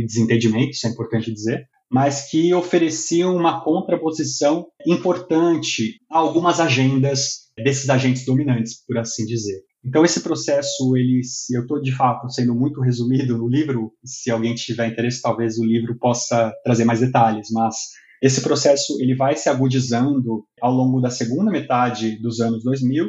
desentendimentos, 0.05 0.83
é 0.85 0.89
importante 0.89 1.33
dizer, 1.33 1.67
mas 1.91 2.31
que 2.31 2.53
ofereciam 2.55 3.37
uma 3.37 3.63
contraposição 3.63 4.67
importante 4.87 5.97
a 6.11 6.19
algumas 6.19 6.61
agendas 6.61 7.51
desses 7.57 7.89
agentes 7.91 8.25
dominantes, 8.25 8.85
por 8.87 8.99
assim 8.99 9.25
dizer. 9.25 9.61
Então 9.85 10.05
esse 10.05 10.21
processo, 10.21 10.97
ele, 10.97 11.21
eu 11.53 11.63
estou 11.63 11.81
de 11.81 11.93
fato 11.93 12.29
sendo 12.31 12.55
muito 12.55 12.81
resumido 12.81 13.37
no 13.39 13.49
livro. 13.49 13.93
Se 14.05 14.31
alguém 14.31 14.55
tiver 14.55 14.89
interesse, 14.89 15.23
talvez 15.23 15.59
o 15.59 15.65
livro 15.65 15.97
possa 15.99 16.53
trazer 16.63 16.85
mais 16.85 17.01
detalhes. 17.01 17.49
Mas 17.51 17.77
esse 18.23 18.41
processo 18.43 19.01
ele 19.01 19.15
vai 19.15 19.37
se 19.37 19.49
agudizando 19.49 20.45
ao 20.61 20.73
longo 20.73 21.01
da 21.01 21.11
segunda 21.11 21.51
metade 21.51 22.21
dos 22.21 22.41
anos 22.41 22.63
2000 22.63 23.09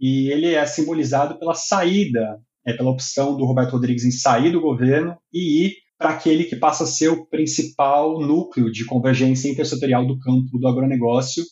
e 0.00 0.30
ele 0.32 0.54
é 0.54 0.64
simbolizado 0.64 1.38
pela 1.38 1.54
saída 1.54 2.38
é, 2.66 2.72
pela 2.72 2.90
opção 2.90 3.36
do 3.36 3.44
Roberto 3.44 3.72
Rodrigues 3.72 4.04
em 4.04 4.10
sair 4.10 4.50
do 4.50 4.60
governo 4.60 5.16
e 5.32 5.66
ir 5.66 5.72
para 5.98 6.10
aquele 6.10 6.44
que 6.44 6.56
passa 6.56 6.84
a 6.84 6.86
ser 6.86 7.08
o 7.08 7.26
principal 7.26 8.20
núcleo 8.20 8.70
de 8.70 8.84
convergência 8.84 9.48
intersetorial 9.48 10.06
do 10.06 10.18
campo 10.18 10.58
do 10.58 10.66
agronegócio, 10.66 11.44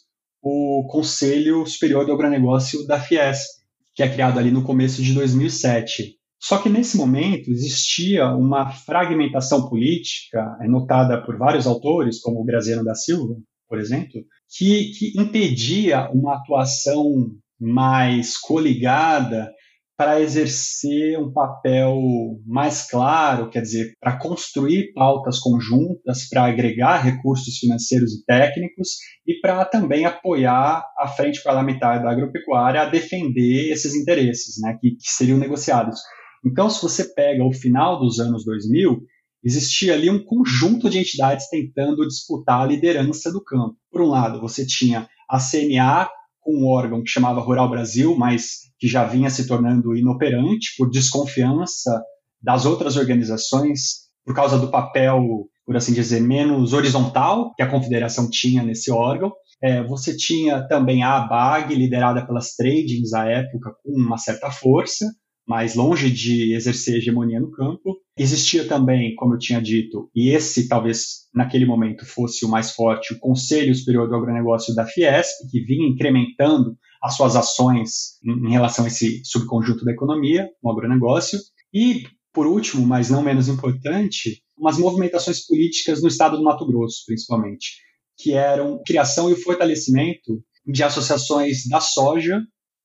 o 0.42 0.86
Conselho 0.90 1.64
Superior 1.66 2.04
do 2.04 2.12
Agronegócio 2.12 2.84
da 2.86 2.98
Fiesp, 2.98 3.60
que 3.94 4.02
é 4.02 4.08
criado 4.08 4.38
ali 4.38 4.50
no 4.50 4.64
começo 4.64 5.02
de 5.02 5.12
2007. 5.12 6.16
Só 6.40 6.58
que 6.58 6.70
nesse 6.70 6.96
momento 6.96 7.50
existia 7.50 8.28
uma 8.34 8.70
fragmentação 8.70 9.68
política, 9.68 10.56
é 10.62 10.66
notada 10.66 11.22
por 11.22 11.36
vários 11.36 11.66
autores, 11.66 12.18
como 12.20 12.40
o 12.40 12.44
Graziano 12.44 12.82
da 12.82 12.94
Silva, 12.94 13.36
por 13.68 13.78
exemplo, 13.78 14.24
que, 14.48 14.90
que 14.98 15.20
impedia 15.20 16.10
uma 16.10 16.36
atuação 16.36 17.30
mais 17.60 18.38
coligada 18.38 19.52
para 20.00 20.18
exercer 20.22 21.18
um 21.18 21.30
papel 21.30 22.00
mais 22.46 22.88
claro, 22.88 23.50
quer 23.50 23.60
dizer, 23.60 23.92
para 24.00 24.16
construir 24.16 24.94
pautas 24.94 25.38
conjuntas, 25.38 26.26
para 26.26 26.46
agregar 26.46 27.04
recursos 27.04 27.58
financeiros 27.58 28.14
e 28.14 28.24
técnicos 28.24 28.96
e 29.26 29.38
para 29.42 29.62
também 29.66 30.06
apoiar 30.06 30.82
a 30.98 31.06
frente 31.06 31.42
parlamentar 31.42 32.02
da 32.02 32.10
agropecuária 32.10 32.80
a 32.80 32.88
defender 32.88 33.70
esses 33.70 33.94
interesses, 33.94 34.58
né, 34.62 34.74
que, 34.80 34.92
que 34.92 35.12
seriam 35.12 35.36
negociados. 35.36 36.00
Então, 36.46 36.70
se 36.70 36.80
você 36.80 37.04
pega 37.12 37.44
o 37.44 37.52
final 37.52 38.00
dos 38.00 38.18
anos 38.20 38.42
2000, 38.46 39.02
existia 39.44 39.92
ali 39.92 40.08
um 40.08 40.24
conjunto 40.24 40.88
de 40.88 40.98
entidades 40.98 41.46
tentando 41.50 42.08
disputar 42.08 42.62
a 42.62 42.66
liderança 42.66 43.30
do 43.30 43.44
campo. 43.44 43.76
Por 43.92 44.00
um 44.00 44.08
lado, 44.08 44.40
você 44.40 44.64
tinha 44.66 45.06
a 45.28 45.38
CNA 45.38 46.08
com 46.40 46.56
um 46.56 46.66
órgão 46.66 47.02
que 47.02 47.10
chamava 47.10 47.42
Rural 47.42 47.68
Brasil, 47.68 48.16
mas 48.16 48.69
que 48.80 48.88
já 48.88 49.04
vinha 49.04 49.28
se 49.28 49.46
tornando 49.46 49.94
inoperante 49.94 50.74
por 50.78 50.90
desconfiança 50.90 52.02
das 52.42 52.64
outras 52.64 52.96
organizações, 52.96 54.08
por 54.24 54.34
causa 54.34 54.58
do 54.58 54.70
papel, 54.70 55.22
por 55.66 55.76
assim 55.76 55.92
dizer, 55.92 56.20
menos 56.20 56.72
horizontal 56.72 57.54
que 57.54 57.62
a 57.62 57.70
confederação 57.70 58.28
tinha 58.30 58.62
nesse 58.62 58.90
órgão. 58.90 59.30
É, 59.62 59.82
você 59.84 60.16
tinha 60.16 60.66
também 60.66 61.02
a 61.02 61.18
ABAG, 61.18 61.74
liderada 61.74 62.26
pelas 62.26 62.54
tradings 62.56 63.12
à 63.12 63.26
época, 63.26 63.70
com 63.84 63.92
uma 63.92 64.16
certa 64.16 64.50
força, 64.50 65.04
mas 65.46 65.74
longe 65.74 66.10
de 66.10 66.54
exercer 66.54 66.96
hegemonia 66.96 67.38
no 67.38 67.50
campo. 67.50 67.98
Existia 68.16 68.66
também, 68.66 69.14
como 69.16 69.34
eu 69.34 69.38
tinha 69.38 69.60
dito, 69.60 70.10
e 70.14 70.30
esse 70.30 70.68
talvez 70.68 71.28
naquele 71.34 71.66
momento 71.66 72.06
fosse 72.06 72.46
o 72.46 72.48
mais 72.48 72.72
forte, 72.72 73.12
o 73.12 73.18
Conselho 73.18 73.74
Superior 73.74 74.08
do 74.08 74.14
Agronegócio 74.14 74.74
da 74.74 74.86
Fiesp, 74.86 75.50
que 75.50 75.60
vinha 75.60 75.88
incrementando 75.88 76.76
as 77.02 77.16
suas 77.16 77.36
ações 77.36 78.18
em, 78.24 78.50
relação 78.50 78.84
a 78.84 78.88
esse 78.88 79.22
subconjunto 79.24 79.84
da 79.84 79.92
economia, 79.92 80.48
no 80.62 80.70
agronegócio. 80.70 81.38
E, 81.72 82.04
por 82.32 82.46
último, 82.46 82.86
mas 82.86 83.10
não 83.10 83.22
menos 83.22 83.48
importante, 83.48 84.42
umas 84.56 84.78
movimentações 84.78 85.46
políticas 85.46 86.02
no 86.02 86.08
estado 86.08 86.36
do 86.36 86.42
Mato 86.42 86.66
Grosso, 86.66 87.04
principalmente, 87.06 87.76
que 88.18 88.32
eram 88.32 88.82
criação 88.86 89.30
e 89.30 89.32
o 89.32 89.42
fortalecimento 89.42 90.42
de 90.66 90.82
associações 90.82 91.66
da 91.68 91.80
soja 91.80 92.40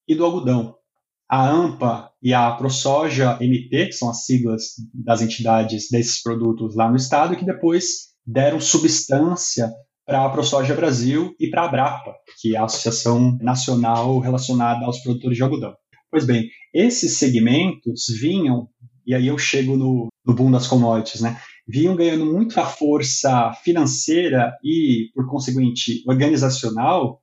e 0.08 0.16
do 0.16 0.24
algodão 0.24 0.76
a 1.28 1.50
AMPA 1.50 2.12
e 2.22 2.34
a 2.34 2.52
ProSoja 2.52 3.38
MT, 3.42 3.88
que 3.88 3.92
são 3.94 4.10
as 4.10 4.26
siglas 4.26 4.74
das 4.94 5.22
entidades 5.22 5.88
desses 5.90 6.22
produtos 6.22 6.76
lá 6.76 6.90
no 6.90 6.96
estado, 6.96 7.36
que 7.36 7.46
depois 7.46 8.14
deram 8.26 8.60
substância 8.60 9.72
para 10.06 10.24
a 10.24 10.30
ProSoja 10.30 10.76
Brasil 10.76 11.36
e 11.40 11.50
para 11.50 11.64
a 11.64 11.66
Abrapa, 11.66 12.14
que 12.40 12.56
é 12.56 12.60
a 12.60 12.66
Associação 12.66 13.38
Nacional 13.42 14.20
relacionada 14.20 14.86
aos 14.86 15.00
produtores 15.00 15.36
de 15.36 15.44
algodão. 15.44 15.76
Pois 16.12 16.26
bem, 16.26 16.50
esses 16.74 17.18
segmentos 17.18 18.06
vinham, 18.22 18.70
e 19.06 19.16
aí 19.16 19.28
eu 19.28 19.38
chego 19.38 19.76
no, 19.76 20.08
no 20.26 20.34
boom 20.34 20.52
das 20.52 20.68
commodities, 20.68 21.22
né? 21.22 21.40
Vinham 21.68 21.96
ganhando 21.96 22.26
muita 22.26 22.64
força 22.64 23.52
financeira 23.64 24.56
e, 24.64 25.10
por 25.16 25.28
conseguinte, 25.28 26.04
organizacional 26.08 27.20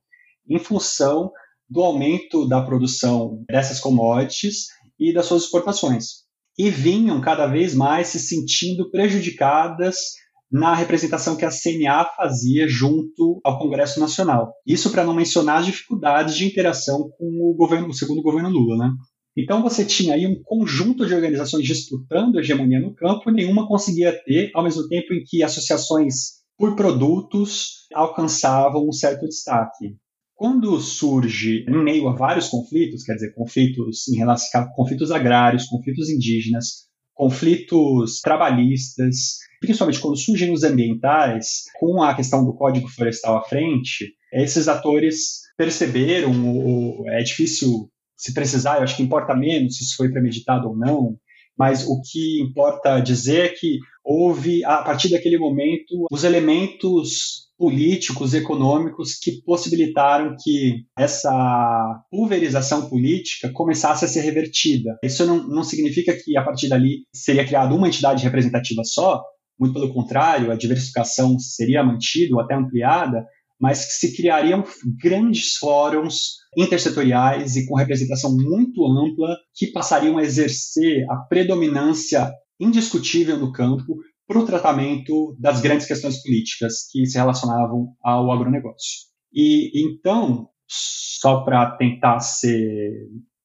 em 0.47 0.59
função 0.59 1.31
do 1.69 1.81
aumento 1.81 2.47
da 2.47 2.61
produção 2.61 3.43
dessas 3.49 3.79
commodities 3.79 4.67
e 4.99 5.13
das 5.13 5.25
suas 5.25 5.43
exportações. 5.43 6.23
E 6.57 6.69
vinham 6.69 7.21
cada 7.21 7.47
vez 7.47 7.73
mais 7.73 8.07
se 8.07 8.19
sentindo 8.19 8.91
prejudicadas 8.91 10.11
na 10.53 10.75
representação 10.75 11.35
que 11.35 11.43
a 11.43 11.49
CNA 11.49 12.05
fazia 12.15 12.67
junto 12.67 13.41
ao 13.43 13.57
Congresso 13.57 13.99
Nacional. 13.99 14.53
Isso 14.67 14.91
para 14.91 15.03
não 15.03 15.15
mencionar 15.15 15.57
as 15.57 15.65
dificuldades 15.65 16.35
de 16.35 16.45
interação 16.45 17.09
com 17.17 17.25
o 17.25 17.55
governo, 17.57 17.87
o 17.87 17.93
segundo 17.93 18.21
governo 18.21 18.49
Lula, 18.49 18.77
né? 18.77 18.91
Então 19.35 19.63
você 19.63 19.83
tinha 19.83 20.13
aí 20.13 20.27
um 20.27 20.39
conjunto 20.43 21.07
de 21.07 21.15
organizações 21.15 21.65
disputando 21.65 22.37
a 22.37 22.41
hegemonia 22.41 22.79
no 22.79 22.93
campo 22.93 23.31
e 23.31 23.33
nenhuma 23.33 23.67
conseguia 23.67 24.13
ter, 24.23 24.51
ao 24.53 24.63
mesmo 24.63 24.87
tempo 24.87 25.11
em 25.11 25.23
que 25.25 25.41
associações 25.41 26.43
por 26.55 26.75
produtos 26.75 27.87
alcançavam 27.91 28.87
um 28.87 28.91
certo 28.91 29.25
destaque. 29.27 29.95
Quando 30.35 30.79
surge 30.79 31.65
em 31.67 31.83
meio 31.83 32.07
a 32.07 32.15
vários 32.15 32.47
conflitos, 32.49 33.01
quer 33.01 33.15
dizer, 33.15 33.33
conflitos 33.33 34.07
em 34.07 34.17
relação 34.17 34.61
a 34.61 34.75
conflitos 34.75 35.09
agrários, 35.09 35.65
conflitos 35.65 36.09
indígenas, 36.09 36.83
conflitos 37.15 38.19
trabalhistas, 38.21 39.37
principalmente 39.63 40.01
quando 40.01 40.17
surgem 40.17 40.51
os 40.51 40.63
ambientais, 40.63 41.63
com 41.79 42.03
a 42.03 42.13
questão 42.13 42.43
do 42.43 42.53
Código 42.53 42.89
Florestal 42.89 43.37
à 43.37 43.43
frente, 43.43 44.13
esses 44.33 44.67
atores 44.67 45.43
perceberam, 45.57 46.31
ou, 46.45 47.09
é 47.09 47.23
difícil 47.23 47.89
se 48.17 48.33
precisar, 48.33 48.77
eu 48.77 48.83
acho 48.83 48.97
que 48.97 49.03
importa 49.03 49.33
menos 49.33 49.77
se 49.77 49.85
isso 49.85 49.95
foi 49.95 50.11
premeditado 50.11 50.67
ou 50.67 50.75
não, 50.75 51.15
mas 51.57 51.87
o 51.87 52.01
que 52.01 52.41
importa 52.41 52.99
dizer 52.99 53.45
é 53.45 53.49
que 53.49 53.79
houve, 54.03 54.65
a 54.65 54.81
partir 54.81 55.09
daquele 55.09 55.37
momento, 55.37 56.07
os 56.11 56.25
elementos 56.25 57.43
políticos, 57.57 58.33
econômicos 58.33 59.13
que 59.13 59.41
possibilitaram 59.43 60.35
que 60.43 60.83
essa 60.97 62.03
pulverização 62.11 62.89
política 62.89 63.49
começasse 63.53 64.03
a 64.03 64.07
ser 64.07 64.21
revertida. 64.21 64.97
Isso 65.01 65.25
não, 65.25 65.47
não 65.47 65.63
significa 65.63 66.13
que 66.13 66.35
a 66.35 66.43
partir 66.43 66.67
dali 66.67 67.05
seria 67.13 67.45
criada 67.45 67.73
uma 67.73 67.87
entidade 67.87 68.23
representativa 68.23 68.83
só, 68.83 69.23
muito 69.59 69.73
pelo 69.73 69.93
contrário, 69.93 70.51
a 70.51 70.55
diversificação 70.55 71.37
seria 71.39 71.83
mantida 71.83 72.35
ou 72.35 72.41
até 72.41 72.55
ampliada, 72.55 73.25
mas 73.59 73.85
que 73.85 73.93
se 73.93 74.15
criariam 74.15 74.63
grandes 75.01 75.55
fóruns 75.55 76.37
intersetoriais 76.57 77.55
e 77.55 77.65
com 77.65 77.75
representação 77.75 78.35
muito 78.35 78.85
ampla 78.85 79.37
que 79.55 79.67
passariam 79.67 80.17
a 80.17 80.23
exercer 80.23 81.05
a 81.09 81.15
predominância 81.17 82.31
indiscutível 82.59 83.37
no 83.37 83.51
campo 83.51 83.97
para 84.27 84.39
o 84.39 84.45
tratamento 84.45 85.35
das 85.39 85.61
grandes 85.61 85.85
questões 85.85 86.21
políticas 86.21 86.87
que 86.91 87.05
se 87.05 87.17
relacionavam 87.17 87.93
ao 88.01 88.31
agronegócio. 88.31 89.07
E 89.33 89.71
então, 89.75 90.49
só 90.67 91.43
para 91.43 91.71
tentar 91.77 92.19
ser 92.19 92.91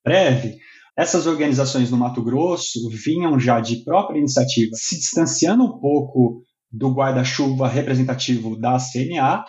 breve, 0.05 0.59
essas 0.99 1.29
organizações 1.29 1.93
no 1.93 1.97
Mato 1.97 2.21
Grosso 2.21 2.89
vinham 2.91 3.39
já 3.39 3.61
de 3.61 3.85
própria 3.85 4.19
iniciativa 4.19 4.73
se 4.75 4.99
distanciando 4.99 5.63
um 5.63 5.79
pouco 5.79 6.43
do 6.73 6.93
guarda-chuva 6.93 7.69
representativo 7.69 8.59
da 8.59 8.79
CNA 8.79 9.45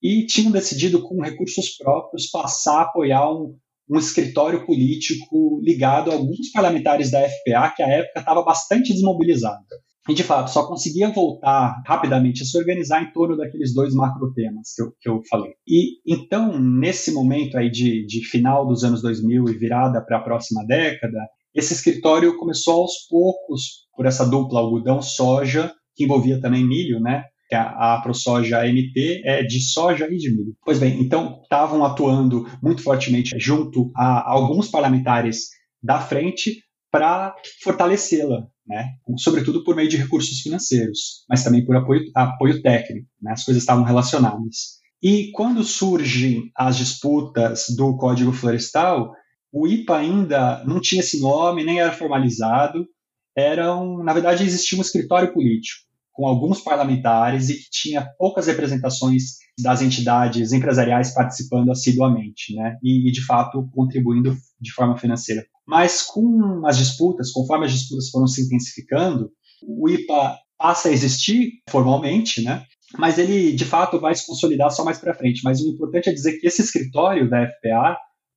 e 0.00 0.24
tinham 0.26 0.52
decidido, 0.52 1.02
com 1.02 1.20
recursos 1.20 1.76
próprios, 1.76 2.30
passar 2.30 2.78
a 2.78 2.82
apoiar 2.82 3.28
um, 3.32 3.56
um 3.90 3.98
escritório 3.98 4.64
político 4.64 5.60
ligado 5.60 6.12
a 6.12 6.14
alguns 6.14 6.52
parlamentares 6.52 7.10
da 7.10 7.18
FPA, 7.18 7.74
que 7.74 7.82
à 7.82 7.88
época 7.88 8.20
estava 8.20 8.44
bastante 8.44 8.92
desmobilizada. 8.92 9.66
E, 10.08 10.14
de 10.14 10.24
fato, 10.24 10.50
só 10.50 10.66
conseguia 10.66 11.12
voltar 11.12 11.80
rapidamente 11.86 12.42
a 12.42 12.46
se 12.46 12.58
organizar 12.58 13.02
em 13.02 13.12
torno 13.12 13.36
daqueles 13.36 13.72
dois 13.72 13.94
macro 13.94 14.32
temas 14.34 14.74
que 14.74 14.82
eu, 14.82 14.92
que 15.00 15.08
eu 15.08 15.22
falei. 15.30 15.52
E, 15.66 16.00
então, 16.06 16.58
nesse 16.58 17.12
momento 17.12 17.56
aí 17.56 17.70
de, 17.70 18.04
de 18.04 18.24
final 18.24 18.66
dos 18.66 18.82
anos 18.82 19.00
2000 19.00 19.48
e 19.48 19.58
virada 19.58 20.04
para 20.04 20.18
a 20.18 20.22
próxima 20.22 20.64
década, 20.66 21.18
esse 21.54 21.72
escritório 21.72 22.36
começou 22.36 22.80
aos 22.80 23.06
poucos, 23.08 23.86
por 23.94 24.06
essa 24.06 24.28
dupla 24.28 24.58
algodão-soja, 24.58 25.72
que 25.94 26.04
envolvia 26.04 26.40
também 26.40 26.66
milho, 26.66 26.98
né? 26.98 27.22
que 27.52 27.54
a, 27.54 27.96
a 27.96 28.00
ProSoja 28.00 28.64
MT 28.64 29.22
é 29.26 29.42
de 29.42 29.60
soja 29.60 30.08
e 30.10 30.16
de 30.16 30.34
milho. 30.34 30.56
Pois 30.64 30.78
bem, 30.78 30.98
então 31.02 31.40
estavam 31.42 31.84
atuando 31.84 32.48
muito 32.62 32.82
fortemente 32.82 33.36
junto 33.38 33.92
a 33.94 34.32
alguns 34.32 34.68
parlamentares 34.70 35.50
da 35.82 36.00
frente 36.00 36.62
para 36.90 37.34
fortalecê-la, 37.62 38.46
né? 38.66 38.94
sobretudo 39.16 39.64
por 39.64 39.74
meio 39.74 39.88
de 39.88 39.96
recursos 39.96 40.40
financeiros, 40.40 41.24
mas 41.28 41.42
também 41.42 41.64
por 41.64 41.76
apoio, 41.76 42.02
apoio 42.14 42.62
técnico. 42.62 43.06
Né? 43.20 43.32
As 43.32 43.44
coisas 43.44 43.62
estavam 43.62 43.84
relacionadas. 43.84 44.80
E 45.02 45.30
quando 45.32 45.64
surgem 45.64 46.50
as 46.56 46.76
disputas 46.76 47.66
do 47.76 47.96
Código 47.96 48.32
Florestal, 48.32 49.12
o 49.52 49.66
IPA 49.66 49.96
ainda 49.96 50.64
não 50.64 50.80
tinha 50.80 51.00
esse 51.00 51.20
nome, 51.20 51.64
nem 51.64 51.80
era 51.80 51.92
formalizado, 51.92 52.86
era 53.36 53.76
um, 53.76 54.02
na 54.02 54.12
verdade 54.12 54.44
existia 54.44 54.78
um 54.78 54.82
escritório 54.82 55.32
político 55.32 55.82
com 56.12 56.26
alguns 56.26 56.60
parlamentares 56.60 57.48
e 57.48 57.54
que 57.54 57.70
tinha 57.70 58.06
poucas 58.18 58.46
representações 58.46 59.38
das 59.58 59.82
entidades 59.82 60.52
empresariais 60.52 61.14
participando 61.14 61.70
assiduamente, 61.70 62.54
né? 62.54 62.76
E, 62.82 63.10
de 63.10 63.24
fato 63.24 63.68
contribuindo 63.74 64.36
de 64.60 64.72
forma 64.72 64.96
financeira. 64.96 65.44
Mas 65.72 66.02
com 66.02 66.66
as 66.66 66.76
disputas, 66.76 67.32
conforme 67.32 67.64
as 67.64 67.72
disputas 67.72 68.10
foram 68.10 68.26
se 68.26 68.42
intensificando, 68.42 69.30
o 69.66 69.88
IPA 69.88 70.38
passa 70.58 70.90
a 70.90 70.92
existir 70.92 71.62
formalmente, 71.70 72.42
né? 72.42 72.62
Mas 72.98 73.16
ele, 73.16 73.52
de 73.52 73.64
fato, 73.64 73.98
vai 73.98 74.14
se 74.14 74.26
consolidar 74.26 74.70
só 74.70 74.84
mais 74.84 74.98
para 74.98 75.14
frente. 75.14 75.40
Mas 75.42 75.62
o 75.62 75.70
importante 75.70 76.10
é 76.10 76.12
dizer 76.12 76.38
que 76.38 76.46
esse 76.46 76.60
escritório 76.60 77.26
da 77.30 77.46
FPA 77.46 77.96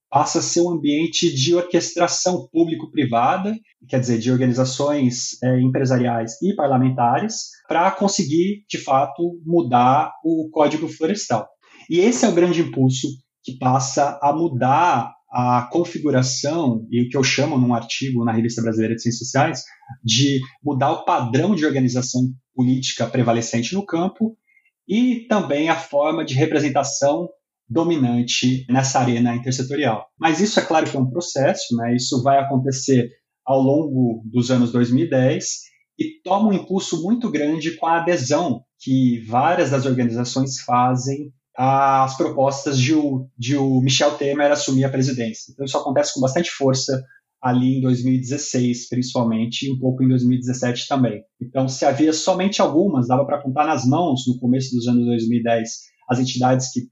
passa 0.09 0.39
a 0.39 0.41
ser 0.41 0.61
um 0.61 0.69
ambiente 0.69 1.29
de 1.35 1.53
orquestração 1.53 2.47
público-privada, 2.53 3.53
quer 3.89 3.99
dizer, 3.99 4.17
de 4.17 4.31
organizações 4.31 5.31
é, 5.43 5.59
empresariais 5.59 6.41
e 6.41 6.55
parlamentares, 6.55 7.49
para 7.67 7.91
conseguir, 7.91 8.63
de 8.69 8.77
fato, 8.77 9.41
mudar 9.45 10.09
o 10.23 10.49
Código 10.53 10.87
Florestal. 10.87 11.45
E 11.89 11.99
esse 11.99 12.23
é 12.23 12.29
o 12.29 12.33
grande 12.33 12.61
impulso 12.61 13.09
que 13.43 13.57
passa 13.57 14.17
a 14.23 14.31
mudar 14.31 15.13
a 15.37 15.67
configuração, 15.69 16.87
e 16.89 17.01
o 17.01 17.09
que 17.09 17.17
eu 17.17 17.23
chamo 17.23 17.57
num 17.57 17.73
artigo 17.73 18.23
na 18.23 18.31
Revista 18.31 18.61
Brasileira 18.61 18.95
de 18.95 19.01
Ciências 19.01 19.27
Sociais, 19.27 19.63
de 20.01 20.39
mudar 20.63 20.93
o 20.93 21.03
padrão 21.03 21.53
de 21.53 21.65
organização 21.65 22.21
política 22.55 23.05
prevalecente 23.05 23.73
no 23.73 23.85
campo 23.85 24.37
e 24.87 25.25
também 25.27 25.67
a 25.67 25.75
forma 25.75 26.23
de 26.23 26.33
representação 26.35 27.27
dominante 27.67 28.65
nessa 28.69 29.01
arena 29.01 29.35
intersetorial. 29.35 30.05
Mas 30.17 30.39
isso 30.39 30.57
é 30.57 30.63
claro 30.63 30.89
que 30.89 30.95
é 30.95 30.99
um 31.01 31.09
processo, 31.09 31.75
né? 31.75 31.93
isso 31.93 32.23
vai 32.23 32.39
acontecer 32.39 33.09
ao 33.45 33.59
longo 33.59 34.23
dos 34.31 34.49
anos 34.49 34.71
2010 34.71 35.45
e 35.99 36.21
toma 36.23 36.47
um 36.47 36.53
impulso 36.53 37.03
muito 37.03 37.29
grande 37.29 37.75
com 37.75 37.87
a 37.87 37.99
adesão 37.99 38.63
que 38.79 39.19
várias 39.27 39.71
das 39.71 39.85
organizações 39.85 40.61
fazem 40.61 41.33
às 41.57 42.17
propostas 42.17 42.79
de 42.79 42.93
o, 42.93 43.29
de 43.37 43.55
o 43.55 43.79
Michel 43.81 44.17
Temer 44.17 44.51
assumir 44.51 44.83
a 44.83 44.89
presidência. 44.89 45.51
Então 45.51 45.65
isso 45.65 45.77
acontece 45.77 46.13
com 46.13 46.19
bastante 46.19 46.51
força 46.51 47.03
ali 47.41 47.77
em 47.77 47.81
2016, 47.81 48.89
principalmente, 48.89 49.67
e 49.67 49.71
um 49.71 49.77
pouco 49.77 50.03
em 50.03 50.07
2017 50.07 50.87
também. 50.87 51.23
Então, 51.39 51.67
se 51.67 51.85
havia 51.85 52.11
somente 52.11 52.59
algumas, 52.59 53.07
dava 53.07 53.23
para 53.23 53.39
contar 53.39 53.65
nas 53.65 53.85
mãos, 53.85 54.23
no 54.27 54.39
começo 54.39 54.75
dos 54.75 54.87
anos 54.87 55.05
2010, 55.05 55.69
as 56.09 56.19
entidades 56.19 56.71
que 56.71 56.87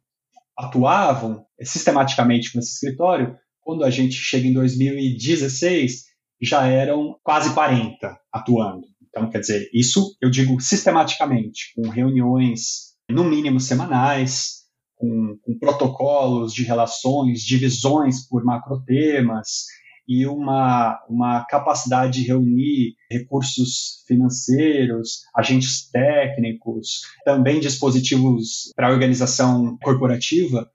atuavam 0.55 1.43
sistematicamente 1.63 2.51
com 2.51 2.59
esse 2.59 2.73
escritório, 2.73 3.35
quando 3.61 3.83
a 3.83 3.89
gente 3.89 4.13
chega 4.13 4.47
em 4.47 4.53
2016, 4.53 6.03
já 6.39 6.67
eram 6.67 7.15
quase 7.23 7.51
40 7.51 8.15
atuando. 8.31 8.85
Então, 9.09 9.29
quer 9.31 9.39
dizer, 9.39 9.69
isso 9.73 10.15
eu 10.21 10.29
digo 10.29 10.59
sistematicamente, 10.61 11.73
com 11.75 11.89
reuniões 11.89 12.92
no 13.09 13.23
mínimo 13.23 13.59
semanais, 13.59 14.63
com, 14.95 15.37
com 15.41 15.57
protocolos 15.59 16.53
de 16.53 16.63
relações, 16.63 17.41
divisões 17.41 18.27
por 18.27 18.43
macrotemas, 18.43 19.65
e 20.07 20.25
uma, 20.27 20.99
uma 21.09 21.45
capacidade 21.45 22.21
de 22.21 22.27
reunir 22.27 22.95
recursos 23.09 24.03
financeiros, 24.07 25.21
agentes 25.35 25.89
técnicos, 25.89 27.01
também 27.23 27.59
dispositivos 27.59 28.71
para 28.75 28.91
organização 28.91 29.77
corporativa 29.81 30.69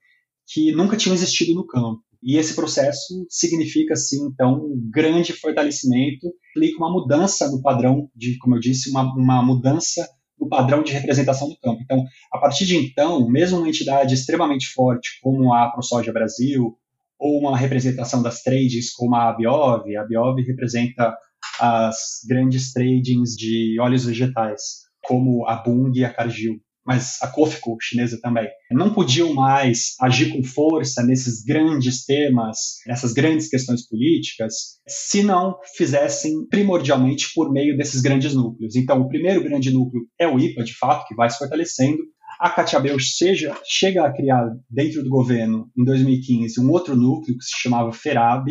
que 0.46 0.72
nunca 0.72 0.96
tinham 0.96 1.14
existido 1.14 1.54
no 1.54 1.66
campo. 1.66 2.02
E 2.22 2.36
esse 2.36 2.54
processo 2.54 3.26
significa, 3.28 3.94
sim, 3.94 4.26
então, 4.26 4.54
um 4.54 4.90
grande 4.90 5.32
fortalecimento, 5.32 6.26
implica 6.50 6.78
uma 6.78 6.90
mudança 6.90 7.48
no 7.50 7.62
padrão 7.62 8.10
de, 8.16 8.36
como 8.38 8.56
eu 8.56 8.60
disse, 8.60 8.90
uma, 8.90 9.02
uma 9.14 9.42
mudança 9.42 10.08
no 10.40 10.48
padrão 10.48 10.82
de 10.82 10.92
representação 10.92 11.48
do 11.48 11.58
campo. 11.58 11.80
Então, 11.82 12.04
a 12.32 12.38
partir 12.38 12.66
de 12.66 12.76
então, 12.76 13.28
mesmo 13.28 13.58
uma 13.58 13.68
entidade 13.68 14.14
extremamente 14.14 14.66
forte 14.68 15.18
como 15.22 15.52
a 15.52 15.70
ProSoja 15.70 16.12
Brasil 16.12 16.76
ou 17.18 17.40
uma 17.40 17.56
representação 17.56 18.22
das 18.22 18.42
trades 18.42 18.92
como 18.92 19.14
a 19.16 19.30
Abiov. 19.30 19.96
A 19.96 20.02
Abiov 20.02 20.40
representa 20.40 21.16
as 21.60 22.20
grandes 22.28 22.72
tradings 22.72 23.34
de 23.36 23.76
óleos 23.80 24.04
vegetais, 24.04 24.86
como 25.02 25.46
a 25.46 25.56
Bung 25.56 25.92
e 25.98 26.04
a 26.04 26.12
Cargill, 26.12 26.60
mas 26.88 27.18
a 27.20 27.28
Cofco 27.28 27.76
chinesa 27.78 28.18
também. 28.18 28.48
Não 28.70 28.94
podiam 28.94 29.34
mais 29.34 29.94
agir 30.00 30.32
com 30.32 30.42
força 30.42 31.02
nesses 31.02 31.44
grandes 31.44 32.06
temas, 32.06 32.78
nessas 32.86 33.12
grandes 33.12 33.46
questões 33.46 33.86
políticas, 33.86 34.78
se 34.88 35.22
não 35.22 35.58
fizessem 35.76 36.46
primordialmente 36.48 37.26
por 37.34 37.52
meio 37.52 37.76
desses 37.76 38.00
grandes 38.00 38.32
núcleos. 38.32 38.74
Então, 38.74 39.02
o 39.02 39.08
primeiro 39.08 39.44
grande 39.44 39.70
núcleo 39.70 40.04
é 40.18 40.26
o 40.26 40.40
IPA, 40.40 40.64
de 40.64 40.74
fato, 40.74 41.06
que 41.06 41.14
vai 41.14 41.28
se 41.28 41.36
fortalecendo, 41.36 41.98
a 42.40 42.48
Katia 42.48 42.80
seja, 43.00 43.54
chega 43.64 44.06
a 44.06 44.12
criar 44.12 44.48
dentro 44.70 45.02
do 45.02 45.10
governo, 45.10 45.70
em 45.76 45.84
2015, 45.84 46.58
um 46.58 46.70
outro 46.70 46.96
núcleo 46.96 47.36
que 47.36 47.44
se 47.44 47.60
chamava 47.60 47.92
FERAB, 47.92 48.46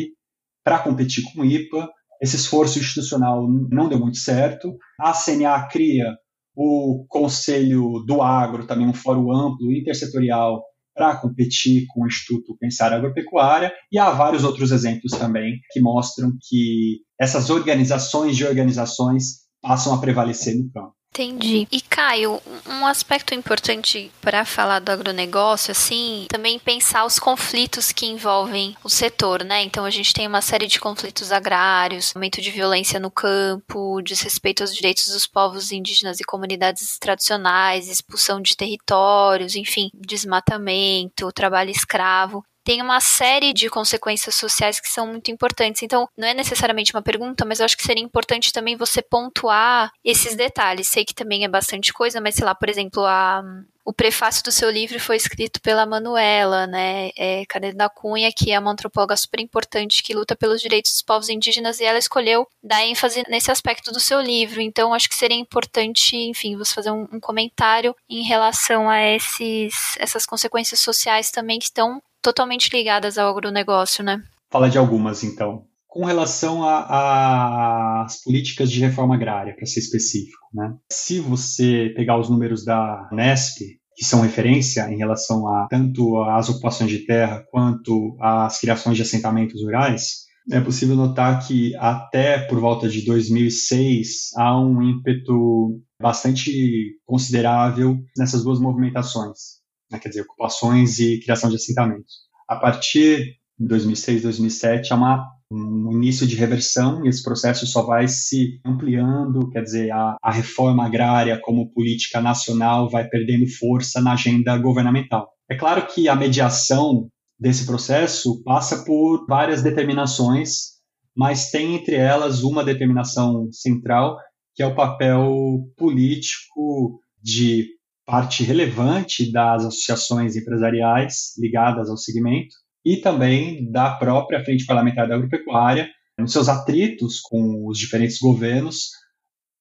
para 0.63 0.77
competir 0.77 1.23
com 1.33 1.41
o 1.41 1.45
IPA. 1.45 1.89
Esse 2.21 2.35
esforço 2.35 2.77
institucional 2.77 3.47
não 3.71 3.89
deu 3.89 3.97
muito 3.97 4.17
certo. 4.17 4.77
A 4.99 5.13
CNA 5.13 5.67
cria 5.69 6.13
o 6.59 7.05
Conselho 7.07 8.03
do 8.07 8.19
Agro, 8.19 8.65
também 8.65 8.87
um 8.87 8.93
fórum 8.93 9.31
amplo, 9.31 9.71
intersetorial, 9.71 10.63
para 10.95 11.15
competir 11.15 11.85
com 11.89 12.01
o 12.01 12.07
Instituto 12.07 12.57
Pensar 12.59 12.91
Agropecuária, 12.91 13.71
e 13.91 13.99
há 13.99 14.09
vários 14.09 14.43
outros 14.43 14.71
exemplos 14.71 15.11
também 15.11 15.59
que 15.71 15.79
mostram 15.79 16.31
que 16.49 17.01
essas 17.21 17.51
organizações 17.51 18.35
de 18.35 18.43
organizações 18.43 19.45
passam 19.61 19.93
a 19.93 19.99
prevalecer 19.99 20.57
no 20.57 20.71
campo. 20.71 20.96
Entendi. 21.17 21.67
E 21.71 21.81
Caio, 21.81 22.39
um 22.67 22.85
aspecto 22.85 23.33
importante 23.33 24.11
para 24.21 24.45
falar 24.45 24.79
do 24.79 24.91
agronegócio, 24.91 25.71
assim, 25.71 26.27
também 26.29 26.59
pensar 26.59 27.05
os 27.05 27.17
conflitos 27.17 27.91
que 27.91 28.05
envolvem 28.05 28.75
o 28.83 28.89
setor, 28.89 29.43
né? 29.43 29.63
Então 29.63 29.83
a 29.83 29.89
gente 29.89 30.13
tem 30.13 30.27
uma 30.27 30.41
série 30.41 30.67
de 30.67 30.79
conflitos 30.79 31.31
agrários, 31.31 32.11
aumento 32.15 32.39
de 32.39 32.51
violência 32.51 32.99
no 32.99 33.09
campo, 33.09 34.01
desrespeito 34.03 34.61
aos 34.61 34.73
direitos 34.73 35.07
dos 35.07 35.25
povos 35.25 35.71
indígenas 35.71 36.19
e 36.19 36.23
comunidades 36.23 36.97
tradicionais, 36.99 37.87
expulsão 37.87 38.39
de 38.39 38.55
territórios, 38.55 39.55
enfim, 39.55 39.89
desmatamento, 39.93 41.31
trabalho 41.31 41.71
escravo 41.71 42.43
tem 42.67 42.81
uma 42.81 42.99
série 42.99 43.53
de 43.53 43.69
consequências 43.69 44.35
sociais 44.35 44.77
que 44.77 44.89
são 44.89 45.07
muito 45.07 45.31
importantes. 45.31 45.83
Então, 45.83 46.05
não 46.17 46.27
é 46.27 46.33
necessariamente 46.33 46.93
uma 46.93 47.01
pergunta, 47.01 47.45
mas 47.45 47.61
eu 47.61 47.65
acho 47.65 47.77
que 47.77 47.83
seria 47.83 48.03
importante 48.03 48.51
também 48.51 48.75
você 48.75 49.01
pontuar 49.01 49.89
esses 50.03 50.35
detalhes. 50.35 50.89
Sei 50.89 51.05
que 51.05 51.15
também 51.15 51.45
é 51.45 51.47
bastante 51.47 51.93
coisa, 51.93 52.19
mas 52.19 52.35
sei 52.35 52.43
lá, 52.43 52.53
por 52.53 52.67
exemplo, 52.67 53.05
a, 53.05 53.41
o 53.85 53.93
prefácio 53.93 54.43
do 54.43 54.51
seu 54.51 54.69
livro 54.69 54.99
foi 54.99 55.15
escrito 55.15 55.61
pela 55.61 55.85
Manuela, 55.85 56.67
né, 56.67 57.09
é, 57.17 57.45
da 57.73 57.87
Cunha, 57.87 58.33
que 58.35 58.51
é 58.51 58.59
uma 58.59 58.71
antropóloga 58.71 59.15
super 59.15 59.39
importante 59.39 60.03
que 60.03 60.13
luta 60.13 60.35
pelos 60.35 60.59
direitos 60.59 60.91
dos 60.91 61.01
povos 61.01 61.29
indígenas 61.29 61.79
e 61.79 61.85
ela 61.85 61.97
escolheu 61.97 62.45
dar 62.61 62.85
ênfase 62.85 63.23
nesse 63.29 63.49
aspecto 63.49 63.93
do 63.93 63.99
seu 64.01 64.19
livro. 64.19 64.59
Então, 64.59 64.93
acho 64.93 65.07
que 65.07 65.15
seria 65.15 65.37
importante, 65.37 66.17
enfim, 66.17 66.57
você 66.57 66.75
fazer 66.75 66.91
um, 66.91 67.07
um 67.13 67.19
comentário 67.21 67.95
em 68.09 68.23
relação 68.23 68.89
a 68.89 69.01
esses, 69.01 69.95
essas 69.99 70.25
consequências 70.25 70.81
sociais 70.81 71.31
também 71.31 71.57
que 71.57 71.65
estão 71.65 72.01
totalmente 72.27 72.69
ligadas 72.75 73.17
ao 73.17 73.29
agronegócio, 73.29 74.03
né? 74.03 74.21
Fala 74.51 74.69
de 74.69 74.77
algumas, 74.77 75.23
então. 75.23 75.63
Com 75.87 76.03
relação 76.03 76.61
às 76.67 78.21
políticas 78.21 78.69
de 78.69 78.81
reforma 78.81 79.15
agrária, 79.15 79.55
para 79.55 79.65
ser 79.65 79.79
específico, 79.79 80.45
né? 80.53 80.75
Se 80.91 81.21
você 81.21 81.93
pegar 81.95 82.19
os 82.19 82.29
números 82.29 82.65
da 82.65 83.07
Nesp, 83.13 83.61
que 83.95 84.03
são 84.03 84.19
referência 84.19 84.91
em 84.91 84.97
relação 84.97 85.47
a 85.47 85.67
tanto 85.69 86.21
às 86.23 86.49
ocupações 86.49 86.91
de 86.91 87.05
terra 87.05 87.45
quanto 87.49 88.17
às 88.19 88.59
criações 88.59 88.97
de 88.97 89.03
assentamentos 89.03 89.63
rurais, 89.63 90.27
é 90.51 90.59
possível 90.59 90.97
notar 90.97 91.47
que 91.47 91.73
até 91.77 92.39
por 92.39 92.59
volta 92.59 92.89
de 92.89 93.05
2006 93.05 94.31
há 94.35 94.59
um 94.59 94.81
ímpeto 94.81 95.79
bastante 96.01 96.99
considerável 97.05 97.97
nessas 98.17 98.43
duas 98.43 98.59
movimentações 98.59 99.56
né, 99.91 99.99
quer 99.99 100.09
dizer, 100.09 100.21
ocupações 100.21 100.99
e 100.99 101.19
criação 101.19 101.49
de 101.49 101.55
assentamentos. 101.55 102.27
A 102.47 102.55
partir 102.55 103.37
de 103.59 103.67
2006, 103.67 104.21
2007, 104.23 104.93
há 104.93 104.95
uma, 104.95 105.27
um 105.51 105.91
início 105.91 106.27
de 106.27 106.35
reversão 106.35 107.05
e 107.05 107.09
esse 107.09 107.23
processo 107.23 107.65
só 107.65 107.83
vai 107.83 108.07
se 108.07 108.59
ampliando, 108.65 109.49
quer 109.49 109.63
dizer, 109.63 109.91
a, 109.91 110.15
a 110.21 110.31
reforma 110.31 110.85
agrária 110.85 111.39
como 111.41 111.71
política 111.71 112.21
nacional 112.21 112.89
vai 112.89 113.07
perdendo 113.07 113.47
força 113.47 113.99
na 114.01 114.13
agenda 114.13 114.57
governamental. 114.57 115.29
É 115.49 115.55
claro 115.55 115.87
que 115.87 116.07
a 116.07 116.15
mediação 116.15 117.09
desse 117.39 117.65
processo 117.65 118.41
passa 118.43 118.83
por 118.83 119.25
várias 119.27 119.61
determinações, 119.61 120.77
mas 121.15 121.49
tem 121.49 121.75
entre 121.75 121.95
elas 121.95 122.43
uma 122.43 122.63
determinação 122.63 123.51
central, 123.51 124.17
que 124.55 124.63
é 124.63 124.65
o 124.65 124.75
papel 124.75 125.69
político 125.77 126.99
de 127.21 127.76
parte 128.07 128.41
relevante 128.41 129.29
das 129.29 129.65
associações 129.65 130.37
empresariais 130.37 131.33
ligadas 131.37 131.89
ao 131.89 131.97
segmento 131.97 132.55
e 132.85 132.95
também 132.97 133.69
da 133.69 133.91
própria 133.95 134.43
Frente 134.45 134.65
Parlamentar 134.65 135.09
da 135.09 135.15
Agropecuária, 135.15 135.89
nos 136.17 136.31
seus 136.31 136.47
atritos 136.47 137.19
com 137.19 137.67
os 137.67 137.77
diferentes 137.77 138.17
governos 138.17 138.91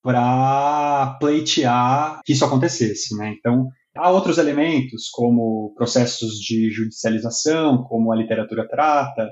para 0.01 1.17
pleitear 1.19 2.21
que 2.25 2.33
isso 2.33 2.45
acontecesse. 2.45 3.17
Né? 3.17 3.35
Então, 3.37 3.69
há 3.97 4.11
outros 4.13 4.39
elementos, 4.39 5.09
como 5.11 5.75
processos 5.75 6.35
de 6.35 6.71
judicialização, 6.71 7.83
como 7.83 8.13
a 8.13 8.17
literatura 8.17 8.67
trata, 8.69 9.29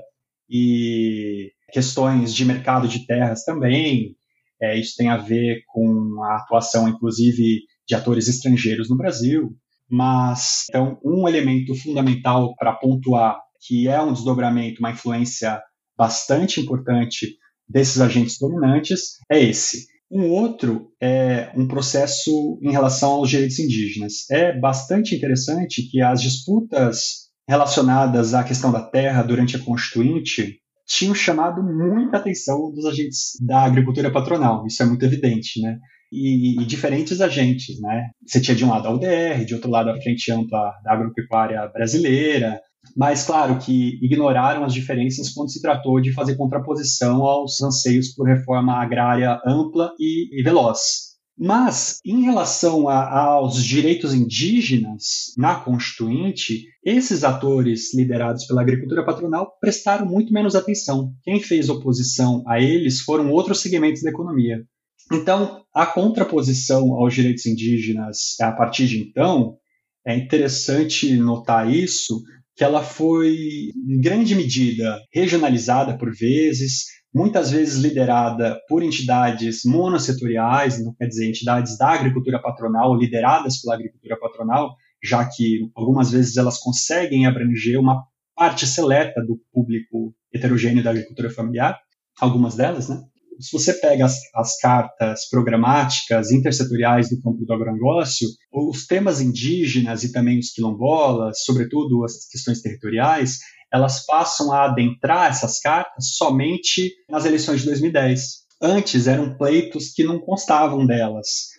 e 0.49 1.51
questões 1.71 2.35
de 2.35 2.43
mercado 2.43 2.85
de 2.85 3.05
terras 3.05 3.45
também. 3.45 4.13
É, 4.61 4.77
isso 4.77 4.95
tem 4.97 5.09
a 5.09 5.17
ver 5.17 5.63
com 5.67 6.21
a 6.23 6.35
atuação, 6.35 6.87
inclusive, 6.89 7.61
de 7.87 7.95
atores 7.95 8.27
estrangeiros 8.27 8.89
no 8.89 8.97
Brasil. 8.97 9.55
Mas, 9.89 10.65
então, 10.69 10.99
um 11.03 11.27
elemento 11.27 11.75
fundamental 11.75 12.55
para 12.55 12.73
pontuar 12.73 13.37
que 13.67 13.87
é 13.87 14.01
um 14.01 14.13
desdobramento, 14.13 14.79
uma 14.79 14.91
influência 14.91 15.59
bastante 15.97 16.59
importante 16.59 17.35
desses 17.67 17.99
agentes 17.99 18.37
dominantes, 18.39 19.17
é 19.29 19.41
esse. 19.41 19.87
Um 20.11 20.29
outro 20.29 20.91
é 21.01 21.51
um 21.55 21.67
processo 21.67 22.59
em 22.61 22.71
relação 22.71 23.13
aos 23.13 23.29
direitos 23.29 23.57
indígenas. 23.57 24.29
É 24.29 24.57
bastante 24.57 25.15
interessante 25.15 25.89
que 25.89 25.99
as 25.99 26.21
disputas 26.21 27.25
relacionadas 27.47 28.33
à 28.33 28.43
questão 28.43 28.71
da 28.71 28.81
terra 28.81 29.23
durante 29.23 29.55
a 29.55 29.59
Constituinte 29.59 30.59
tinham 30.87 31.15
chamado 31.15 31.63
muita 31.63 32.17
atenção 32.17 32.71
dos 32.71 32.85
agentes 32.85 33.31
da 33.41 33.63
agricultura 33.63 34.11
patronal. 34.11 34.65
Isso 34.67 34.83
é 34.83 34.85
muito 34.85 35.03
evidente, 35.03 35.59
né? 35.59 35.79
E, 36.11 36.61
e, 36.61 36.65
diferentes 36.65 37.19
agentes, 37.19 37.79
né? 37.81 38.09
Você 38.25 38.39
tinha 38.39 38.55
de 38.55 38.63
um 38.63 38.69
lado 38.69 38.87
a 38.87 38.91
UDR, 38.91 39.45
de 39.45 39.53
outro 39.53 39.69
lado 39.69 39.89
a 39.89 40.01
Frente 40.01 40.31
Ampla 40.31 40.71
da 40.83 40.93
Agropecuária 40.93 41.67
Brasileira, 41.73 42.59
mas 42.95 43.25
claro 43.25 43.57
que 43.57 43.97
ignoraram 44.03 44.63
as 44.63 44.73
diferenças 44.73 45.29
quando 45.31 45.51
se 45.51 45.61
tratou 45.61 45.99
de 45.99 46.13
fazer 46.13 46.35
contraposição 46.35 47.23
aos 47.23 47.61
anseios 47.61 48.13
por 48.13 48.27
reforma 48.27 48.73
agrária 48.81 49.39
ampla 49.45 49.91
e, 49.99 50.39
e 50.39 50.43
veloz. 50.43 51.15
Mas, 51.37 51.99
em 52.05 52.21
relação 52.21 52.87
a, 52.87 53.09
aos 53.09 53.61
direitos 53.61 54.13
indígenas 54.13 55.33
na 55.37 55.55
Constituinte, 55.55 56.63
esses 56.83 57.25
atores 57.25 57.93
liderados 57.93 58.45
pela 58.45 58.61
agricultura 58.61 59.05
patronal 59.05 59.51
prestaram 59.59 60.05
muito 60.05 60.31
menos 60.31 60.55
atenção. 60.55 61.11
Quem 61.23 61.41
fez 61.41 61.67
oposição 61.67 62.41
a 62.47 62.61
eles 62.61 63.01
foram 63.01 63.31
outros 63.31 63.59
segmentos 63.59 64.01
da 64.01 64.11
economia. 64.11 64.63
Então, 65.11 65.63
a 65.73 65.85
contraposição 65.85 66.93
aos 66.93 67.13
direitos 67.13 67.45
indígenas 67.45 68.39
a 68.41 68.51
partir 68.51 68.87
de 68.87 68.99
então, 68.99 69.57
é 70.05 70.15
interessante 70.15 71.15
notar 71.17 71.71
isso, 71.71 72.21
que 72.55 72.63
ela 72.63 72.81
foi, 72.81 73.71
em 73.75 73.99
grande 73.99 74.33
medida, 74.33 74.99
regionalizada 75.13 75.97
por 75.97 76.13
vezes, 76.15 76.85
muitas 77.13 77.51
vezes 77.51 77.81
liderada 77.81 78.59
por 78.67 78.83
entidades 78.83 79.61
monossetoriais, 79.65 80.83
não 80.83 80.93
quer 80.93 81.07
dizer 81.07 81.27
entidades 81.27 81.77
da 81.77 81.89
agricultura 81.89 82.41
patronal, 82.41 82.95
lideradas 82.95 83.61
pela 83.61 83.75
agricultura 83.75 84.17
patronal, 84.19 84.75
já 85.03 85.25
que 85.25 85.69
algumas 85.75 86.11
vezes 86.11 86.37
elas 86.37 86.57
conseguem 86.57 87.25
abranger 87.25 87.79
uma 87.79 88.03
parte 88.35 88.65
seleta 88.65 89.21
do 89.21 89.39
público 89.53 90.13
heterogêneo 90.33 90.83
da 90.83 90.91
agricultura 90.91 91.29
familiar, 91.29 91.79
algumas 92.19 92.55
delas, 92.55 92.89
né? 92.89 93.01
Se 93.39 93.51
você 93.51 93.73
pega 93.73 94.05
as, 94.05 94.17
as, 94.33 94.57
cartas 94.59 95.27
programáticas 95.29 96.31
intersetoriais 96.31 97.09
do 97.09 97.21
campo 97.21 97.45
do 97.45 97.53
agronegócio, 97.53 98.27
os 98.51 98.85
temas 98.85 99.21
indígenas 99.21 100.03
e 100.03 100.11
também 100.11 100.39
os 100.39 100.51
quilombolas, 100.51 101.43
sobretudo 101.43 102.03
as 102.03 102.27
questões 102.27 102.61
territoriais, 102.61 103.39
elas 103.71 104.05
passam 104.05 104.51
a 104.51 104.65
adentrar 104.65 105.29
essas 105.29 105.59
cartas 105.59 106.15
somente 106.15 106.93
nas 107.09 107.25
eleições 107.25 107.61
de 107.61 107.65
2010. 107.67 108.45
Antes 108.61 109.07
eram 109.07 109.37
pleitos 109.37 109.91
que 109.91 110.03
não 110.03 110.19
constavam 110.19 110.85
delas. 110.85 111.49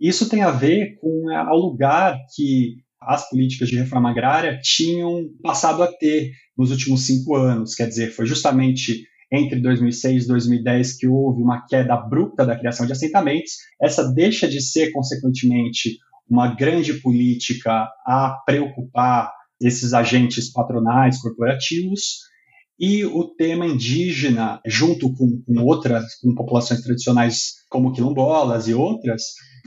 Isso 0.00 0.28
tem 0.28 0.42
a 0.42 0.50
ver 0.50 0.96
com 1.00 1.30
é, 1.30 1.42
o 1.52 1.56
lugar 1.56 2.18
que 2.34 2.76
as 3.00 3.28
políticas 3.28 3.68
de 3.68 3.78
reforma 3.78 4.10
agrária 4.10 4.58
tinham 4.60 5.28
passado 5.42 5.82
a 5.82 5.86
ter 5.86 6.32
nos 6.56 6.70
últimos 6.70 7.06
cinco 7.06 7.36
anos. 7.36 7.74
Quer 7.74 7.88
dizer, 7.88 8.10
foi 8.10 8.26
justamente 8.26 9.04
entre 9.32 9.60
2006 9.60 10.24
e 10.24 10.28
2010 10.28 10.98
que 10.98 11.08
houve 11.08 11.42
uma 11.42 11.64
queda 11.66 11.94
abrupta 11.94 12.44
da 12.44 12.56
criação 12.56 12.84
de 12.84 12.92
assentamentos, 12.92 13.52
essa 13.80 14.12
deixa 14.12 14.46
de 14.46 14.60
ser, 14.60 14.92
consequentemente, 14.92 15.96
uma 16.28 16.54
grande 16.54 16.94
política 16.94 17.88
a 18.06 18.38
preocupar 18.44 19.32
esses 19.60 19.94
agentes 19.94 20.52
patronais, 20.52 21.20
corporativos, 21.20 22.30
e 22.78 23.04
o 23.04 23.24
tema 23.24 23.66
indígena, 23.66 24.60
junto 24.66 25.12
com, 25.14 25.40
com 25.46 25.62
outras, 25.62 26.16
com 26.20 26.34
populações 26.34 26.82
tradicionais 26.82 27.52
como 27.70 27.92
quilombolas 27.92 28.66
e 28.66 28.74
outras, 28.74 29.22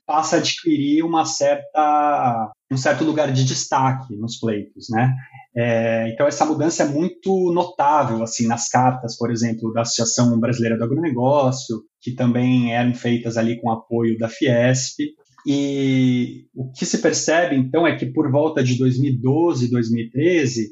passa 0.06 0.36
a 0.36 0.39
adquirir 0.39 1.03
uma 1.03 1.26
certa, 1.26 2.51
um 2.72 2.78
certo 2.78 3.03
lugar 3.03 3.32
de 3.32 3.43
destaque 3.43 4.16
nos 4.16 4.38
pleitos, 4.38 4.88
né? 4.89 5.14
É, 5.58 6.10
então 6.10 6.28
essa 6.28 6.45
mudança 6.45 6.84
é 6.84 6.88
muito 6.88 7.51
notável, 7.53 8.22
assim, 8.22 8.45
nas 8.45 8.68
cartas, 8.68 9.18
por 9.18 9.32
exemplo, 9.32 9.72
da 9.74 9.82
Associação 9.82 10.38
Brasileira 10.39 10.78
do 10.78 10.84
Agronegócio, 10.84 11.84
que 12.01 12.12
também 12.12 12.74
eram 12.74 12.93
feitas 12.93 13.38
ali 13.38 13.60
com 13.60 13.72
apoio 13.72 14.18
da 14.18 14.28
Fiesp. 14.28 14.99
E 15.47 16.47
o 16.53 16.72
que 16.72 16.86
se 16.86 16.97
percebe, 16.97 17.56
então, 17.56 17.88
é 17.88 17.95
que 17.95 18.08
por 18.08 18.32
volta 18.32 18.64
de 18.64 18.78
2012, 18.78 19.70
2013, 19.70 20.72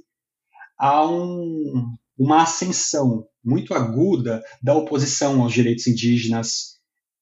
há 0.78 1.08
um, 1.08 1.96
uma 2.18 2.42
ascensão 2.42 3.26
muito 3.44 3.74
aguda 3.74 4.44
da 4.62 4.76
oposição 4.76 5.42
aos 5.42 5.54
direitos 5.54 5.88
indígenas 5.88 6.73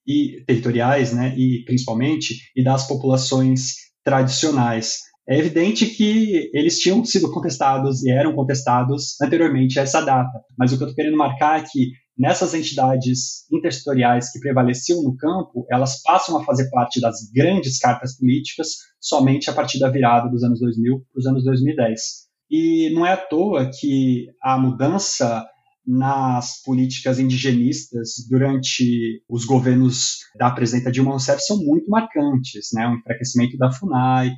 e 0.06 0.44
territoriais, 0.46 1.14
né, 1.14 1.34
e 1.38 1.64
principalmente, 1.66 2.36
e 2.56 2.64
das 2.64 2.88
populações 2.88 3.76
tradicionais. 4.04 5.00
É 5.30 5.38
evidente 5.38 5.86
que 5.86 6.50
eles 6.54 6.80
tinham 6.80 7.06
sido 7.06 7.32
contestados 7.32 8.04
e 8.04 8.12
eram 8.12 8.34
contestados 8.34 9.20
anteriormente 9.22 9.80
a 9.80 9.84
essa 9.84 10.02
data, 10.02 10.42
mas 10.58 10.74
o 10.74 10.78
que 10.78 10.84
eu 10.84 10.88
estou 10.88 10.96
querendo 10.96 11.18
marcar 11.18 11.60
é 11.60 11.64
que 11.64 11.92
nessas 12.18 12.54
entidades 12.54 13.46
intersetoriais 13.52 14.32
que 14.32 14.40
prevaleciam 14.40 15.02
no 15.02 15.16
campo, 15.16 15.66
elas 15.72 16.02
passam 16.02 16.38
a 16.38 16.44
fazer 16.44 16.70
parte 16.70 17.00
das 17.00 17.18
grandes 17.34 17.80
cartas 17.80 18.18
políticas 18.18 18.70
somente 19.00 19.50
a 19.50 19.54
partir 19.54 19.80
da 19.80 19.90
virada 19.90 20.30
dos 20.30 20.44
anos 20.44 20.60
2000 20.60 21.04
para 21.12 21.20
os 21.20 21.26
anos 21.26 21.44
2010. 21.44 22.02
E 22.50 22.90
não 22.94 23.06
é 23.06 23.14
à 23.14 23.18
toa 23.18 23.72
que 23.72 24.28
a 24.42 24.58
mudança 24.58 25.48
nas 25.86 26.62
políticas 26.64 27.20
indigenistas 27.20 28.14
durante 28.30 29.24
os 29.28 29.46
governos 29.46 30.20
da 30.38 30.52
presidenta 30.52 30.92
Dilma 30.92 31.12
Rousseff 31.12 31.42
são 31.44 31.58
muito 31.58 31.90
marcantes, 31.90 32.70
né? 32.74 32.88
O 32.88 32.96
enfraquecimento 32.96 33.58
da 33.58 33.72
FUNAI, 33.72 34.32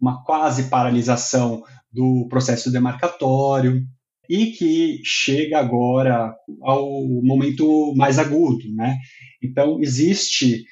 uma 0.00 0.22
quase 0.24 0.64
paralisação 0.64 1.62
do 1.92 2.26
processo 2.28 2.70
demarcatório 2.70 3.82
e 4.28 4.46
que 4.46 5.00
chega 5.04 5.58
agora 5.58 6.34
ao 6.62 6.86
momento 7.22 7.94
mais 7.96 8.18
agudo, 8.18 8.64
né? 8.74 8.96
Então 9.42 9.80
existe 9.80 10.64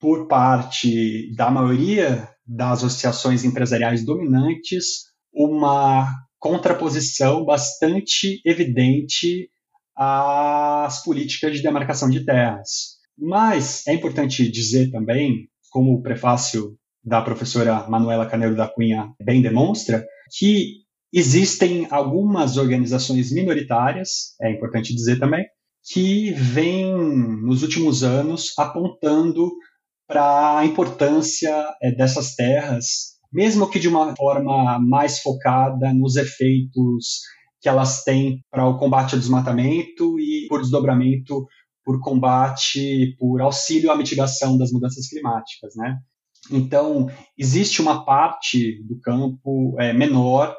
por 0.00 0.28
parte 0.28 1.34
da 1.34 1.50
maioria 1.50 2.28
das 2.46 2.84
associações 2.84 3.44
empresariais 3.44 4.04
dominantes 4.04 5.06
uma 5.32 6.06
contraposição 6.38 7.44
bastante 7.44 8.40
evidente 8.44 9.50
às 9.96 11.02
políticas 11.02 11.56
de 11.56 11.62
demarcação 11.62 12.10
de 12.10 12.24
terras. 12.24 12.96
Mas 13.18 13.86
é 13.86 13.94
importante 13.94 14.50
dizer 14.50 14.90
também, 14.90 15.48
como 15.70 15.94
o 15.94 16.02
prefácio 16.02 16.76
da 17.02 17.22
professora 17.22 17.88
Manuela 17.88 18.26
Caneiro 18.26 18.56
da 18.56 18.68
Cunha 18.68 19.12
bem 19.22 19.40
demonstra, 19.40 20.04
que 20.36 20.84
existem 21.12 21.86
algumas 21.90 22.56
organizações 22.56 23.32
minoritárias, 23.32 24.34
é 24.42 24.50
importante 24.50 24.94
dizer 24.94 25.18
também, 25.18 25.46
que 25.90 26.32
vêm 26.32 26.92
nos 26.92 27.62
últimos 27.62 28.02
anos 28.02 28.52
apontando 28.58 29.50
para 30.06 30.58
a 30.58 30.64
importância 30.64 31.52
é, 31.80 31.92
dessas 31.92 32.34
terras, 32.34 33.16
mesmo 33.32 33.68
que 33.70 33.78
de 33.78 33.88
uma 33.88 34.14
forma 34.16 34.78
mais 34.78 35.20
focada 35.20 35.92
nos 35.92 36.16
efeitos 36.16 37.20
que 37.60 37.68
elas 37.68 38.02
têm 38.04 38.44
para 38.50 38.66
o 38.66 38.78
combate 38.78 39.14
ao 39.14 39.20
desmatamento 39.20 40.18
e, 40.18 40.46
por 40.48 40.60
desdobramento, 40.60 41.46
por 41.84 42.00
combate, 42.00 43.16
por 43.18 43.40
auxílio 43.40 43.90
à 43.90 43.96
mitigação 43.96 44.58
das 44.58 44.72
mudanças 44.72 45.08
climáticas, 45.08 45.74
né? 45.76 45.96
Então, 46.50 47.08
existe 47.36 47.80
uma 47.80 48.04
parte 48.04 48.82
do 48.84 49.00
campo 49.00 49.74
é, 49.80 49.92
menor 49.92 50.56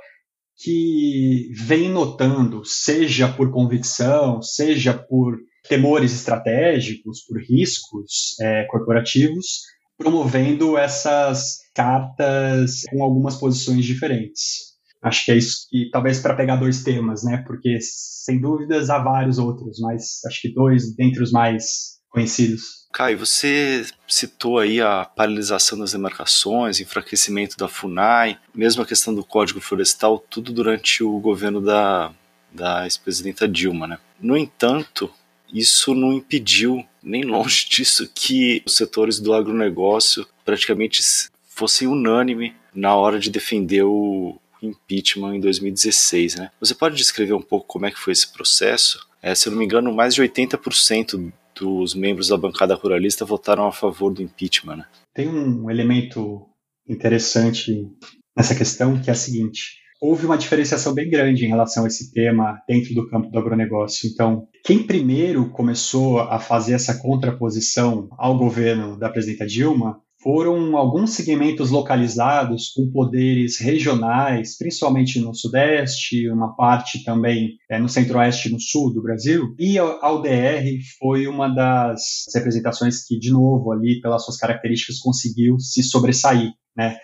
que 0.57 1.49
vem 1.53 1.89
notando, 1.89 2.65
seja 2.65 3.27
por 3.27 3.51
convicção, 3.51 4.41
seja 4.41 4.93
por 4.93 5.37
temores 5.67 6.13
estratégicos, 6.13 7.21
por 7.27 7.39
riscos 7.41 8.35
é, 8.41 8.65
corporativos, 8.65 9.61
promovendo 9.97 10.77
essas 10.77 11.57
cartas 11.75 12.83
com 12.89 13.03
algumas 13.03 13.35
posições 13.35 13.85
diferentes. 13.85 14.76
Acho 15.01 15.25
que 15.25 15.31
é 15.31 15.35
isso 15.35 15.67
que, 15.69 15.89
talvez 15.91 16.19
para 16.19 16.35
pegar 16.35 16.55
dois 16.55 16.83
temas, 16.83 17.23
né? 17.23 17.43
Porque, 17.45 17.77
sem 17.81 18.39
dúvidas, 18.39 18.89
há 18.89 18.99
vários 18.99 19.37
outros, 19.37 19.79
mas 19.79 20.23
acho 20.25 20.41
que 20.41 20.53
dois 20.53 20.95
dentre 20.95 21.21
os 21.21 21.31
mais 21.31 21.97
conhecidos. 22.09 22.61
Caio, 22.93 23.17
você 23.17 23.85
citou 24.07 24.57
aí 24.57 24.81
a 24.81 25.05
paralisação 25.05 25.77
das 25.77 25.91
demarcações, 25.91 26.79
enfraquecimento 26.79 27.55
da 27.57 27.67
FUNAI, 27.67 28.39
mesmo 28.55 28.81
a 28.81 28.85
questão 28.85 29.13
do 29.13 29.23
Código 29.23 29.61
Florestal, 29.61 30.17
tudo 30.17 30.51
durante 30.51 31.03
o 31.03 31.19
governo 31.19 31.61
da 31.61 32.11
da 32.51 32.85
ex-presidenta 32.85 33.47
Dilma. 33.47 33.87
Né? 33.87 33.99
No 34.19 34.37
entanto, 34.37 35.11
isso 35.53 35.93
não 35.93 36.13
impediu, 36.13 36.83
nem 37.01 37.23
longe 37.23 37.67
disso, 37.69 38.09
que 38.13 38.61
os 38.65 38.75
setores 38.75 39.19
do 39.19 39.33
agronegócio 39.33 40.27
praticamente 40.43 41.01
fossem 41.47 41.87
unânime 41.87 42.55
na 42.73 42.95
hora 42.95 43.19
de 43.19 43.29
defender 43.29 43.83
o 43.83 44.39
impeachment 44.61 45.35
em 45.35 45.39
2016. 45.39 46.35
Né? 46.35 46.51
Você 46.59 46.73
pode 46.73 46.95
descrever 46.95 47.33
um 47.33 47.41
pouco 47.41 47.67
como 47.67 47.85
é 47.85 47.91
que 47.91 47.99
foi 47.99 48.13
esse 48.13 48.31
processo? 48.31 49.07
É, 49.21 49.33
se 49.33 49.47
eu 49.47 49.51
não 49.51 49.59
me 49.59 49.65
engano, 49.65 49.93
mais 49.93 50.13
de 50.13 50.21
80% 50.21 51.31
dos 51.59 51.95
membros 51.95 52.27
da 52.27 52.37
bancada 52.37 52.75
ruralista 52.75 53.25
votaram 53.25 53.67
a 53.67 53.71
favor 53.71 54.13
do 54.13 54.21
impeachment. 54.21 54.77
Né? 54.77 54.85
Tem 55.13 55.27
um 55.27 55.69
elemento 55.69 56.45
interessante 56.87 57.87
nessa 58.35 58.55
questão 58.55 59.01
que 59.01 59.09
é 59.09 59.13
a 59.13 59.15
seguinte: 59.15 59.79
houve 59.99 60.25
uma 60.25 60.37
diferenciação 60.37 60.93
bem 60.93 61.09
grande 61.09 61.45
em 61.45 61.49
relação 61.49 61.83
a 61.83 61.87
esse 61.87 62.11
tema 62.11 62.61
dentro 62.67 62.93
do 62.93 63.09
campo 63.09 63.29
do 63.29 63.39
agronegócio. 63.39 64.09
Então, 64.09 64.47
quem 64.63 64.83
primeiro 64.83 65.49
começou 65.49 66.19
a 66.19 66.39
fazer 66.39 66.73
essa 66.73 67.01
contraposição 67.01 68.07
ao 68.17 68.37
governo 68.37 68.97
da 68.97 69.09
presidenta 69.09 69.45
Dilma 69.45 69.99
foram 70.21 70.75
alguns 70.75 71.11
segmentos 71.11 71.69
localizados 71.69 72.69
com 72.69 72.89
poderes 72.91 73.59
regionais, 73.59 74.57
principalmente 74.57 75.19
no 75.19 75.33
Sudeste, 75.33 76.29
uma 76.29 76.55
parte 76.55 77.03
também 77.03 77.57
é, 77.69 77.77
no 77.77 77.87
Centro-Oeste 77.87 78.49
e 78.49 78.51
no 78.51 78.59
Sul 78.59 78.93
do 78.93 79.01
Brasil. 79.01 79.55
E 79.59 79.77
a 79.77 80.11
UDR 80.11 80.79
foi 80.97 81.27
uma 81.27 81.47
das 81.47 82.01
representações 82.33 83.05
que, 83.05 83.19
de 83.19 83.31
novo, 83.31 83.71
ali 83.71 84.01
pelas 84.01 84.25
suas 84.25 84.37
características, 84.37 84.99
conseguiu 84.99 85.59
se 85.59 85.83
sobressair, 85.83 86.51
né? 86.75 86.97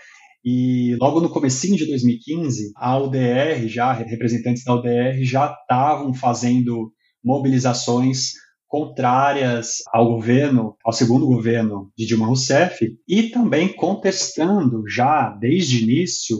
E 0.44 0.98
logo 1.00 1.22
no 1.22 1.30
comecinho 1.30 1.78
de 1.78 1.86
2015, 1.86 2.74
a 2.76 2.98
UDR, 2.98 3.68
já 3.68 3.94
representantes 3.94 4.64
da 4.66 4.76
UDR 4.76 5.24
já 5.24 5.54
estavam 5.54 6.14
fazendo 6.14 6.92
mobilizações 7.24 8.32
contrárias 8.74 9.84
ao 9.94 10.08
governo, 10.08 10.76
ao 10.84 10.92
segundo 10.92 11.28
governo 11.28 11.92
de 11.96 12.08
Dilma 12.08 12.26
Rousseff, 12.26 12.84
e 13.08 13.30
também 13.30 13.72
contestando 13.72 14.84
já 14.90 15.30
desde 15.30 15.84
início 15.84 16.40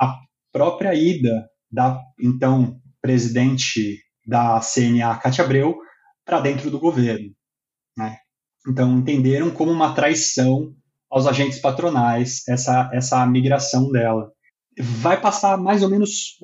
a 0.00 0.16
própria 0.52 0.94
ida 0.94 1.50
da 1.68 2.00
então 2.16 2.80
presidente 3.02 3.98
da 4.24 4.60
CNA, 4.60 5.16
Cátia 5.16 5.44
Abreu, 5.44 5.74
para 6.24 6.38
dentro 6.38 6.70
do 6.70 6.78
governo. 6.78 7.34
Né? 7.98 8.18
Então 8.68 8.96
entenderam 8.96 9.50
como 9.50 9.72
uma 9.72 9.96
traição 9.96 10.72
aos 11.10 11.26
agentes 11.26 11.58
patronais 11.58 12.46
essa, 12.46 12.88
essa 12.92 13.26
migração 13.26 13.90
dela. 13.90 14.30
Vai 14.78 15.20
passar 15.20 15.58
mais 15.58 15.82
ou 15.82 15.90
menos 15.90 16.38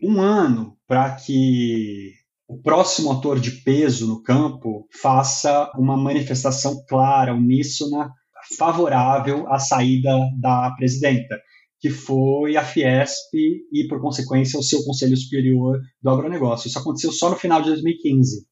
um 0.00 0.20
ano 0.20 0.78
para 0.86 1.16
que 1.16 2.14
o 2.48 2.60
próximo 2.60 3.10
ator 3.12 3.40
de 3.40 3.50
peso 3.62 4.06
no 4.06 4.22
campo 4.22 4.86
faça 5.02 5.70
uma 5.76 5.96
manifestação 5.96 6.84
clara, 6.88 7.34
uníssona, 7.34 8.10
favorável 8.56 9.52
à 9.52 9.58
saída 9.58 10.16
da 10.40 10.70
presidenta, 10.76 11.40
que 11.80 11.90
foi 11.90 12.56
a 12.56 12.64
Fiesp 12.64 13.34
e, 13.34 13.86
por 13.88 14.00
consequência, 14.00 14.58
o 14.58 14.62
seu 14.62 14.84
Conselho 14.84 15.16
Superior 15.16 15.80
do 16.00 16.10
Agronegócio. 16.10 16.68
Isso 16.68 16.78
aconteceu 16.78 17.10
só 17.10 17.30
no 17.30 17.36
final 17.36 17.60
de 17.60 17.68
2015. 17.68 18.46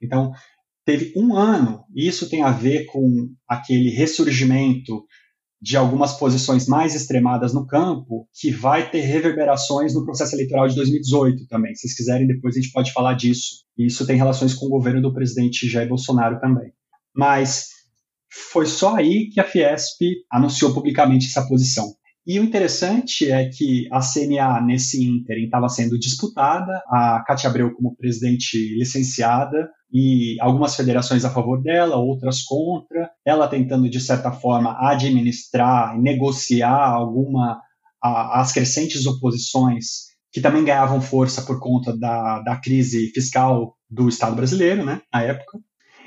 Então, 0.00 0.30
teve 0.84 1.12
um 1.16 1.36
ano, 1.36 1.84
e 1.94 2.06
isso 2.06 2.28
tem 2.28 2.42
a 2.42 2.50
ver 2.50 2.86
com 2.86 3.28
aquele 3.48 3.90
ressurgimento 3.90 5.04
de 5.62 5.76
algumas 5.76 6.14
posições 6.14 6.66
mais 6.66 6.92
extremadas 6.92 7.54
no 7.54 7.64
campo, 7.64 8.28
que 8.34 8.50
vai 8.50 8.90
ter 8.90 9.02
reverberações 9.02 9.94
no 9.94 10.04
processo 10.04 10.34
eleitoral 10.34 10.66
de 10.66 10.74
2018 10.74 11.46
também. 11.46 11.72
Se 11.72 11.82
vocês 11.82 11.96
quiserem, 11.96 12.26
depois 12.26 12.56
a 12.56 12.60
gente 12.60 12.72
pode 12.72 12.92
falar 12.92 13.14
disso. 13.14 13.62
Isso 13.78 14.04
tem 14.04 14.16
relações 14.16 14.54
com 14.54 14.66
o 14.66 14.70
governo 14.70 15.00
do 15.00 15.14
presidente 15.14 15.68
Jair 15.68 15.88
Bolsonaro 15.88 16.40
também. 16.40 16.72
Mas 17.14 17.68
foi 18.50 18.66
só 18.66 18.96
aí 18.96 19.30
que 19.30 19.38
a 19.38 19.44
Fiesp 19.44 20.00
anunciou 20.32 20.74
publicamente 20.74 21.28
essa 21.28 21.46
posição. 21.46 21.94
E 22.24 22.38
o 22.38 22.44
interessante 22.44 23.30
é 23.30 23.48
que 23.48 23.88
a 23.90 24.00
CNA, 24.00 24.60
nesse 24.60 25.02
ínterim, 25.04 25.44
estava 25.44 25.68
sendo 25.68 25.98
disputada, 25.98 26.80
a 26.86 27.22
Cátia 27.26 27.50
Abreu 27.50 27.74
como 27.74 27.96
presidente 27.96 28.56
licenciada, 28.78 29.68
e 29.92 30.36
algumas 30.40 30.74
federações 30.76 31.24
a 31.24 31.30
favor 31.30 31.60
dela, 31.60 31.96
outras 31.96 32.42
contra, 32.42 33.10
ela 33.26 33.48
tentando, 33.48 33.90
de 33.90 34.00
certa 34.00 34.30
forma, 34.30 34.76
administrar 34.80 36.00
negociar 36.00 36.92
alguma 36.92 37.60
a, 38.02 38.40
as 38.40 38.52
crescentes 38.52 39.04
oposições 39.04 40.12
que 40.32 40.40
também 40.40 40.64
ganhavam 40.64 41.00
força 41.00 41.42
por 41.42 41.60
conta 41.60 41.94
da, 41.96 42.40
da 42.40 42.56
crise 42.56 43.10
fiscal 43.12 43.76
do 43.90 44.08
Estado 44.08 44.34
brasileiro, 44.34 44.84
né, 44.84 45.02
na 45.12 45.22
época. 45.22 45.58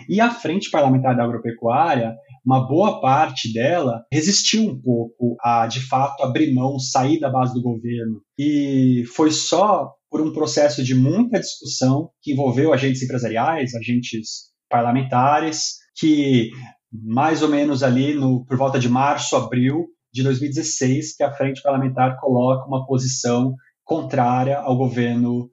E 0.09 0.19
a 0.19 0.31
Frente 0.31 0.71
Parlamentar 0.71 1.15
da 1.15 1.23
Agropecuária 1.23 2.15
uma 2.45 2.67
boa 2.67 3.01
parte 3.01 3.51
dela 3.51 4.05
resistiu 4.11 4.69
um 4.69 4.79
pouco 4.79 5.35
a, 5.41 5.65
de 5.65 5.81
fato, 5.81 6.21
abrir 6.21 6.53
mão, 6.53 6.77
sair 6.77 7.19
da 7.19 7.29
base 7.29 7.53
do 7.53 7.61
governo. 7.61 8.21
E 8.37 9.03
foi 9.15 9.31
só 9.31 9.91
por 10.09 10.21
um 10.21 10.31
processo 10.31 10.83
de 10.83 10.93
muita 10.93 11.39
discussão 11.39 12.09
que 12.21 12.33
envolveu 12.33 12.71
agentes 12.71 13.01
empresariais, 13.01 13.73
agentes 13.73 14.51
parlamentares, 14.69 15.77
que 15.97 16.51
mais 16.91 17.41
ou 17.41 17.49
menos 17.49 17.83
ali 17.83 18.13
no, 18.13 18.45
por 18.45 18.57
volta 18.57 18.79
de 18.79 18.87
março, 18.87 19.35
abril 19.35 19.87
de 20.13 20.23
2016, 20.23 21.15
que 21.17 21.23
a 21.23 21.33
frente 21.33 21.61
parlamentar 21.61 22.17
coloca 22.19 22.67
uma 22.67 22.85
posição 22.85 23.53
contrária 23.83 24.57
ao 24.57 24.77
governo 24.77 25.49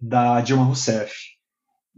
da 0.00 0.40
Dilma 0.40 0.64
Rousseff. 0.64 1.12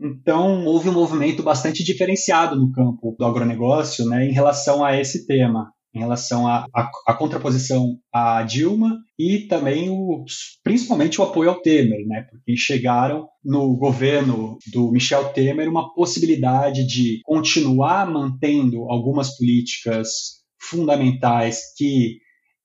Então, 0.00 0.64
houve 0.64 0.88
um 0.88 0.94
movimento 0.94 1.42
bastante 1.42 1.84
diferenciado 1.84 2.56
no 2.56 2.72
campo 2.72 3.14
do 3.18 3.24
agronegócio 3.24 4.06
né, 4.06 4.26
em 4.26 4.32
relação 4.32 4.82
a 4.82 4.98
esse 4.98 5.26
tema, 5.26 5.70
em 5.94 5.98
relação 5.98 6.46
à 6.46 7.14
contraposição 7.18 7.98
à 8.12 8.42
Dilma 8.42 8.96
e 9.18 9.40
também, 9.40 9.90
o, 9.90 10.24
principalmente, 10.62 11.20
o 11.20 11.24
apoio 11.24 11.50
ao 11.50 11.60
Temer, 11.60 12.06
né, 12.06 12.26
porque 12.30 12.56
chegaram 12.56 13.28
no 13.44 13.76
governo 13.76 14.56
do 14.72 14.90
Michel 14.90 15.32
Temer 15.32 15.68
uma 15.68 15.92
possibilidade 15.92 16.86
de 16.86 17.20
continuar 17.24 18.10
mantendo 18.10 18.88
algumas 18.90 19.36
políticas 19.36 20.08
fundamentais 20.58 21.74
que 21.76 22.18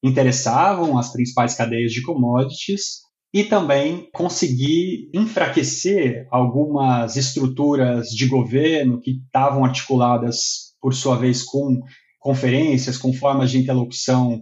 interessavam 0.03 0.97
as 0.97 1.11
principais 1.11 1.55
cadeias 1.55 1.91
de 1.91 2.03
commodities, 2.03 3.04
e 3.35 3.43
também 3.43 4.07
conseguir 4.13 5.09
enfraquecer 5.13 6.25
algumas 6.31 7.17
estruturas 7.17 8.07
de 8.07 8.27
governo 8.27 9.01
que 9.01 9.11
estavam 9.25 9.65
articuladas, 9.65 10.73
por 10.79 10.93
sua 10.93 11.17
vez, 11.17 11.43
com 11.43 11.81
conferências, 12.17 12.97
com 12.97 13.11
formas 13.11 13.51
de 13.51 13.57
interlocução 13.57 14.41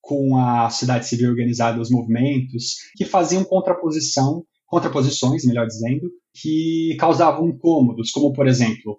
com 0.00 0.36
a 0.36 0.68
sociedade 0.70 1.06
civil 1.06 1.30
organizada, 1.30 1.80
os 1.80 1.88
movimentos, 1.88 2.78
que 2.96 3.04
faziam 3.04 3.44
contraposição, 3.44 4.42
contraposições, 4.66 5.44
melhor 5.44 5.68
dizendo, 5.68 6.10
que 6.34 6.96
causavam 6.98 7.48
incômodos, 7.48 8.10
como, 8.10 8.32
por 8.32 8.48
exemplo, 8.48 8.98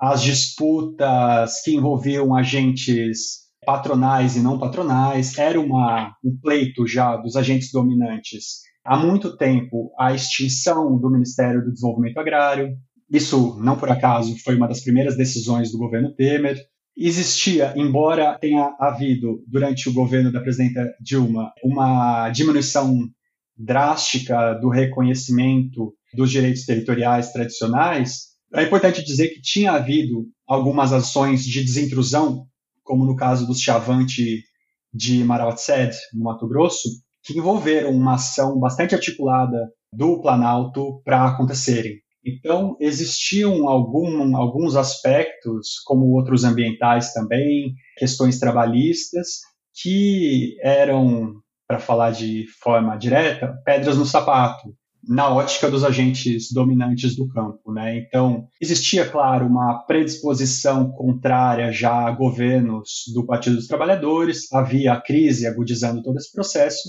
as 0.00 0.22
disputas 0.22 1.60
que 1.64 1.74
envolviam 1.74 2.36
agentes 2.36 3.46
patronais 3.66 4.36
e 4.36 4.40
não 4.40 4.60
patronais, 4.60 5.36
era 5.36 5.60
uma, 5.60 6.14
um 6.24 6.38
pleito 6.40 6.86
já 6.86 7.16
dos 7.16 7.34
agentes 7.34 7.72
dominantes 7.72 8.64
há 8.86 8.96
muito 8.96 9.36
tempo 9.36 9.92
a 9.98 10.14
extinção 10.14 10.98
do 10.98 11.10
Ministério 11.10 11.64
do 11.64 11.72
Desenvolvimento 11.72 12.18
Agrário. 12.18 12.76
Isso, 13.10 13.58
não 13.60 13.76
por 13.76 13.90
acaso, 13.90 14.36
foi 14.42 14.56
uma 14.56 14.68
das 14.68 14.80
primeiras 14.80 15.16
decisões 15.16 15.70
do 15.70 15.78
governo 15.78 16.14
Temer. 16.14 16.58
Existia, 16.96 17.74
embora 17.76 18.38
tenha 18.38 18.74
havido, 18.80 19.42
durante 19.46 19.88
o 19.88 19.92
governo 19.92 20.32
da 20.32 20.40
presidenta 20.40 20.94
Dilma, 21.00 21.52
uma 21.62 22.30
diminuição 22.30 23.08
drástica 23.56 24.54
do 24.54 24.68
reconhecimento 24.68 25.92
dos 26.14 26.30
direitos 26.30 26.64
territoriais 26.64 27.32
tradicionais, 27.32 28.36
é 28.54 28.62
importante 28.62 29.04
dizer 29.04 29.28
que 29.28 29.40
tinha 29.40 29.72
havido 29.72 30.26
algumas 30.46 30.92
ações 30.92 31.44
de 31.44 31.62
desintrusão, 31.62 32.46
como 32.82 33.04
no 33.04 33.16
caso 33.16 33.46
dos 33.46 33.60
Chavante 33.60 34.42
de 34.92 35.22
Marautsed, 35.24 35.94
no 36.14 36.24
Mato 36.24 36.48
Grosso, 36.48 36.88
que 37.26 37.36
envolveram 37.36 37.90
uma 37.90 38.14
ação 38.14 38.58
bastante 38.58 38.94
articulada 38.94 39.58
do 39.92 40.22
Planalto 40.22 41.02
para 41.04 41.26
acontecerem. 41.26 41.96
Então, 42.24 42.76
existiam 42.80 43.68
algum, 43.68 44.36
alguns 44.36 44.76
aspectos, 44.76 45.80
como 45.84 46.12
outros 46.12 46.44
ambientais 46.44 47.12
também, 47.12 47.74
questões 47.98 48.38
trabalhistas, 48.38 49.40
que 49.80 50.56
eram, 50.62 51.34
para 51.68 51.78
falar 51.78 52.12
de 52.12 52.46
forma 52.62 52.96
direta, 52.96 53.54
pedras 53.64 53.96
no 53.96 54.06
sapato, 54.06 54.74
na 55.08 55.32
ótica 55.32 55.70
dos 55.70 55.84
agentes 55.84 56.52
dominantes 56.52 57.14
do 57.14 57.28
campo. 57.28 57.72
Né? 57.72 57.98
Então, 57.98 58.48
existia, 58.60 59.08
claro, 59.08 59.46
uma 59.46 59.84
predisposição 59.86 60.90
contrária 60.90 61.70
já 61.70 62.06
a 62.06 62.10
governos 62.10 63.04
do 63.14 63.24
Partido 63.24 63.56
dos 63.56 63.68
Trabalhadores, 63.68 64.52
havia 64.52 64.92
a 64.92 65.00
crise 65.00 65.46
agudizando 65.46 66.02
todo 66.02 66.16
esse 66.16 66.32
processo, 66.32 66.88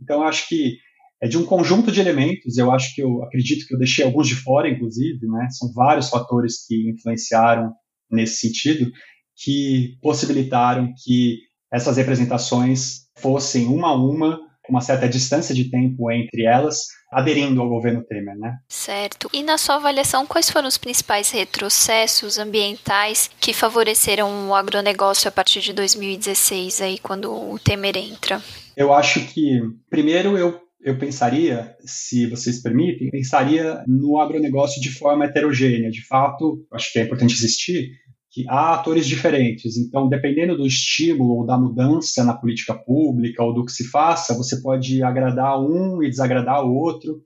então, 0.00 0.22
acho 0.22 0.48
que 0.48 0.76
é 1.22 1.28
de 1.28 1.38
um 1.38 1.44
conjunto 1.44 1.90
de 1.90 2.00
elementos. 2.00 2.58
Eu 2.58 2.70
acho 2.70 2.94
que 2.94 3.02
eu 3.02 3.22
acredito 3.24 3.66
que 3.66 3.74
eu 3.74 3.78
deixei 3.78 4.04
alguns 4.04 4.28
de 4.28 4.34
fora, 4.34 4.68
inclusive, 4.68 5.26
né? 5.26 5.48
São 5.50 5.72
vários 5.72 6.08
fatores 6.08 6.66
que 6.66 6.90
influenciaram 6.90 7.72
nesse 8.10 8.36
sentido, 8.36 8.90
que 9.36 9.96
possibilitaram 10.02 10.92
que 11.04 11.38
essas 11.72 11.96
representações 11.96 13.06
fossem 13.18 13.66
uma 13.66 13.88
a 13.88 13.94
uma 13.94 14.46
com 14.66 14.72
uma 14.72 14.80
certa 14.80 15.08
distância 15.08 15.54
de 15.54 15.70
tempo 15.70 16.10
entre 16.10 16.44
elas, 16.44 16.86
aderindo 17.12 17.62
ao 17.62 17.68
governo 17.68 18.04
Temer, 18.04 18.36
né? 18.36 18.58
Certo. 18.68 19.30
E 19.32 19.42
na 19.42 19.56
sua 19.58 19.76
avaliação, 19.76 20.26
quais 20.26 20.50
foram 20.50 20.66
os 20.66 20.76
principais 20.76 21.30
retrocessos 21.30 22.36
ambientais 22.36 23.30
que 23.40 23.52
favoreceram 23.52 24.48
o 24.48 24.54
agronegócio 24.54 25.28
a 25.28 25.32
partir 25.32 25.60
de 25.60 25.72
2016, 25.72 26.80
aí, 26.80 26.98
quando 26.98 27.32
o 27.32 27.58
Temer 27.60 27.96
entra? 27.96 28.42
Eu 28.76 28.92
acho 28.92 29.26
que, 29.26 29.60
primeiro, 29.90 30.36
eu 30.36 30.60
eu 30.86 30.96
pensaria, 30.96 31.76
se 31.80 32.28
vocês 32.28 32.62
permitem, 32.62 33.10
pensaria 33.10 33.82
no 33.88 34.20
agronegócio 34.20 34.80
de 34.80 34.88
forma 34.88 35.24
heterogênea. 35.24 35.90
De 35.90 36.06
fato, 36.06 36.64
acho 36.72 36.92
que 36.92 37.00
é 37.00 37.02
importante 37.02 37.34
existir 37.34 37.90
que 38.30 38.44
há 38.48 38.74
atores 38.74 39.04
diferentes. 39.04 39.76
Então, 39.76 40.08
dependendo 40.08 40.56
do 40.56 40.64
estímulo 40.64 41.38
ou 41.38 41.46
da 41.46 41.58
mudança 41.58 42.22
na 42.22 42.34
política 42.34 42.72
pública 42.72 43.42
ou 43.42 43.52
do 43.52 43.64
que 43.64 43.72
se 43.72 43.88
faça, 43.88 44.36
você 44.36 44.60
pode 44.62 45.02
agradar 45.02 45.58
um 45.60 46.02
e 46.02 46.08
desagradar 46.08 46.64
o 46.64 46.72
outro. 46.72 47.20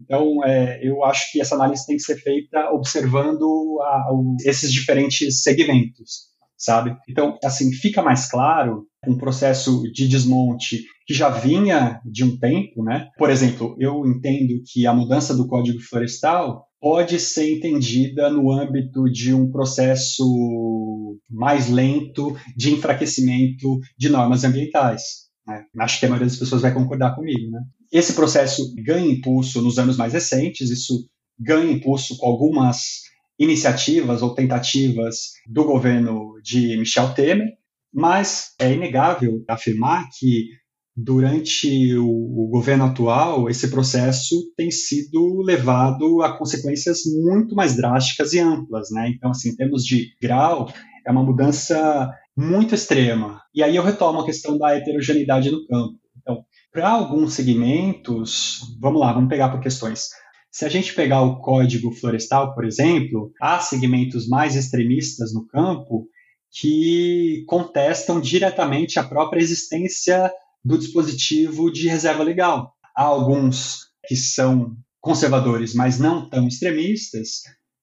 Então, 0.00 0.42
é, 0.42 0.80
eu 0.82 1.04
acho 1.04 1.30
que 1.30 1.40
essa 1.40 1.56
análise 1.56 1.86
tem 1.86 1.96
que 1.96 2.02
ser 2.02 2.16
feita 2.16 2.70
observando 2.70 3.80
a, 3.82 3.84
a, 3.84 4.12
esses 4.46 4.72
diferentes 4.72 5.42
segmentos, 5.42 6.28
sabe? 6.64 6.96
Então, 7.08 7.38
assim, 7.44 7.72
fica 7.72 8.02
mais 8.02 8.28
claro 8.30 8.86
um 9.06 9.16
processo 9.16 9.82
de 9.92 10.08
desmonte 10.08 10.82
que 11.06 11.12
já 11.12 11.28
vinha 11.28 12.00
de 12.04 12.24
um 12.24 12.38
tempo, 12.38 12.82
né? 12.82 13.08
Por 13.18 13.28
exemplo, 13.28 13.76
eu 13.78 14.06
entendo 14.06 14.62
que 14.72 14.86
a 14.86 14.94
mudança 14.94 15.36
do 15.36 15.46
Código 15.46 15.78
Florestal 15.80 16.66
pode 16.80 17.18
ser 17.20 17.56
entendida 17.56 18.30
no 18.30 18.50
âmbito 18.50 19.04
de 19.04 19.34
um 19.34 19.50
processo 19.50 21.18
mais 21.30 21.68
lento 21.68 22.36
de 22.56 22.72
enfraquecimento 22.72 23.78
de 23.98 24.08
normas 24.08 24.44
ambientais. 24.44 25.24
Né? 25.46 25.64
Acho 25.80 26.00
que 26.00 26.06
a 26.06 26.08
maioria 26.08 26.28
das 26.28 26.38
pessoas 26.38 26.62
vai 26.62 26.72
concordar 26.72 27.14
comigo. 27.14 27.50
Né? 27.50 27.60
Esse 27.92 28.14
processo 28.14 28.74
ganha 28.84 29.10
impulso 29.10 29.60
nos 29.62 29.78
anos 29.78 29.96
mais 29.96 30.12
recentes, 30.12 30.70
isso 30.70 31.06
ganha 31.38 31.70
impulso 31.70 32.16
com 32.16 32.26
algumas 32.26 33.02
iniciativas 33.38 34.22
ou 34.22 34.34
tentativas 34.34 35.32
do 35.46 35.64
governo 35.64 36.34
de 36.42 36.76
Michel 36.76 37.12
Temer, 37.14 37.48
mas 37.92 38.54
é 38.58 38.72
inegável 38.72 39.44
afirmar 39.48 40.08
que 40.18 40.48
durante 40.96 41.96
o, 41.96 42.06
o, 42.06 42.48
governo 42.48 42.84
atual, 42.84 43.50
esse 43.50 43.68
processo 43.68 44.36
tem 44.56 44.70
sido 44.70 45.42
levado 45.42 46.22
a 46.22 46.36
consequências 46.38 47.00
muito 47.22 47.54
mais 47.54 47.76
drásticas 47.76 48.32
e 48.32 48.38
amplas, 48.38 48.90
né? 48.90 49.08
Então, 49.08 49.30
assim, 49.30 49.50
em 49.50 49.56
termos 49.56 49.84
de 49.84 50.10
grau, 50.22 50.72
é 51.04 51.10
uma 51.10 51.22
mudança 51.22 52.10
muito 52.36 52.74
extrema. 52.74 53.40
E 53.54 53.62
aí 53.62 53.74
eu 53.74 53.82
retomo 53.82 54.20
a 54.20 54.24
questão 54.24 54.56
da 54.56 54.76
heterogeneidade 54.76 55.50
no 55.50 55.66
campo. 55.66 55.98
Então, 56.20 56.44
para 56.72 56.88
alguns 56.88 57.34
segmentos, 57.34 58.60
vamos 58.80 59.00
lá, 59.00 59.12
vamos 59.12 59.28
pegar 59.28 59.48
por 59.48 59.60
questões. 59.60 60.08
Se 60.54 60.64
a 60.64 60.68
gente 60.68 60.94
pegar 60.94 61.20
o 61.20 61.40
código 61.40 61.90
florestal, 61.90 62.54
por 62.54 62.64
exemplo, 62.64 63.32
há 63.42 63.58
segmentos 63.58 64.28
mais 64.28 64.54
extremistas 64.54 65.34
no 65.34 65.44
campo 65.48 66.06
que 66.48 67.42
contestam 67.48 68.20
diretamente 68.20 68.96
a 68.96 69.02
própria 69.02 69.40
existência 69.40 70.32
do 70.64 70.78
dispositivo 70.78 71.72
de 71.72 71.88
reserva 71.88 72.22
legal. 72.22 72.72
Há 72.94 73.02
alguns 73.02 73.88
que 74.06 74.14
são 74.14 74.76
conservadores, 75.00 75.74
mas 75.74 75.98
não 75.98 76.30
tão 76.30 76.46
extremistas, 76.46 77.40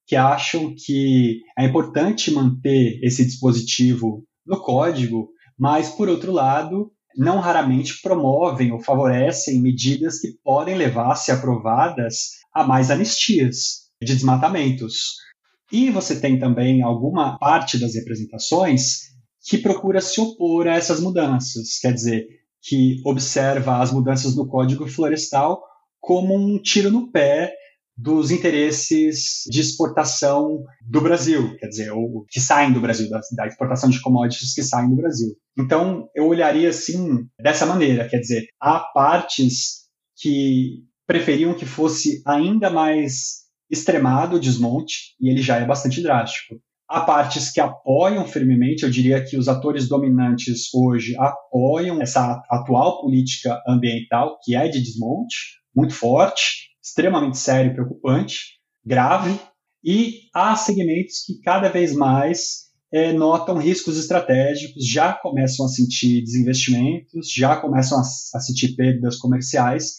que 0.08 0.16
acham 0.16 0.74
que 0.74 1.42
é 1.60 1.66
importante 1.66 2.32
manter 2.32 3.02
esse 3.04 3.26
dispositivo 3.26 4.24
no 4.48 4.62
código, 4.62 5.28
mas, 5.60 5.90
por 5.90 6.08
outro 6.08 6.32
lado, 6.32 6.90
não 7.16 7.40
raramente 7.40 8.02
promovem 8.02 8.72
ou 8.72 8.80
favorecem 8.80 9.62
medidas 9.62 10.20
que 10.20 10.34
podem 10.44 10.76
levar, 10.76 11.16
se 11.16 11.32
aprovadas, 11.32 12.42
a 12.54 12.64
mais 12.64 12.92
anistias 12.92 13.90
de 14.02 14.14
desmatamentos. 14.14 15.16
E 15.72 15.90
você 15.90 16.20
tem 16.20 16.40
também 16.40 16.82
alguma 16.82 17.38
parte 17.38 17.80
das 17.80 17.96
representações 17.96 19.12
que 19.44 19.58
procura 19.58 20.02
se 20.02 20.20
opor 20.20 20.68
a 20.68 20.76
essas 20.76 21.00
mudanças, 21.00 21.80
quer 21.80 21.94
dizer, 21.94 22.28
que 22.62 23.02
observa 23.06 23.82
as 23.82 23.92
mudanças 23.92 24.36
no 24.36 24.48
Código 24.48 24.88
Florestal 24.88 25.62
como 26.00 26.36
um 26.36 26.62
tiro 26.62 26.92
no 26.92 27.12
pé 27.12 27.54
dos 28.02 28.32
interesses 28.32 29.44
de 29.48 29.62
exportação 29.62 30.64
do 30.82 31.02
Brasil, 31.02 31.56
quer 31.58 31.68
dizer, 31.68 31.92
ou 31.92 32.26
que 32.28 32.40
saem 32.40 32.74
do 32.74 32.82
Brasil, 32.82 33.08
da, 33.08 33.20
da, 33.36 33.48
exportação 33.48 33.90
de 33.92 34.02
commodities 34.02 34.56
que 34.56 34.64
saem 34.64 34.90
do 34.90 34.96
Brasil. 34.96 35.36
Então, 35.58 36.10
eu 36.16 36.28
olharia 36.28 36.70
assim, 36.70 37.28
dessa 37.40 37.66
maneira, 37.66 38.10
quer 38.10 38.18
dizer, 38.18 38.48
há 38.60 38.80
partes 38.80 39.82
que 40.18 40.84
preferiam 41.06 41.54
que 41.54 41.66
fosse 41.66 42.24
ainda 42.26 42.72
mais 42.72 43.42
extremado 43.70 44.38
o 44.38 44.40
desmonte, 44.40 45.16
e 45.20 45.30
ele 45.30 45.42
já 45.42 45.58
é 45.58 45.66
bastante 45.66 46.02
drástico. 46.02 46.56
Há 46.90 47.02
partes 47.02 47.52
que 47.52 47.62
apoiam 47.62 48.26
firmemente, 48.26 48.84
eu 48.84 48.90
diria 48.90 49.24
que 49.24 49.38
os 49.38 49.48
atores 49.48 49.88
dominantes 49.88 50.74
hoje 50.74 51.16
apoiam 51.18 52.02
essa 52.02 52.42
atual 52.50 53.00
política 53.00 53.62
ambiental, 53.68 54.40
que 54.44 54.56
é 54.56 54.68
de 54.68 54.82
desmonte, 54.82 55.36
muito 55.76 55.94
forte, 55.94 56.71
extremamente 56.82 57.38
sério 57.38 57.72
e 57.72 57.74
preocupante, 57.74 58.60
grave, 58.86 59.40
e 59.84 60.30
há 60.34 60.56
segmentos 60.56 61.24
que 61.26 61.40
cada 61.42 61.70
vez 61.70 61.94
mais 61.94 62.72
é, 62.92 63.14
notam 63.14 63.58
riscos 63.58 63.98
estratégicos, 63.98 64.86
já 64.86 65.14
começam 65.14 65.66
a 65.66 65.70
sentir 65.70 66.22
desinvestimentos, 66.22 67.32
já 67.34 67.56
começam 67.56 67.98
a, 67.98 68.02
a 68.02 68.40
sentir 68.40 68.76
perdas 68.76 69.18
comerciais 69.18 69.96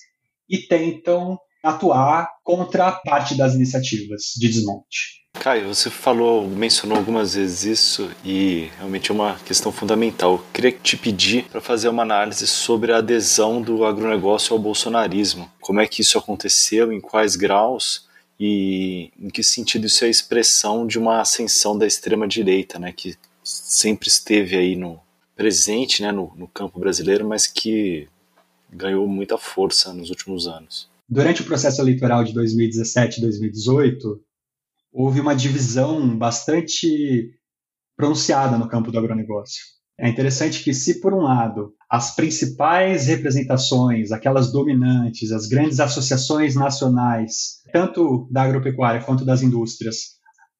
e 0.48 0.58
tentam 0.58 1.38
atuar 1.64 2.28
contra 2.42 2.92
parte 2.92 3.36
das 3.36 3.54
iniciativas 3.54 4.32
de 4.36 4.48
desmonte. 4.48 5.21
Caio, 5.42 5.74
você 5.74 5.90
falou, 5.90 6.48
mencionou 6.48 6.96
algumas 6.96 7.34
vezes 7.34 7.64
isso 7.64 8.08
e 8.24 8.70
realmente 8.78 9.10
é 9.10 9.12
uma 9.12 9.40
questão 9.40 9.72
fundamental. 9.72 10.34
Eu 10.34 10.44
queria 10.52 10.70
te 10.70 10.96
pedir 10.96 11.46
para 11.46 11.60
fazer 11.60 11.88
uma 11.88 12.04
análise 12.04 12.46
sobre 12.46 12.92
a 12.92 12.98
adesão 12.98 13.60
do 13.60 13.84
agronegócio 13.84 14.52
ao 14.52 14.62
bolsonarismo. 14.62 15.50
Como 15.60 15.80
é 15.80 15.86
que 15.88 16.00
isso 16.00 16.16
aconteceu, 16.16 16.92
em 16.92 17.00
quais 17.00 17.34
graus 17.34 18.06
e 18.38 19.10
em 19.18 19.28
que 19.30 19.42
sentido 19.42 19.88
isso 19.88 20.04
é 20.04 20.08
expressão 20.08 20.86
de 20.86 20.96
uma 20.96 21.20
ascensão 21.20 21.76
da 21.76 21.88
extrema 21.88 22.28
direita, 22.28 22.78
né, 22.78 22.92
que 22.92 23.16
sempre 23.42 24.06
esteve 24.06 24.56
aí 24.56 24.76
no 24.76 25.00
presente, 25.34 26.02
né, 26.02 26.12
no, 26.12 26.32
no 26.36 26.46
campo 26.46 26.78
brasileiro, 26.78 27.26
mas 27.26 27.48
que 27.48 28.06
ganhou 28.72 29.08
muita 29.08 29.36
força 29.36 29.92
nos 29.92 30.08
últimos 30.08 30.46
anos. 30.46 30.88
Durante 31.08 31.42
o 31.42 31.44
processo 31.44 31.80
eleitoral 31.80 32.22
de 32.22 32.32
2017 32.32 33.18
e 33.18 33.22
2018, 33.22 34.20
houve 34.92 35.20
uma 35.20 35.34
divisão 35.34 36.16
bastante 36.16 37.30
pronunciada 37.96 38.58
no 38.58 38.68
campo 38.68 38.92
do 38.92 38.98
agronegócio. 38.98 39.62
É 39.98 40.08
interessante 40.08 40.62
que, 40.64 40.74
se 40.74 41.00
por 41.00 41.14
um 41.14 41.22
lado 41.22 41.74
as 41.88 42.14
principais 42.14 43.06
representações, 43.06 44.10
aquelas 44.10 44.50
dominantes, 44.50 45.30
as 45.30 45.46
grandes 45.46 45.78
associações 45.78 46.54
nacionais, 46.54 47.60
tanto 47.72 48.28
da 48.30 48.42
agropecuária 48.42 49.02
quanto 49.02 49.24
das 49.24 49.42
indústrias, 49.42 50.16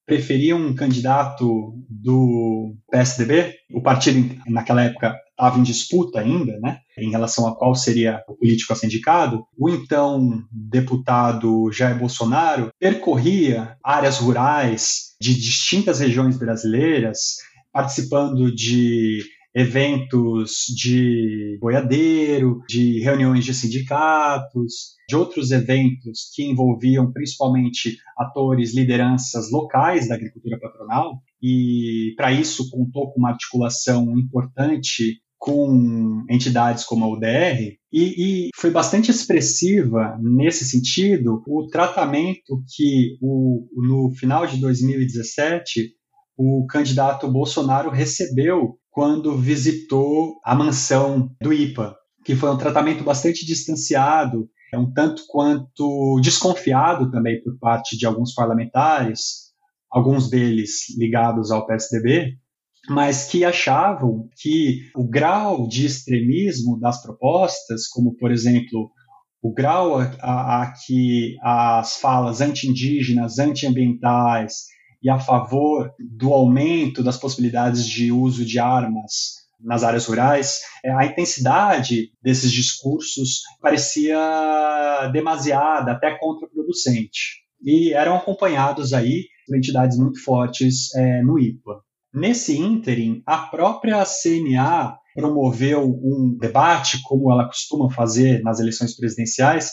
preferiam 0.07 0.61
um 0.61 0.75
candidato 0.75 1.75
do 1.89 2.77
PSDB, 2.91 3.55
o 3.73 3.83
partido 3.83 4.37
naquela 4.47 4.83
época 4.83 5.17
estava 5.33 5.59
em 5.59 5.63
disputa 5.63 6.21
ainda, 6.21 6.59
né, 6.61 6.79
em 6.97 7.11
relação 7.11 7.47
a 7.47 7.57
qual 7.57 7.75
seria 7.75 8.23
o 8.29 8.35
político 8.37 8.73
a 8.73 8.77
ser 8.77 8.87
indicado, 8.87 9.45
o 9.59 9.69
então 9.69 10.45
deputado 10.51 11.71
Jair 11.73 11.99
Bolsonaro 11.99 12.71
percorria 12.79 13.77
áreas 13.83 14.19
rurais 14.19 15.15
de 15.21 15.35
distintas 15.35 16.01
regiões 16.01 16.39
brasileiras, 16.39 17.37
participando 17.73 18.55
de 18.55 19.25
eventos 19.55 20.65
de 20.75 21.59
boiadeiro, 21.61 22.63
de 22.69 23.01
reuniões 23.01 23.45
de 23.45 23.53
sindicatos, 23.53 24.95
de 25.09 25.17
outros 25.17 25.51
eventos 25.51 26.31
que 26.35 26.45
envolviam 26.45 27.13
principalmente 27.13 27.99
atores, 28.17 28.75
lideranças 28.75 29.51
locais 29.51 30.09
da 30.09 30.15
agricultura 30.15 30.59
patronal, 30.59 31.21
e 31.43 32.15
para 32.17 32.33
isso 32.33 32.71
contou 32.71 33.13
com 33.13 33.19
uma 33.21 33.31
articulação 33.31 34.19
importante 34.19 35.21
com 35.39 36.25
entidades 36.31 36.85
como 36.85 37.05
a 37.05 37.09
UDR, 37.09 37.77
e, 37.93 38.47
e, 38.47 38.49
foi 38.55 38.71
bastante 38.71 39.11
expressiva 39.11 40.17
nesse 40.23 40.65
sentido 40.65 41.43
o 41.49 41.67
tratamento 41.67 42.63
que 42.75 43.19
o, 43.21 43.67
no 43.75 44.15
final 44.15 44.47
de 44.47 44.59
2017 44.59 45.91
o 46.37 46.67
candidato 46.67 47.31
Bolsonaro 47.31 47.91
recebeu 47.91 48.79
quando 48.91 49.37
visitou 49.37 50.35
a 50.45 50.55
mansão 50.55 51.31
do 51.41 51.53
IPA, 51.53 51.97
que 52.25 52.35
foi 52.35 52.51
um 52.51 52.59
tratamento 52.59 53.03
bastante 53.03 53.47
distanciado 53.47 54.49
é 54.73 54.79
um 54.79 54.91
tanto 54.91 55.25
quanto 55.29 56.19
desconfiado 56.23 57.11
também 57.11 57.43
por 57.43 57.59
parte 57.59 57.97
de 57.97 58.07
alguns 58.07 58.33
parlamentares, 58.33 59.53
alguns 59.91 60.31
deles 60.31 60.97
ligados 60.99 61.51
ao 61.51 61.67
PSDB, 61.67 62.39
mas 62.89 63.27
que 63.27 63.45
achavam 63.45 64.29
que 64.41 64.91
o 64.97 65.07
grau 65.07 65.69
de 65.69 65.85
extremismo 65.85 66.81
das 66.81 67.03
propostas, 67.03 67.87
como 67.87 68.17
por 68.17 68.33
exemplo 68.33 68.91
o 69.43 69.53
grau 69.53 69.99
a, 69.99 70.05
a, 70.21 70.63
a 70.63 70.73
que 70.73 71.37
as 71.43 71.97
falas 71.97 72.41
anti-indígenas, 72.41 73.39
anti-ambientais 73.39 74.65
e 75.03 75.11
a 75.11 75.19
favor 75.19 75.93
do 75.99 76.33
aumento 76.33 77.03
das 77.03 77.17
possibilidades 77.17 77.87
de 77.87 78.13
uso 78.13 78.45
de 78.45 78.59
armas 78.59 79.43
nas 79.61 79.85
áreas 79.85 80.07
rurais, 80.07 80.61
é, 80.85 80.91
a 80.93 81.07
intensidade 81.07 82.11
desses 82.23 82.51
discursos 82.51 83.43
parecia 83.61 84.19
demasiada, 85.13 85.93
até 85.93 86.17
contraproducente. 86.19 87.43
E 87.65 87.93
eram 87.93 88.17
acompanhados 88.17 88.93
aí 88.93 89.27
por 89.47 89.57
entidades 89.57 89.97
muito 89.97 90.23
fortes 90.23 90.95
é, 90.97 91.23
no 91.23 91.39
IPA. 91.39 91.81
Nesse 92.13 92.59
ínterim, 92.59 93.23
a 93.25 93.39
própria 93.39 94.05
CNA 94.05 94.97
promoveu 95.15 95.85
um 95.85 96.37
debate, 96.39 97.01
como 97.03 97.31
ela 97.31 97.47
costuma 97.47 97.91
fazer 97.91 98.43
nas 98.43 98.61
eleições 98.61 98.97
presidenciais, 98.97 99.73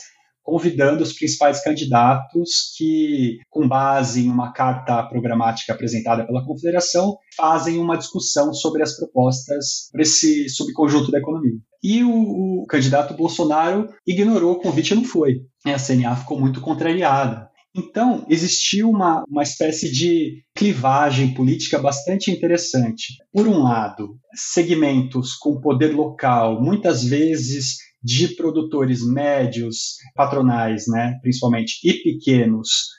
convidando 0.50 1.04
os 1.04 1.14
principais 1.14 1.64
candidatos 1.64 2.74
que, 2.76 3.38
com 3.50 3.68
base 3.68 4.26
em 4.26 4.30
uma 4.30 4.52
carta 4.52 5.04
programática 5.04 5.74
apresentada 5.74 6.26
pela 6.26 6.44
Confederação, 6.44 7.18
fazem 7.38 7.78
uma 7.78 7.98
discussão 7.98 8.52
sobre 8.54 8.82
as 8.82 8.98
propostas 8.98 9.90
para 9.92 10.02
esse 10.02 10.50
subconjunto 10.50 11.12
da 11.12 11.20
economia. 11.20 11.60
E 11.84 12.04
o, 12.04 12.62
o 12.64 12.66
candidato 12.66 13.14
Bolsonaro 13.14 13.88
ignorou 14.06 14.54
o 14.54 14.60
convite 14.60 14.92
e 14.92 14.96
não 14.96 15.04
foi. 15.04 15.42
A 15.66 15.78
CNA 15.78 16.16
ficou 16.16 16.40
muito 16.40 16.60
contrariada. 16.60 17.48
Então, 17.76 18.26
existiu 18.28 18.90
uma, 18.90 19.24
uma 19.30 19.44
espécie 19.44 19.92
de 19.92 20.44
clivagem 20.56 21.34
política 21.34 21.78
bastante 21.78 22.32
interessante. 22.32 23.14
Por 23.32 23.48
um 23.48 23.62
lado, 23.62 24.18
segmentos 24.34 25.36
com 25.36 25.62
poder 25.62 25.94
local, 25.96 26.60
muitas 26.62 27.04
vezes 27.04 27.78
de 28.04 28.36
produtores 28.36 29.06
médios, 29.06 29.98
patronais, 30.16 30.86
né, 30.88 31.18
principalmente, 31.22 31.80
e 31.84 31.94
pequenos, 31.94 32.90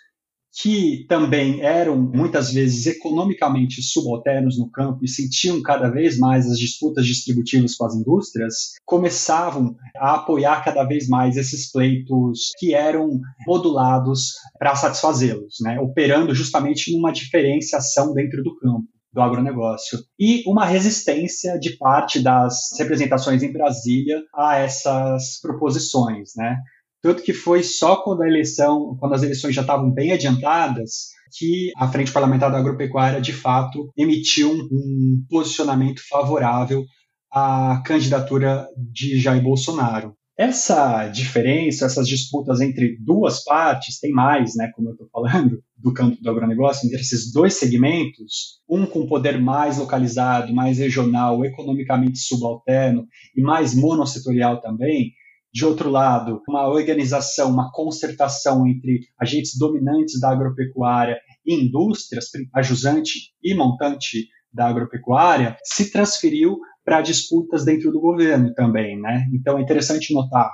que 0.53 1.07
também 1.09 1.61
eram 1.63 1.97
muitas 1.97 2.53
vezes 2.53 2.87
economicamente 2.87 3.81
subalternos 3.83 4.59
no 4.59 4.69
campo 4.71 5.05
e 5.05 5.09
sentiam 5.09 5.63
cada 5.63 5.89
vez 5.89 6.19
mais 6.19 6.47
as 6.51 6.59
disputas 6.59 7.07
distributivas 7.07 7.77
com 7.77 7.87
as 7.87 7.95
indústrias, 7.95 8.55
começavam 8.85 9.75
a 9.97 10.17
apoiar 10.17 10.63
cada 10.65 10.85
vez 10.85 11.09
mais 11.09 11.37
esses 11.37 11.71
pleitos 11.71 12.51
que 12.59 12.75
eram 12.75 13.21
modulados 13.47 14.33
para 14.59 14.75
satisfazê-los, 14.75 15.57
né, 15.61 15.79
operando 15.81 16.35
justamente 16.35 16.93
numa 16.93 17.13
diferenciação 17.13 18.13
dentro 18.13 18.43
do 18.43 18.57
campo 18.57 18.89
do 19.13 19.21
agronegócio 19.21 19.99
e 20.19 20.43
uma 20.47 20.65
resistência 20.65 21.59
de 21.59 21.77
parte 21.77 22.21
das 22.21 22.71
representações 22.79 23.43
em 23.43 23.53
Brasília 23.53 24.23
a 24.35 24.57
essas 24.57 25.41
proposições, 25.41 26.31
né? 26.37 26.59
Tanto 27.03 27.23
que 27.23 27.33
foi 27.33 27.63
só 27.63 27.97
quando 27.97 28.23
a 28.23 28.29
eleição, 28.29 28.97
quando 29.01 29.15
as 29.15 29.23
eleições 29.23 29.55
já 29.55 29.63
estavam 29.63 29.91
bem 29.91 30.13
adiantadas, 30.13 31.09
que 31.37 31.73
a 31.77 31.89
Frente 31.89 32.13
Parlamentar 32.13 32.51
da 32.51 32.59
Agropecuária, 32.59 33.21
de 33.21 33.33
fato, 33.33 33.91
emitiu 33.97 34.51
um 34.53 35.25
posicionamento 35.29 36.03
favorável 36.09 36.85
à 37.33 37.83
candidatura 37.87 38.69
de 38.77 39.19
Jair 39.19 39.43
Bolsonaro. 39.43 40.15
Essa 40.41 41.07
diferença, 41.09 41.85
essas 41.85 42.09
disputas 42.09 42.63
entre 42.63 42.97
duas 42.99 43.45
partes, 43.45 44.01
tem 44.01 44.11
mais, 44.11 44.57
né, 44.57 44.73
como 44.75 44.89
eu 44.89 44.93
estou 44.93 45.07
falando, 45.13 45.63
do 45.77 45.93
campo 45.93 46.17
do 46.19 46.31
agronegócio, 46.31 46.87
entre 46.87 46.99
esses 46.99 47.31
dois 47.31 47.59
segmentos, 47.59 48.59
um 48.67 48.87
com 48.87 49.07
poder 49.07 49.39
mais 49.39 49.77
localizado, 49.77 50.55
mais 50.55 50.79
regional, 50.79 51.45
economicamente 51.45 52.21
subalterno 52.21 53.07
e 53.37 53.43
mais 53.43 53.75
monossetorial 53.75 54.63
também, 54.63 55.13
de 55.53 55.67
outro 55.67 55.91
lado, 55.91 56.41
uma 56.49 56.67
organização, 56.69 57.51
uma 57.51 57.71
concertação 57.71 58.67
entre 58.67 59.01
agentes 59.21 59.59
dominantes 59.59 60.19
da 60.19 60.31
agropecuária 60.31 61.19
e 61.45 61.55
indústrias, 61.55 62.31
a 62.55 62.63
jusante 62.63 63.35
e 63.45 63.55
montante 63.55 64.27
da 64.51 64.69
agropecuária, 64.69 65.59
se 65.63 65.93
transferiu 65.93 66.59
para 66.91 67.03
disputas 67.03 67.65
dentro 67.65 67.93
do 67.93 68.01
governo 68.01 68.53
também, 68.53 69.01
né? 69.01 69.25
Então 69.33 69.57
é 69.57 69.63
interessante 69.63 70.13
notar 70.13 70.51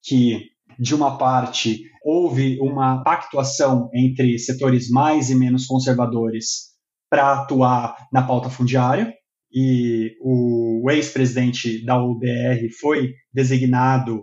que 0.00 0.44
de 0.78 0.94
uma 0.94 1.18
parte 1.18 1.82
houve 2.04 2.60
uma 2.60 3.02
pactuação 3.02 3.90
entre 3.92 4.38
setores 4.38 4.88
mais 4.88 5.30
e 5.30 5.34
menos 5.34 5.66
conservadores 5.66 6.68
para 7.10 7.32
atuar 7.32 8.06
na 8.12 8.22
pauta 8.22 8.48
fundiária 8.48 9.12
e 9.52 10.12
o 10.20 10.88
ex-presidente 10.92 11.84
da 11.84 12.00
UDR 12.00 12.70
foi 12.80 13.12
designado, 13.34 14.22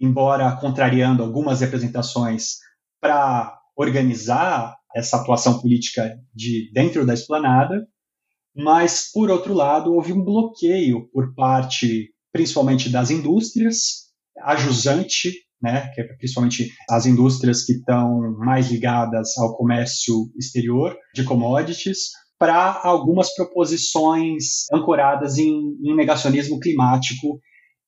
embora 0.00 0.50
contrariando 0.56 1.22
algumas 1.22 1.60
representações, 1.60 2.52
para 3.02 3.54
organizar 3.76 4.74
essa 4.94 5.18
atuação 5.18 5.60
política 5.60 6.18
de 6.34 6.70
dentro 6.72 7.04
da 7.04 7.12
esplanada 7.12 7.86
mas, 8.56 9.10
por 9.12 9.30
outro 9.30 9.52
lado, 9.52 9.92
houve 9.92 10.12
um 10.12 10.24
bloqueio 10.24 11.08
por 11.12 11.34
parte, 11.34 12.10
principalmente 12.32 12.88
das 12.88 13.10
indústrias, 13.10 14.06
a 14.42 14.56
jusante, 14.56 15.32
né, 15.60 15.90
que 15.94 16.00
é 16.00 16.04
principalmente 16.04 16.72
as 16.90 17.06
indústrias 17.06 17.64
que 17.64 17.72
estão 17.72 18.36
mais 18.38 18.70
ligadas 18.70 19.36
ao 19.38 19.56
comércio 19.56 20.30
exterior 20.38 20.96
de 21.14 21.24
commodities, 21.24 22.10
para 22.38 22.80
algumas 22.82 23.34
proposições 23.34 24.66
ancoradas 24.72 25.38
em, 25.38 25.76
em 25.82 25.94
negacionismo 25.94 26.60
climático 26.60 27.40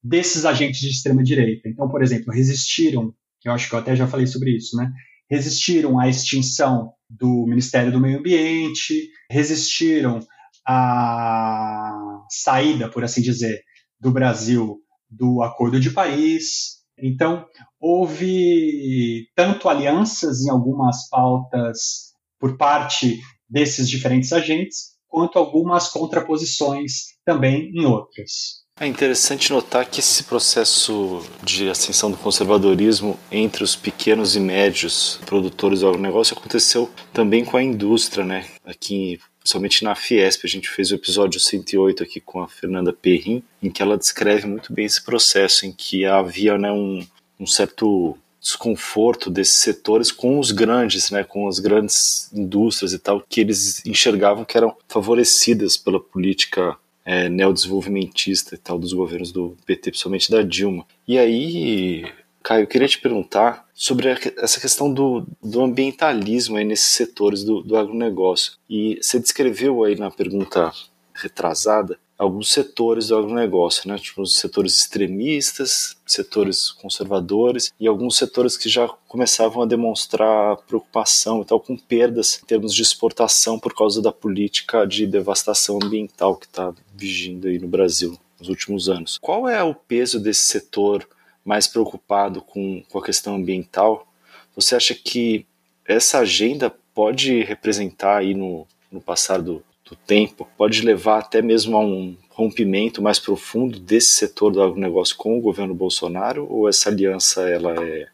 desses 0.02 0.44
agentes 0.44 0.80
de 0.80 0.88
extrema 0.88 1.22
direita. 1.22 1.68
Então, 1.68 1.88
por 1.88 2.02
exemplo, 2.02 2.32
resistiram, 2.32 3.12
eu 3.44 3.52
acho 3.52 3.68
que 3.68 3.74
eu 3.74 3.78
até 3.78 3.94
já 3.94 4.06
falei 4.06 4.26
sobre 4.26 4.56
isso, 4.56 4.76
né? 4.76 4.90
Resistiram 5.30 5.98
à 5.98 6.08
extinção 6.08 6.92
do 7.08 7.46
Ministério 7.46 7.92
do 7.92 8.00
Meio 8.00 8.18
Ambiente, 8.18 9.10
resistiram 9.30 10.20
a 10.68 12.24
saída, 12.28 12.90
por 12.90 13.02
assim 13.02 13.22
dizer, 13.22 13.62
do 13.98 14.10
Brasil 14.10 14.76
do 15.08 15.42
Acordo 15.42 15.80
de 15.80 15.90
Paris. 15.90 16.78
Então, 16.98 17.46
houve 17.80 19.28
tanto 19.34 19.68
alianças 19.68 20.42
em 20.42 20.50
algumas 20.50 21.08
pautas 21.08 22.12
por 22.38 22.58
parte 22.58 23.18
desses 23.48 23.88
diferentes 23.88 24.32
agentes, 24.32 24.98
quanto 25.08 25.38
algumas 25.38 25.88
contraposições 25.88 27.16
também 27.24 27.70
em 27.74 27.86
outras. 27.86 28.58
É 28.80 28.86
interessante 28.86 29.50
notar 29.50 29.86
que 29.86 29.98
esse 29.98 30.22
processo 30.24 31.24
de 31.42 31.68
ascensão 31.68 32.10
do 32.10 32.16
conservadorismo 32.16 33.18
entre 33.32 33.64
os 33.64 33.74
pequenos 33.74 34.36
e 34.36 34.40
médios 34.40 35.18
produtores 35.26 35.80
do 35.80 35.88
agronegócio 35.88 36.36
aconteceu 36.36 36.88
também 37.12 37.44
com 37.44 37.56
a 37.56 37.62
indústria, 37.62 38.24
né? 38.24 38.46
Aqui 38.64 39.18
principalmente 39.48 39.82
na 39.82 39.94
Fiesp. 39.94 40.44
A 40.44 40.48
gente 40.48 40.68
fez 40.68 40.90
o 40.90 40.94
episódio 40.94 41.40
108 41.40 42.02
aqui 42.02 42.20
com 42.20 42.42
a 42.42 42.48
Fernanda 42.48 42.92
Perrin, 42.92 43.42
em 43.62 43.70
que 43.70 43.80
ela 43.80 43.96
descreve 43.96 44.46
muito 44.46 44.72
bem 44.72 44.84
esse 44.84 45.02
processo, 45.02 45.64
em 45.64 45.72
que 45.72 46.04
havia 46.04 46.58
né, 46.58 46.70
um, 46.70 47.04
um 47.40 47.46
certo 47.46 48.16
desconforto 48.40 49.30
desses 49.30 49.56
setores 49.56 50.12
com 50.12 50.38
os 50.38 50.52
grandes, 50.52 51.10
né, 51.10 51.24
com 51.24 51.48
as 51.48 51.58
grandes 51.58 52.30
indústrias 52.32 52.92
e 52.92 52.98
tal, 52.98 53.24
que 53.26 53.40
eles 53.40 53.84
enxergavam 53.86 54.44
que 54.44 54.56
eram 54.56 54.76
favorecidas 54.86 55.76
pela 55.78 55.98
política 55.98 56.76
é, 57.04 57.28
neodesenvolvimentista 57.28 58.54
e 58.54 58.58
tal 58.58 58.78
dos 58.78 58.92
governos 58.92 59.32
do 59.32 59.56
PT, 59.64 59.90
principalmente 59.90 60.30
da 60.30 60.42
Dilma. 60.42 60.86
E 61.06 61.18
aí 61.18 62.04
Caio, 62.48 62.62
eu 62.62 62.66
queria 62.66 62.88
te 62.88 62.98
perguntar 62.98 63.68
sobre 63.74 64.08
essa 64.38 64.58
questão 64.58 64.90
do, 64.90 65.26
do 65.42 65.60
ambientalismo 65.60 66.56
aí 66.56 66.64
nesses 66.64 66.94
setores 66.94 67.44
do, 67.44 67.62
do 67.62 67.76
agronegócio. 67.76 68.54
E 68.70 68.98
você 69.02 69.20
descreveu 69.20 69.84
aí 69.84 69.96
na 69.96 70.10
pergunta 70.10 70.72
retrasada 71.12 71.98
alguns 72.16 72.50
setores 72.50 73.08
do 73.08 73.18
agronegócio, 73.18 73.86
né? 73.86 73.98
Tipo, 73.98 74.22
os 74.22 74.38
setores 74.38 74.78
extremistas, 74.78 75.98
setores 76.06 76.70
conservadores 76.70 77.70
e 77.78 77.86
alguns 77.86 78.16
setores 78.16 78.56
que 78.56 78.70
já 78.70 78.88
começavam 79.06 79.62
a 79.62 79.66
demonstrar 79.66 80.56
preocupação 80.66 81.42
e 81.42 81.44
tal 81.44 81.60
com 81.60 81.76
perdas 81.76 82.40
em 82.42 82.46
termos 82.46 82.74
de 82.74 82.80
exportação 82.80 83.58
por 83.58 83.74
causa 83.74 84.00
da 84.00 84.10
política 84.10 84.86
de 84.86 85.06
devastação 85.06 85.78
ambiental 85.82 86.34
que 86.34 86.46
está 86.46 86.72
vigindo 86.96 87.46
aí 87.46 87.58
no 87.58 87.68
Brasil 87.68 88.18
nos 88.40 88.48
últimos 88.48 88.88
anos. 88.88 89.18
Qual 89.20 89.46
é 89.46 89.62
o 89.62 89.74
peso 89.74 90.18
desse 90.18 90.46
setor 90.46 91.06
mais 91.48 91.66
preocupado 91.66 92.42
com, 92.42 92.82
com 92.90 92.98
a 92.98 93.02
questão 93.02 93.36
ambiental, 93.36 94.06
você 94.54 94.76
acha 94.76 94.94
que 94.94 95.46
essa 95.86 96.18
agenda 96.18 96.70
pode 96.94 97.42
representar 97.42 98.18
aí 98.18 98.34
no, 98.34 98.66
no 98.92 99.00
passar 99.00 99.40
do, 99.40 99.62
do 99.88 99.96
tempo 99.96 100.46
pode 100.58 100.82
levar 100.82 101.20
até 101.20 101.40
mesmo 101.40 101.74
a 101.74 101.80
um 101.80 102.14
rompimento 102.28 103.00
mais 103.00 103.18
profundo 103.18 103.80
desse 103.80 104.10
setor 104.10 104.52
do 104.52 104.62
agronegócio 104.62 105.16
com 105.16 105.38
o 105.38 105.40
governo 105.40 105.74
Bolsonaro 105.74 106.46
ou 106.50 106.68
essa 106.68 106.90
aliança 106.90 107.48
ela 107.48 107.72
é 107.82 108.08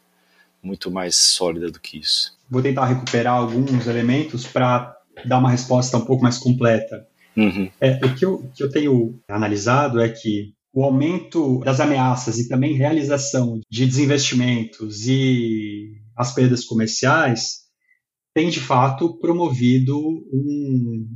muito 0.63 0.89
mais 0.89 1.17
sólida 1.17 1.69
do 1.69 1.79
que 1.79 1.99
isso? 1.99 2.37
Vou 2.49 2.61
tentar 2.61 2.85
recuperar 2.85 3.35
alguns 3.35 3.85
elementos 3.85 4.47
para 4.47 4.97
dar 5.25 5.39
uma 5.39 5.51
resposta 5.51 5.97
um 5.97 6.05
pouco 6.05 6.23
mais 6.23 6.37
completa. 6.37 7.05
Uhum. 7.35 7.69
É, 7.81 7.99
o 8.05 8.15
que 8.15 8.23
eu, 8.23 8.49
que 8.55 8.63
eu 8.63 8.69
tenho 8.69 9.19
analisado 9.27 9.99
é 9.99 10.07
que 10.07 10.53
o 10.75 10.83
aumento 10.83 11.59
das 11.59 11.79
ameaças 11.79 12.37
e 12.37 12.49
também 12.49 12.73
realização 12.73 13.61
de 13.71 13.85
desinvestimentos 13.85 15.07
e 15.07 15.93
as 16.17 16.35
perdas 16.35 16.65
comerciais 16.65 17.63
tem 18.33 18.49
de 18.49 18.59
fato 18.59 19.17
promovido 19.17 19.97
um, 19.97 21.07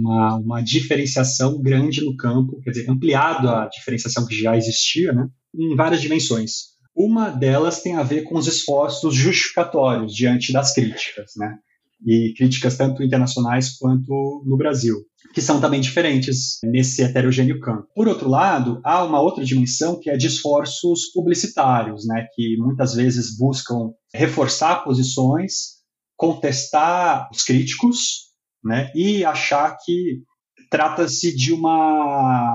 uma, 0.00 0.36
uma, 0.38 0.60
diferenciação 0.60 1.62
grande 1.62 2.04
no 2.04 2.16
campo, 2.16 2.60
quer 2.62 2.70
dizer, 2.70 2.90
ampliado 2.90 3.48
a 3.48 3.68
diferenciação 3.68 4.26
que 4.26 4.34
já 4.34 4.56
existia, 4.56 5.12
né, 5.12 5.28
em 5.54 5.76
várias 5.76 6.02
dimensões. 6.02 6.70
Uma 6.92 7.30
delas 7.30 7.80
tem 7.80 7.94
a 7.94 8.02
ver 8.02 8.22
com 8.22 8.36
os 8.36 8.48
esforços 8.48 9.14
justificatórios 9.14 10.12
diante 10.12 10.52
das 10.52 10.74
críticas, 10.74 11.34
né, 11.36 11.56
e 12.06 12.32
críticas 12.36 12.76
tanto 12.76 13.02
internacionais 13.02 13.76
quanto 13.78 14.42
no 14.46 14.56
Brasil, 14.56 14.96
que 15.34 15.40
são 15.40 15.60
também 15.60 15.80
diferentes 15.80 16.58
nesse 16.64 17.02
heterogêneo 17.02 17.60
campo. 17.60 17.86
Por 17.94 18.08
outro 18.08 18.28
lado, 18.28 18.80
há 18.84 19.04
uma 19.04 19.20
outra 19.20 19.44
dimensão 19.44 19.98
que 20.00 20.10
é 20.10 20.16
de 20.16 20.26
esforços 20.26 21.10
publicitários, 21.12 22.06
né, 22.06 22.26
que 22.34 22.56
muitas 22.58 22.94
vezes 22.94 23.36
buscam 23.36 23.90
reforçar 24.14 24.84
posições 24.84 25.80
contestar 26.20 27.30
os 27.32 27.42
críticos 27.42 28.28
né, 28.62 28.92
e 28.94 29.24
achar 29.24 29.74
que 29.82 30.22
trata-se 30.70 31.34
de 31.34 31.50
uma, 31.50 32.54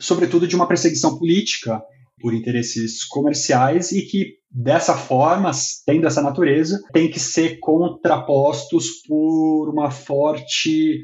sobretudo, 0.00 0.48
de 0.48 0.56
uma 0.56 0.66
perseguição 0.66 1.16
política 1.16 1.80
por 2.20 2.34
interesses 2.34 3.04
comerciais 3.04 3.92
e 3.92 4.02
que 4.02 4.34
dessa 4.50 4.96
forma, 4.96 5.50
tendo 5.84 6.06
essa 6.06 6.22
natureza, 6.22 6.80
tem 6.92 7.10
que 7.10 7.18
ser 7.18 7.58
contrapostos 7.60 9.02
por 9.06 9.68
uma 9.70 9.90
forte 9.90 11.00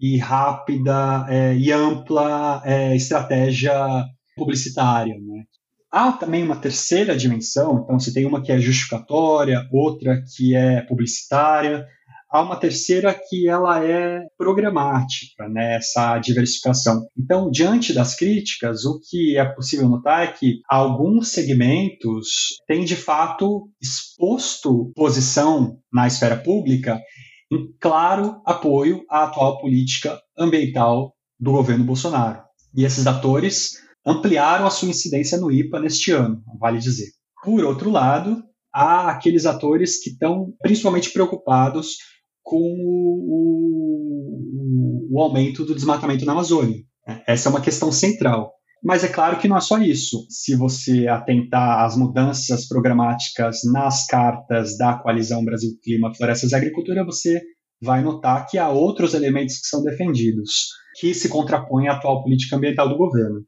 e 0.00 0.16
rápida 0.16 1.26
é, 1.28 1.54
e 1.54 1.70
ampla 1.70 2.62
é, 2.64 2.96
estratégia 2.96 3.74
publicitária, 4.34 5.14
né? 5.14 5.44
Há 5.92 6.12
também 6.12 6.44
uma 6.44 6.56
terceira 6.56 7.16
dimensão, 7.16 7.82
então 7.82 7.98
se 7.98 8.14
tem 8.14 8.24
uma 8.24 8.40
que 8.40 8.52
é 8.52 8.58
justificatória, 8.60 9.66
outra 9.72 10.22
que 10.36 10.54
é 10.54 10.82
publicitária, 10.82 11.84
há 12.30 12.42
uma 12.42 12.56
terceira 12.56 13.12
que 13.12 13.48
ela 13.48 13.84
é 13.84 14.20
programática, 14.38 15.48
né, 15.48 15.76
essa 15.76 16.18
diversificação. 16.18 17.06
Então, 17.18 17.50
diante 17.50 17.92
das 17.92 18.14
críticas, 18.14 18.84
o 18.84 19.00
que 19.00 19.36
é 19.36 19.44
possível 19.44 19.88
notar 19.88 20.22
é 20.22 20.32
que 20.32 20.60
alguns 20.68 21.32
segmentos 21.32 22.58
têm 22.66 22.84
de 22.84 22.96
fato 22.96 23.68
exposto 23.82 24.92
posição 24.94 25.78
na 25.92 26.06
esfera 26.06 26.36
pública 26.36 27.00
em 27.52 27.74
claro 27.80 28.40
apoio 28.46 29.04
à 29.10 29.24
atual 29.24 29.60
política 29.60 30.20
ambiental 30.38 31.14
do 31.38 31.52
governo 31.52 31.84
Bolsonaro. 31.84 32.42
E 32.76 32.84
esses 32.84 33.06
atores 33.06 33.72
ampliaram 34.06 34.66
a 34.66 34.70
sua 34.70 34.88
incidência 34.88 35.36
no 35.36 35.50
IPA 35.50 35.80
neste 35.80 36.12
ano, 36.12 36.42
vale 36.60 36.78
dizer. 36.78 37.08
Por 37.42 37.64
outro 37.64 37.90
lado, 37.90 38.42
há 38.72 39.10
aqueles 39.10 39.46
atores 39.46 40.00
que 40.02 40.10
estão 40.10 40.52
principalmente 40.62 41.10
preocupados 41.10 41.96
com 42.50 42.58
o, 42.58 43.28
o, 45.08 45.16
o 45.16 45.22
aumento 45.22 45.64
do 45.64 45.72
desmatamento 45.72 46.24
na 46.24 46.32
Amazônia. 46.32 46.82
Essa 47.24 47.48
é 47.48 47.50
uma 47.50 47.60
questão 47.60 47.92
central. 47.92 48.52
Mas 48.82 49.04
é 49.04 49.08
claro 49.08 49.38
que 49.38 49.46
não 49.46 49.56
é 49.56 49.60
só 49.60 49.78
isso. 49.78 50.26
Se 50.28 50.56
você 50.56 51.06
atentar 51.06 51.84
às 51.84 51.96
mudanças 51.96 52.66
programáticas 52.66 53.60
nas 53.72 54.04
cartas 54.06 54.76
da 54.76 54.94
coalizão 54.98 55.44
Brasil 55.44 55.70
Clima, 55.80 56.12
Florestas 56.12 56.50
e 56.50 56.56
Agricultura, 56.56 57.04
você 57.04 57.40
vai 57.80 58.02
notar 58.02 58.46
que 58.48 58.58
há 58.58 58.68
outros 58.68 59.14
elementos 59.14 59.58
que 59.58 59.68
são 59.68 59.84
defendidos, 59.84 60.70
que 60.98 61.14
se 61.14 61.28
contrapõem 61.28 61.88
à 61.88 61.92
atual 61.92 62.24
política 62.24 62.56
ambiental 62.56 62.88
do 62.88 62.96
governo. 62.96 63.44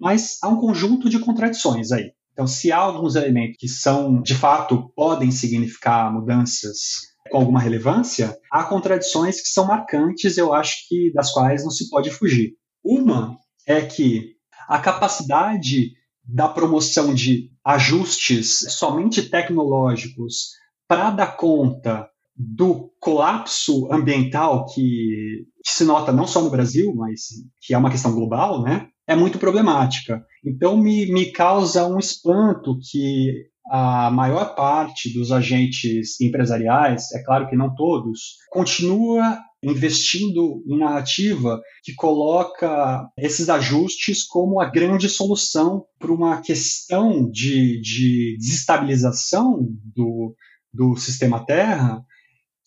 Mas 0.00 0.38
há 0.42 0.48
um 0.48 0.58
conjunto 0.58 1.10
de 1.10 1.18
contradições 1.18 1.92
aí. 1.92 2.12
Então, 2.32 2.46
se 2.46 2.72
há 2.72 2.78
alguns 2.78 3.16
elementos 3.16 3.56
que 3.58 3.68
são, 3.68 4.22
de 4.22 4.34
fato, 4.34 4.90
podem 4.96 5.30
significar 5.30 6.10
mudanças 6.10 7.10
com 7.30 7.38
alguma 7.38 7.60
relevância, 7.60 8.36
há 8.50 8.64
contradições 8.64 9.40
que 9.40 9.48
são 9.48 9.66
marcantes, 9.66 10.36
eu 10.36 10.52
acho 10.52 10.88
que 10.88 11.12
das 11.12 11.32
quais 11.32 11.62
não 11.62 11.70
se 11.70 11.88
pode 11.88 12.10
fugir. 12.10 12.54
Uma 12.84 13.36
é 13.66 13.80
que 13.82 14.34
a 14.68 14.78
capacidade 14.78 15.92
da 16.24 16.48
promoção 16.48 17.14
de 17.14 17.50
ajustes 17.64 18.60
somente 18.68 19.22
tecnológicos 19.22 20.50
para 20.86 21.10
dar 21.10 21.36
conta 21.36 22.08
do 22.36 22.90
colapso 22.98 23.92
ambiental 23.92 24.66
que, 24.66 25.44
que, 25.64 25.72
se 25.72 25.84
nota 25.84 26.12
não 26.12 26.26
só 26.26 26.40
no 26.40 26.50
Brasil, 26.50 26.94
mas 26.94 27.26
que 27.60 27.74
é 27.74 27.78
uma 27.78 27.90
questão 27.90 28.12
global, 28.12 28.62
né? 28.62 28.88
é 29.10 29.16
muito 29.16 29.40
problemática. 29.40 30.24
Então, 30.44 30.76
me, 30.76 31.12
me 31.12 31.32
causa 31.32 31.84
um 31.84 31.98
espanto 31.98 32.78
que 32.78 33.48
a 33.70 34.10
maior 34.10 34.56
parte 34.56 35.12
dos 35.14 35.30
agentes 35.30 36.20
empresariais, 36.20 37.12
é 37.12 37.22
claro 37.22 37.48
que 37.48 37.54
não 37.54 37.72
todos, 37.72 38.36
continua 38.50 39.38
investindo 39.62 40.64
em 40.66 40.76
narrativa 40.76 41.60
que 41.84 41.94
coloca 41.94 43.06
esses 43.16 43.48
ajustes 43.48 44.24
como 44.24 44.60
a 44.60 44.68
grande 44.68 45.08
solução 45.08 45.84
para 46.00 46.12
uma 46.12 46.40
questão 46.40 47.30
de, 47.30 47.80
de 47.80 48.36
desestabilização 48.38 49.68
do, 49.94 50.34
do 50.72 50.96
sistema 50.96 51.44
Terra 51.46 52.02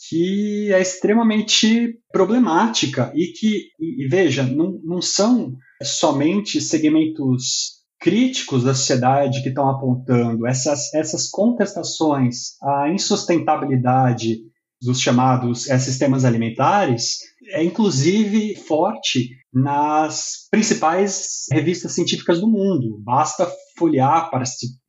que 0.09 0.71
é 0.71 0.81
extremamente 0.81 1.99
problemática 2.11 3.11
e 3.15 3.27
que, 3.27 3.69
e, 3.79 4.05
e 4.05 4.07
veja, 4.07 4.43
não, 4.43 4.79
não 4.83 5.01
são 5.01 5.55
somente 5.81 6.61
segmentos 6.61 7.82
críticos 8.03 8.65
da 8.65 8.73
sociedade 8.73 9.41
que 9.41 9.47
estão 9.47 9.69
apontando 9.69 10.45
essas, 10.45 10.93
essas 10.93 11.29
contestações 11.29 12.61
à 12.61 12.89
insustentabilidade 12.89 14.39
dos 14.81 14.99
chamados 14.99 15.69
é, 15.69 15.79
sistemas 15.79 16.25
alimentares 16.25 17.19
é 17.51 17.63
inclusive 17.63 18.55
forte 18.55 19.29
nas 19.53 20.47
principais 20.51 21.45
revistas 21.49 21.93
científicas 21.93 22.41
do 22.41 22.47
mundo. 22.47 22.99
Basta 23.01 23.49
folhear 23.77 24.29
para, 24.29 24.43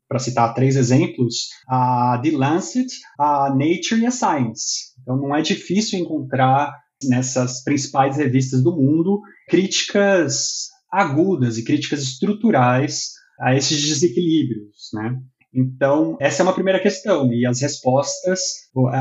para 0.08 0.18
citar 0.18 0.52
três 0.52 0.74
exemplos, 0.74 1.50
a 1.68 2.20
The 2.20 2.32
Lancet, 2.32 2.88
a 3.16 3.50
Nature 3.50 4.00
e 4.00 4.06
a 4.06 4.10
Science. 4.10 4.92
Então 5.00 5.16
não 5.16 5.36
é 5.36 5.40
difícil 5.40 6.00
encontrar 6.00 6.74
nessas 7.04 7.62
principais 7.62 8.16
revistas 8.16 8.60
do 8.60 8.72
mundo 8.72 9.20
críticas 9.48 10.73
agudas 10.94 11.58
e 11.58 11.64
críticas 11.64 12.02
estruturais 12.02 13.10
a 13.40 13.54
esses 13.56 13.82
desequilíbrios, 13.82 14.90
né? 14.94 15.18
Então, 15.52 16.16
essa 16.20 16.42
é 16.42 16.44
uma 16.44 16.54
primeira 16.54 16.80
questão, 16.80 17.32
e 17.32 17.44
as 17.44 17.60
respostas, 17.60 18.40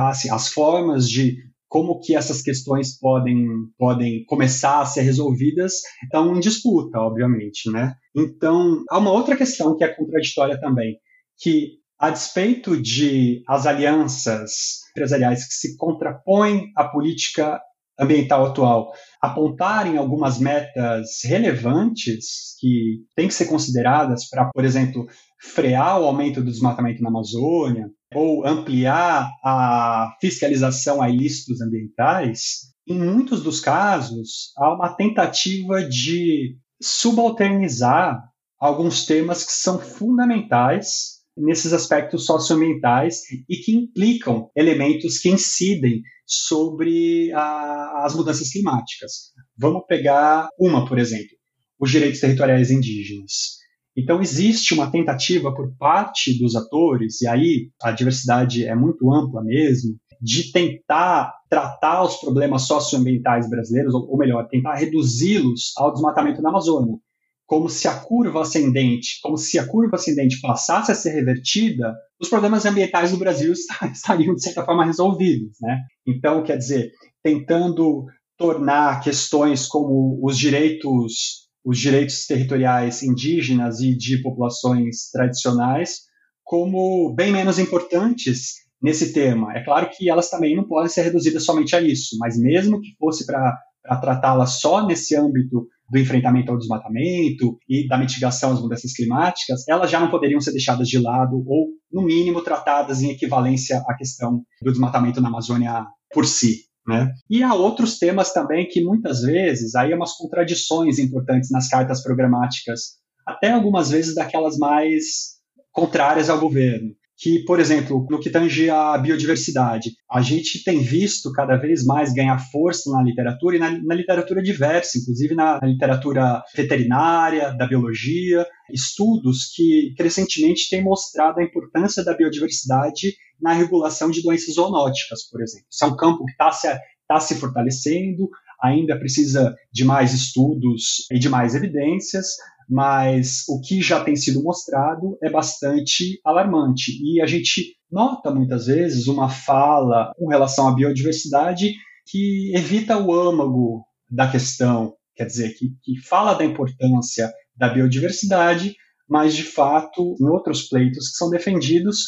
assim, 0.09 0.29
as 0.29 0.49
formas 0.49 1.09
de 1.09 1.37
como 1.67 1.99
que 1.99 2.15
essas 2.15 2.41
questões 2.41 2.99
podem, 2.99 3.47
podem 3.77 4.23
começar 4.25 4.81
a 4.81 4.85
ser 4.85 5.01
resolvidas 5.01 5.73
estão 6.03 6.35
em 6.35 6.39
disputa, 6.39 6.99
obviamente, 6.99 7.71
né? 7.71 7.95
Então, 8.15 8.83
há 8.89 8.99
uma 8.99 9.11
outra 9.11 9.35
questão 9.35 9.75
que 9.75 9.83
é 9.83 9.87
contraditória 9.87 10.59
também, 10.59 10.97
que 11.39 11.79
a 11.99 12.11
despeito 12.11 12.79
de 12.79 13.41
as 13.47 13.65
alianças 13.65 14.81
empresariais 14.91 15.47
que 15.47 15.53
se 15.53 15.75
contrapõem 15.77 16.71
à 16.75 16.83
política 16.83 17.59
ambiental 17.99 18.45
atual 18.45 18.91
apontarem 19.21 19.97
algumas 19.97 20.39
metas 20.39 21.19
relevantes 21.23 22.55
que 22.59 23.01
têm 23.15 23.27
que 23.27 23.33
ser 23.33 23.45
consideradas 23.45 24.27
para, 24.29 24.49
por 24.51 24.65
exemplo, 24.65 25.07
frear 25.39 25.99
o 25.99 26.05
aumento 26.05 26.41
do 26.41 26.51
desmatamento 26.51 27.01
na 27.01 27.09
Amazônia 27.09 27.89
ou 28.13 28.45
ampliar 28.45 29.29
a 29.43 30.15
fiscalização 30.21 31.01
a 31.01 31.09
ilícitos 31.09 31.61
ambientais, 31.61 32.73
em 32.87 32.99
muitos 32.99 33.43
dos 33.43 33.59
casos 33.59 34.51
há 34.57 34.73
uma 34.73 34.93
tentativa 34.93 35.83
de 35.83 36.57
subalternizar 36.81 38.21
alguns 38.59 39.05
temas 39.05 39.45
que 39.45 39.51
são 39.51 39.79
fundamentais 39.79 41.12
nesses 41.35 41.73
aspectos 41.73 42.25
socioambientais 42.25 43.21
e 43.49 43.57
que 43.57 43.75
implicam 43.75 44.49
elementos 44.55 45.19
que 45.19 45.29
incidem 45.29 46.01
sobre 46.25 47.31
a, 47.33 48.05
as 48.05 48.15
mudanças 48.15 48.49
climáticas. 48.49 49.31
Vamos 49.57 49.83
pegar 49.87 50.47
uma, 50.59 50.85
por 50.87 50.99
exemplo, 50.99 51.35
os 51.79 51.91
direitos 51.91 52.19
territoriais 52.19 52.71
indígenas. 52.71 53.61
Então, 53.95 54.21
existe 54.21 54.73
uma 54.73 54.89
tentativa 54.89 55.53
por 55.53 55.75
parte 55.77 56.37
dos 56.39 56.55
atores, 56.55 57.21
e 57.21 57.27
aí 57.27 57.69
a 57.81 57.91
diversidade 57.91 58.65
é 58.65 58.75
muito 58.75 59.11
ampla 59.13 59.43
mesmo, 59.43 59.95
de 60.19 60.51
tentar 60.51 61.31
tratar 61.49 62.03
os 62.03 62.15
problemas 62.15 62.63
socioambientais 62.63 63.47
brasileiros, 63.49 63.93
ou, 63.93 64.17
melhor, 64.17 64.47
tentar 64.47 64.75
reduzi-los 64.75 65.73
ao 65.77 65.91
desmatamento 65.93 66.41
na 66.41 66.49
Amazônia 66.49 66.97
como 67.45 67.69
se 67.69 67.87
a 67.87 67.99
curva 67.99 68.41
ascendente, 68.41 69.19
como 69.21 69.37
se 69.37 69.59
a 69.59 69.67
curva 69.67 69.95
ascendente 69.95 70.39
passasse 70.41 70.91
a 70.91 70.95
ser 70.95 71.11
revertida, 71.11 71.93
os 72.19 72.29
problemas 72.29 72.65
ambientais 72.65 73.11
do 73.11 73.17
Brasil 73.17 73.53
estariam 73.93 74.33
de 74.33 74.41
certa 74.41 74.65
forma 74.65 74.85
resolvidos, 74.85 75.57
né? 75.61 75.79
Então, 76.07 76.43
quer 76.43 76.57
dizer, 76.57 76.91
tentando 77.21 78.05
tornar 78.37 79.01
questões 79.01 79.67
como 79.67 80.19
os 80.23 80.37
direitos, 80.37 81.47
os 81.63 81.77
direitos 81.77 82.25
territoriais 82.25 83.03
indígenas 83.03 83.79
e 83.79 83.95
de 83.95 84.21
populações 84.21 85.09
tradicionais 85.11 86.01
como 86.43 87.13
bem 87.13 87.31
menos 87.31 87.57
importantes 87.57 88.63
nesse 88.81 89.13
tema. 89.13 89.53
É 89.53 89.63
claro 89.63 89.89
que 89.95 90.09
elas 90.09 90.29
também 90.29 90.55
não 90.55 90.67
podem 90.67 90.89
ser 90.89 91.03
reduzidas 91.03 91.45
somente 91.45 91.75
a 91.75 91.81
isso, 91.81 92.17
mas 92.19 92.37
mesmo 92.37 92.81
que 92.81 92.93
fosse 92.99 93.25
para 93.25 93.57
tratá-las 93.99 94.59
só 94.59 94.85
nesse 94.85 95.15
âmbito 95.15 95.67
do 95.89 95.99
enfrentamento 95.99 96.51
ao 96.51 96.57
desmatamento 96.57 97.57
e 97.69 97.87
da 97.87 97.97
mitigação 97.97 98.51
às 98.51 98.61
mudanças 98.61 98.93
climáticas, 98.93 99.67
elas 99.67 99.91
já 99.91 99.99
não 99.99 100.09
poderiam 100.09 100.39
ser 100.41 100.51
deixadas 100.51 100.87
de 100.87 100.97
lado 100.97 101.43
ou, 101.45 101.67
no 101.91 102.01
mínimo, 102.01 102.41
tratadas 102.41 103.01
em 103.01 103.11
equivalência 103.11 103.83
à 103.87 103.95
questão 103.95 104.43
do 104.61 104.71
desmatamento 104.71 105.21
na 105.21 105.27
Amazônia 105.27 105.85
por 106.11 106.25
si. 106.25 106.65
Né? 106.87 107.11
E 107.29 107.43
há 107.43 107.53
outros 107.53 107.97
temas 107.97 108.33
também 108.33 108.67
que 108.67 108.83
muitas 108.83 109.21
vezes 109.21 109.75
aí 109.75 109.93
há 109.93 109.95
umas 109.95 110.13
contradições 110.13 110.99
importantes 110.99 111.49
nas 111.51 111.67
cartas 111.67 112.01
programáticas, 112.01 112.97
até 113.25 113.51
algumas 113.51 113.91
vezes 113.91 114.15
daquelas 114.15 114.57
mais 114.57 115.33
contrárias 115.71 116.29
ao 116.29 116.39
governo 116.39 116.93
que, 117.17 117.39
por 117.45 117.59
exemplo, 117.59 118.05
no 118.09 118.19
que 118.19 118.29
tange 118.29 118.69
a 118.69 118.97
biodiversidade, 118.97 119.91
a 120.11 120.21
gente 120.21 120.63
tem 120.63 120.81
visto 120.81 121.31
cada 121.31 121.55
vez 121.55 121.85
mais 121.85 122.13
ganhar 122.13 122.37
força 122.51 122.91
na 122.91 123.03
literatura 123.03 123.55
e 123.55 123.59
na, 123.59 123.71
na 123.83 123.95
literatura 123.95 124.41
diversa, 124.41 124.97
inclusive 124.97 125.35
na, 125.35 125.59
na, 125.61 125.67
literatura 125.67 126.43
veterinária, 126.55 127.53
da 127.53 127.67
biologia, 127.67 128.45
estudos 128.71 129.53
que 129.55 129.93
crescentemente 129.95 130.69
têm 130.69 130.83
mostrado 130.83 131.39
a 131.39 131.43
importância 131.43 132.03
da 132.03 132.15
biodiversidade 132.15 133.13
na 133.39 133.53
regulação 133.53 134.09
de 134.09 134.21
doenças 134.21 134.55
zoonóticas, 134.55 135.23
por 135.29 135.41
exemplo. 135.41 135.67
Isso 135.71 135.83
é 135.83 135.87
um 135.87 135.95
campo 135.95 136.25
que 136.25 136.31
está 136.31 136.51
se, 136.51 136.67
tá 137.07 137.19
se 137.19 137.35
fortalecendo, 137.35 138.29
ainda 138.61 138.97
precisa 138.97 139.55
de 139.71 139.83
mais 139.83 140.13
estudos 140.13 141.05
e 141.11 141.19
de 141.19 141.29
mais 141.29 141.53
evidências, 141.53 142.27
mas 142.69 143.43
o 143.47 143.59
que 143.61 143.81
já 143.81 144.03
tem 144.03 144.15
sido 144.15 144.43
mostrado 144.43 145.17
é 145.21 145.29
bastante 145.29 146.19
alarmante. 146.23 146.91
E 147.03 147.21
a 147.21 147.25
gente 147.25 147.75
nota 147.91 148.31
muitas 148.31 148.65
vezes 148.67 149.07
uma 149.07 149.29
fala 149.29 150.11
com 150.17 150.27
relação 150.27 150.67
à 150.67 150.75
biodiversidade 150.75 151.73
que 152.07 152.51
evita 152.55 152.97
o 152.97 153.13
âmago 153.13 153.85
da 154.09 154.29
questão, 154.29 154.93
quer 155.15 155.25
dizer, 155.25 155.53
que, 155.55 155.69
que 155.83 155.99
fala 156.01 156.33
da 156.33 156.43
importância 156.43 157.31
da 157.55 157.69
biodiversidade, 157.69 158.75
mas 159.07 159.35
de 159.35 159.43
fato, 159.43 160.15
em 160.19 160.25
outros 160.25 160.67
pleitos 160.67 161.09
que 161.09 161.17
são 161.17 161.29
defendidos, 161.29 162.07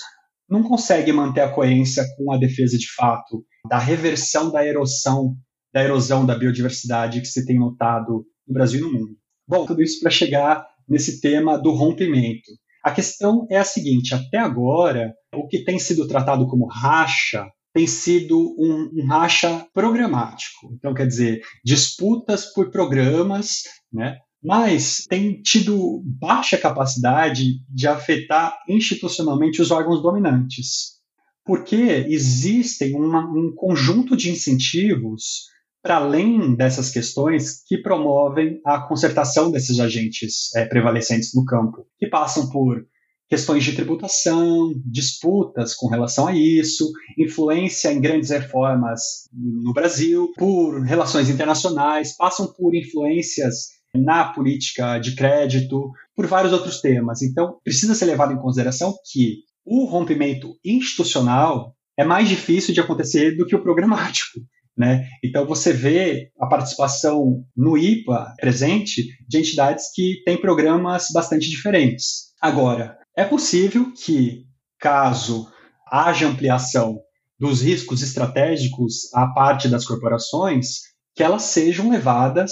não 0.50 0.64
consegue 0.64 1.12
manter 1.12 1.42
a 1.42 1.52
coerência 1.52 2.04
com 2.18 2.32
a 2.32 2.38
defesa 2.38 2.78
de 2.78 2.92
fato 2.94 3.46
da 3.68 3.80
reversão 3.80 4.52
da 4.52 4.66
erosão, 4.66 5.36
da 5.74 5.84
erosão 5.84 6.26
da 6.26 6.38
biodiversidade 6.38 7.22
que 7.22 7.28
se 7.28 7.46
tem 7.46 7.60
notado 7.60 8.26
no 8.48 8.54
Brasil 8.54 8.80
e 8.80 8.84
no 8.84 8.94
mundo. 8.94 9.18
Bom, 9.48 9.66
tudo 9.66 9.82
isso 9.82 10.00
para 10.00 10.10
chegar 10.10 10.66
nesse 10.88 11.20
tema 11.22 11.58
do 11.58 11.72
rompimento. 11.72 12.52
A 12.84 12.92
questão 12.92 13.48
é 13.50 13.58
a 13.58 13.64
seguinte: 13.64 14.14
até 14.14 14.38
agora, 14.38 15.14
o 15.34 15.48
que 15.48 15.64
tem 15.64 15.80
sido 15.80 16.08
tratado 16.08 16.48
como 16.48 16.68
racha 16.68 17.48
tem 17.74 17.88
sido 17.88 18.56
um, 18.58 18.90
um 18.94 19.06
racha 19.06 19.68
programático. 19.74 20.74
Então, 20.74 20.94
quer 20.94 21.06
dizer, 21.06 21.42
disputas 21.64 22.54
por 22.54 22.72
programas, 22.72 23.64
né? 23.92 24.18
mas 24.42 25.04
tem 25.10 25.42
tido 25.42 26.02
baixa 26.06 26.58
capacidade 26.58 27.60
de 27.68 27.88
afetar 27.88 28.56
institucionalmente 28.70 29.62
os 29.62 29.72
órgãos 29.72 30.02
dominantes. 30.02 30.96
Porque 31.44 32.06
existem 32.08 32.96
uma, 32.96 33.26
um 33.26 33.52
conjunto 33.56 34.16
de 34.16 34.30
incentivos 34.30 35.48
para 35.86 35.98
além 35.98 36.56
dessas 36.56 36.90
questões 36.90 37.64
que 37.64 37.78
promovem 37.78 38.60
a 38.66 38.88
concertação 38.88 39.52
desses 39.52 39.80
agentes 39.80 40.50
é, 40.56 40.66
prevalecentes 40.66 41.36
no 41.36 41.46
campo, 41.46 41.86
que 42.00 42.08
passam 42.08 42.50
por 42.50 42.84
questões 43.30 43.64
de 43.64 43.74
tributação, 43.74 44.74
disputas 44.84 45.76
com 45.76 45.88
relação 45.88 46.26
a 46.28 46.36
isso, 46.36 46.92
influência 47.16 47.94
em 47.94 48.02
grandes 48.02 48.32
reformas 48.32 49.30
no 49.32 49.74
Brasil, 49.74 50.32
por 50.36 50.82
relações 50.82 51.30
internacionais, 51.30 52.18
passam 52.18 52.52
por 52.52 52.74
influências 52.74 53.68
na 53.96 54.26
política 54.34 54.98
de 54.98 55.16
crédito, 55.16 55.92
por 56.16 56.26
vários 56.26 56.52
outros 56.52 56.82
temas. 56.82 57.22
Então, 57.22 57.60
precisa 57.64 57.94
ser 57.94 58.06
levado 58.06 58.34
em 58.34 58.42
consideração 58.42 58.92
que 59.12 59.44
o 59.64 59.86
rompimento 59.86 60.58
institucional 60.66 61.76
é 61.96 62.04
mais 62.04 62.28
difícil 62.28 62.74
de 62.74 62.82
acontecer 62.82 63.38
do 63.38 63.46
que 63.46 63.56
o 63.56 63.62
programático. 63.62 64.40
Né? 64.78 65.08
Então 65.24 65.46
você 65.46 65.72
vê 65.72 66.32
a 66.40 66.48
participação 66.48 67.46
no 67.56 67.78
IPA 67.78 68.34
presente 68.40 69.08
de 69.28 69.38
entidades 69.38 69.86
que 69.94 70.22
têm 70.26 70.40
programas 70.40 71.08
bastante 71.14 71.50
diferentes. 71.50 72.34
Agora, 72.42 72.98
é 73.16 73.24
possível 73.24 73.94
que, 73.94 74.44
caso 74.78 75.48
haja 75.90 76.28
ampliação 76.28 77.00
dos 77.40 77.62
riscos 77.62 78.02
estratégicos 78.02 79.14
à 79.14 79.28
parte 79.28 79.70
das 79.70 79.86
corporações, 79.86 80.80
que 81.16 81.24
elas 81.24 81.44
sejam 81.44 81.90
levadas 81.90 82.52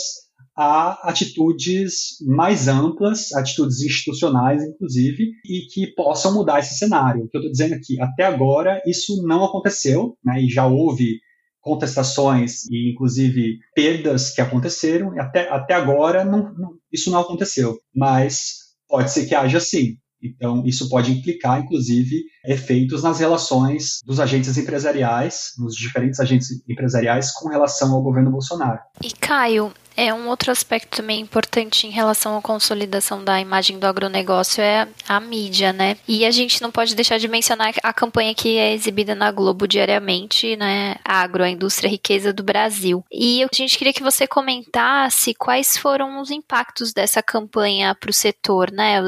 a 0.56 1.10
atitudes 1.10 2.18
mais 2.26 2.68
amplas, 2.68 3.34
atitudes 3.34 3.82
institucionais, 3.82 4.64
inclusive, 4.64 5.32
e 5.46 5.62
que 5.74 5.88
possam 5.96 6.34
mudar 6.34 6.60
esse 6.60 6.76
cenário. 6.76 7.24
O 7.24 7.28
que 7.28 7.38
eu 7.38 7.40
estou 7.40 7.52
dizendo 7.52 7.74
aqui, 7.74 8.00
até 8.00 8.24
agora, 8.24 8.82
isso 8.86 9.24
não 9.26 9.44
aconteceu, 9.44 10.16
né, 10.24 10.42
e 10.42 10.50
já 10.50 10.68
houve 10.68 11.20
contestações 11.64 12.66
e, 12.70 12.92
inclusive, 12.92 13.58
perdas 13.74 14.30
que 14.30 14.42
aconteceram. 14.42 15.16
E 15.16 15.20
até, 15.20 15.50
até 15.50 15.74
agora, 15.74 16.24
não, 16.24 16.54
não, 16.54 16.74
isso 16.92 17.10
não 17.10 17.20
aconteceu. 17.20 17.80
Mas 17.96 18.58
pode 18.88 19.10
ser 19.10 19.26
que 19.26 19.34
haja 19.34 19.60
sim. 19.60 19.98
Então, 20.22 20.64
isso 20.66 20.88
pode 20.88 21.12
implicar, 21.12 21.62
inclusive, 21.62 22.24
efeitos 22.46 23.04
nas 23.04 23.20
relações 23.20 24.00
dos 24.06 24.22
agentes 24.22 24.58
empresariais, 24.58 25.52
nos 25.58 25.76
diferentes 25.76 26.20
agentes 26.20 26.48
empresariais, 26.70 27.32
com 27.32 27.50
relação 27.50 27.94
ao 27.94 28.02
governo 28.02 28.32
Bolsonaro. 28.32 28.80
E, 29.02 29.12
Caio, 29.12 29.74
é 29.96 30.14
um 30.14 30.28
outro 30.28 30.52
aspecto 30.52 30.98
também 30.98 31.20
importante 31.20 31.88
em 31.88 31.90
relação 31.92 32.38
à 32.38 32.42
consolidação 32.42 33.24
da 33.24 33.40
imagem 33.40 33.80
do 33.80 33.86
agronegócio 33.86 34.62
é 34.62 34.88
a 35.08 35.20
mídia, 35.20 35.72
né? 35.72 35.98
E 36.08 36.26
a 36.26 36.32
gente 36.32 36.62
não 36.62 36.72
pode 36.72 36.96
deixar 36.96 37.18
de 37.18 37.28
mencionar 37.28 37.74
a 37.84 37.94
campanha 37.94 38.34
que 38.34 38.58
é 38.58 38.74
exibida 38.74 39.16
na 39.16 39.32
Globo 39.32 39.68
diariamente, 39.68 40.56
né? 40.56 40.96
Agro, 41.04 41.44
a 41.44 41.50
indústria 41.50 41.90
riqueza 41.90 42.34
do 42.34 42.44
Brasil. 42.44 43.04
E 43.12 43.44
a 43.44 43.48
gente 43.54 43.78
queria 43.78 43.94
que 43.94 44.04
você 44.04 44.28
comentasse 44.28 45.34
quais 45.34 45.78
foram 45.78 46.22
os 46.22 46.32
impactos 46.32 46.94
dessa 46.94 47.22
campanha 47.22 47.96
para 47.96 48.10
o 48.10 48.14
setor, 48.14 48.72
né? 48.72 49.02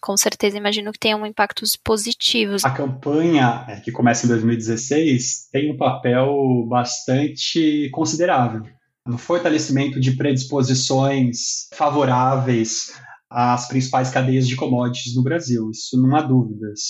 com 0.00 0.16
certeza 0.16 0.56
imagino 0.56 0.92
que 0.92 0.98
tenham 0.98 1.26
impactos 1.26 1.74
positivos. 1.74 2.64
A 2.64 2.70
campanha, 2.70 3.64
é, 3.68 3.80
que 3.80 3.90
começa 3.90 4.26
em 4.26 4.28
2016, 4.28 5.48
tem 5.50 5.72
um 5.72 5.76
papel 5.76 6.64
bastante 6.68 7.90
considerável 7.92 8.62
no 9.08 9.16
fortalecimento 9.16 9.98
de 9.98 10.12
predisposições 10.12 11.66
favoráveis 11.72 12.92
às 13.30 13.66
principais 13.66 14.10
cadeias 14.10 14.46
de 14.46 14.54
commodities 14.54 15.14
no 15.14 15.22
Brasil, 15.22 15.70
isso 15.70 16.00
não 16.00 16.14
há 16.14 16.20
dúvidas. 16.20 16.80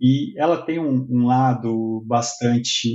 E 0.00 0.38
ela 0.40 0.64
tem 0.64 0.78
um, 0.78 1.06
um 1.08 1.26
lado 1.26 2.02
bastante 2.06 2.88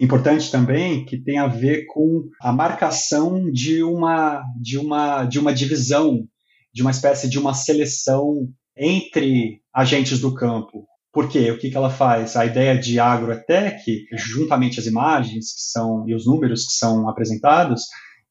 importante 0.00 0.50
também 0.50 1.04
que 1.04 1.22
tem 1.22 1.38
a 1.38 1.46
ver 1.46 1.86
com 1.86 2.24
a 2.40 2.52
marcação 2.52 3.50
de 3.50 3.82
uma 3.82 4.42
de 4.60 4.76
uma 4.78 5.24
de 5.24 5.38
uma 5.38 5.52
divisão 5.52 6.24
de 6.72 6.82
uma 6.82 6.90
espécie 6.90 7.28
de 7.28 7.38
uma 7.38 7.52
seleção 7.52 8.48
entre 8.76 9.60
agentes 9.74 10.20
do 10.20 10.34
campo. 10.34 10.86
Por 11.12 11.28
quê? 11.28 11.50
O 11.50 11.58
que, 11.58 11.70
que 11.70 11.76
ela 11.76 11.90
faz? 11.90 12.36
A 12.36 12.46
ideia 12.46 12.78
de 12.78 13.00
agrotech, 13.00 14.06
juntamente 14.12 14.78
às 14.78 14.86
imagens 14.86 15.52
que 15.52 15.62
são 15.62 16.08
e 16.08 16.14
os 16.14 16.24
números 16.26 16.66
que 16.66 16.72
são 16.72 17.08
apresentados, 17.08 17.82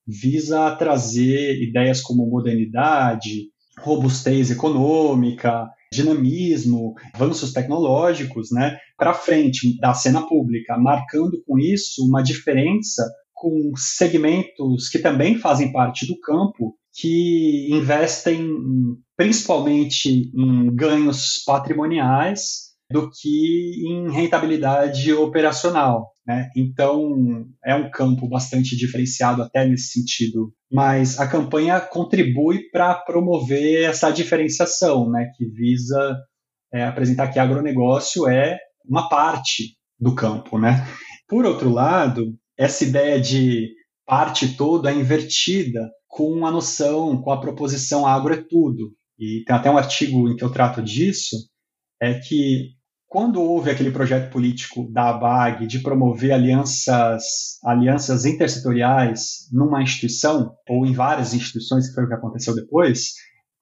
visa 0.08 0.76
trazer 0.76 1.62
ideias 1.62 2.02
como 2.02 2.26
modernidade, 2.26 3.50
robustez 3.80 4.50
econômica, 4.50 5.68
dinamismo, 5.92 6.94
avanços 7.14 7.52
tecnológicos, 7.52 8.50
né, 8.52 8.78
para 8.98 9.14
frente 9.14 9.78
da 9.80 9.94
cena 9.94 10.28
pública, 10.28 10.78
marcando 10.78 11.42
com 11.46 11.58
isso 11.60 12.06
uma 12.06 12.22
diferença 12.22 13.04
com 13.34 13.72
segmentos 13.76 14.90
que 14.90 15.00
também 15.00 15.38
fazem 15.38 15.72
parte 15.72 16.06
do 16.06 16.20
campo 16.20 16.76
que 16.94 17.70
investem 17.72 18.50
principalmente 19.16 20.32
em 20.36 20.76
ganhos 20.76 21.42
patrimoniais 21.46 22.69
do 22.92 23.10
que 23.12 23.88
em 23.88 24.12
rentabilidade 24.12 25.14
operacional. 25.14 26.12
Né? 26.26 26.50
Então, 26.56 27.46
é 27.64 27.76
um 27.76 27.90
campo 27.92 28.28
bastante 28.28 28.76
diferenciado 28.76 29.44
até 29.44 29.66
nesse 29.66 30.00
sentido. 30.00 30.52
Mas 30.72 31.20
a 31.20 31.28
campanha 31.28 31.80
contribui 31.80 32.70
para 32.72 32.96
promover 32.96 33.84
essa 33.84 34.12
diferenciação, 34.12 35.10
né? 35.10 35.32
que 35.36 35.46
visa 35.46 36.18
é, 36.74 36.84
apresentar 36.84 37.28
que 37.28 37.40
agronegócio 37.40 38.28
é 38.28 38.58
uma 38.88 39.08
parte 39.08 39.78
do 40.00 40.16
campo. 40.16 40.58
Né? 40.58 40.88
Por 41.28 41.46
outro 41.46 41.70
lado, 41.70 42.36
essa 42.58 42.84
ideia 42.84 43.22
de 43.22 43.70
parte 44.06 44.56
toda 44.56 44.92
é 44.92 44.96
invertida 44.96 45.88
com 46.08 46.46
a 46.46 46.52
noção, 46.52 47.22
com 47.22 47.32
a 47.32 47.40
proposição 47.40 48.08
agro 48.08 48.34
é 48.34 48.38
tudo. 48.38 48.94
E 49.18 49.44
tem 49.46 49.56
até 49.56 49.70
um 49.70 49.78
artigo 49.78 50.28
em 50.28 50.36
que 50.36 50.44
eu 50.44 50.52
trato 50.52 50.82
disso, 50.82 51.36
é 52.02 52.16
que 52.16 52.79
quando 53.10 53.42
houve 53.42 53.72
aquele 53.72 53.90
projeto 53.90 54.32
político 54.32 54.88
da 54.92 55.10
ABAG 55.10 55.66
de 55.66 55.80
promover 55.80 56.32
alianças, 56.32 57.58
alianças 57.64 58.24
intersetoriais 58.24 59.50
numa 59.52 59.82
instituição, 59.82 60.54
ou 60.70 60.86
em 60.86 60.94
várias 60.94 61.34
instituições, 61.34 61.88
que 61.88 61.96
foi 61.96 62.06
o 62.06 62.08
que 62.08 62.14
aconteceu 62.14 62.54
depois, 62.54 63.16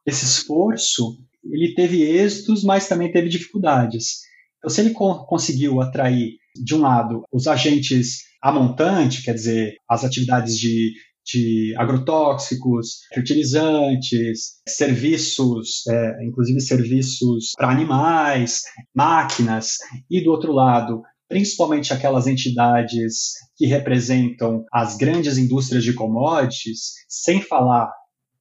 esse 0.06 0.26
esforço 0.26 1.18
ele 1.45 1.74
teve 1.74 2.02
êxitos, 2.02 2.61
mas 2.61 2.90
também 2.90 3.10
teve 3.10 3.30
dificuldades. 3.30 4.18
Então, 4.57 4.69
se 4.69 4.82
ele 4.82 4.90
co 4.90 5.26
conseguiu 5.26 5.82
atrair, 5.82 6.34
de 6.61 6.76
um 6.76 6.82
lado, 6.82 7.24
os 7.32 7.48
agentes 7.48 8.28
a 8.41 8.52
montante, 8.52 9.24
quer 9.24 9.34
dizer, 9.34 9.76
as 9.90 10.03
atividades 10.03 10.57
de 10.57 10.94
de 11.28 11.74
agrotóxicos, 11.78 13.02
fertilizantes, 13.14 14.62
serviços, 14.68 15.86
é, 15.88 16.26
inclusive 16.26 16.62
serviços 16.62 17.52
para 17.56 17.70
animais, 17.70 18.62
máquinas, 18.95 19.78
e 20.10 20.24
do 20.24 20.32
outro 20.32 20.54
lado, 20.54 21.02
principalmente 21.28 21.94
aquelas 21.94 22.28
entidades 22.28 23.34
que 23.58 23.66
representam 23.66 24.66
as 24.72 24.95
grandes 24.95 25.38
indústrias 25.38 25.84
de 25.84 25.94
commodities, 25.94 26.94
sem 27.10 27.41
falar, 27.41 27.91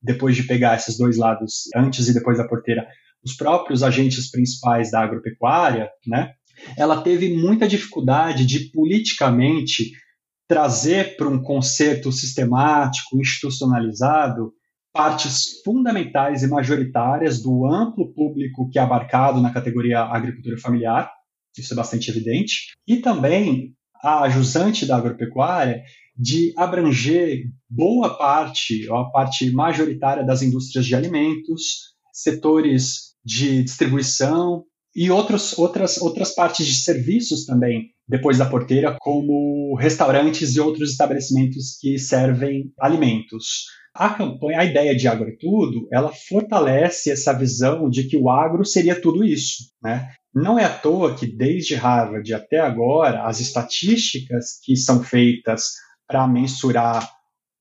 depois 0.01 0.37
de 0.37 0.45
pegar 0.45 0.77
esses 0.77 0.97
dois 0.97 1.17
lados, 1.17 1.65
antes 1.75 2.09
e 2.09 2.15
depois 2.15 2.39
da 2.39 2.47
porteira, 2.47 2.87
os 3.25 3.35
próprios 3.35 3.83
agentes 3.83 4.31
principais 4.31 4.93
da 4.93 5.01
agropecuária, 5.01 5.91
né? 6.07 6.33
Ela 6.79 7.03
teve 7.03 7.37
muita 7.37 7.67
dificuldade 7.67 8.47
de 8.47 8.71
politicamente 8.71 9.91
trazer 10.48 11.16
para 11.16 11.28
um 11.28 11.43
conceito 11.43 12.12
sistemático, 12.12 13.20
institucionalizado, 13.20 14.52
partes 14.93 15.60
fundamentais 15.64 16.43
e 16.43 16.48
majoritárias 16.48 17.43
do 17.43 17.66
amplo 17.66 18.12
público 18.14 18.68
que 18.70 18.78
é 18.78 18.82
abarcado 18.82 19.40
na 19.40 19.52
categoria 19.52 20.01
agricultura 20.01 20.56
familiar, 20.59 21.10
isso 21.56 21.73
é 21.73 21.77
bastante 21.77 22.10
evidente, 22.10 22.74
e 22.86 22.97
também 22.97 23.74
a 24.02 24.28
jusante 24.28 24.86
da 24.86 24.97
agropecuária 24.97 25.82
de 26.16 26.52
abranger 26.56 27.44
boa 27.68 28.16
parte, 28.16 28.89
ou 28.89 28.97
a 28.97 29.10
parte 29.10 29.51
majoritária 29.51 30.24
das 30.24 30.43
indústrias 30.43 30.86
de 30.86 30.94
alimentos, 30.94 31.94
setores 32.12 33.14
de 33.24 33.62
distribuição 33.62 34.64
e 34.97 35.10
outros, 35.10 35.59
outras, 35.59 35.98
outras 35.98 36.35
partes 36.35 36.66
de 36.66 36.74
serviços 36.74 37.44
também, 37.44 37.90
depois 38.09 38.39
da 38.39 38.47
porteira, 38.47 38.97
como 38.98 39.77
restaurantes 39.77 40.56
e 40.56 40.60
outros 40.60 40.93
estabelecimentos 40.93 41.77
que 41.78 41.98
servem 41.98 42.73
alimentos. 42.81 43.66
A 43.94 44.09
campanha, 44.09 44.60
a 44.60 44.64
ideia 44.64 44.97
de 44.97 45.06
agro 45.06 45.28
é 45.28 45.36
tudo, 45.39 45.86
ela 45.93 46.10
fortalece 46.28 47.10
essa 47.10 47.35
visão 47.35 47.90
de 47.90 48.05
que 48.05 48.16
o 48.16 48.31
agro 48.31 48.64
seria 48.64 48.98
tudo 48.98 49.23
isso, 49.23 49.64
né? 49.82 50.09
Não 50.35 50.59
é 50.59 50.64
à 50.64 50.70
toa 50.70 51.14
que 51.14 51.27
desde 51.27 51.74
Harvard 51.74 52.32
até 52.32 52.60
agora 52.60 53.27
as 53.27 53.40
estatísticas 53.40 54.59
que 54.62 54.77
são 54.77 55.02
feitas 55.02 55.73
para 56.06 56.27
mensurar 56.27 57.16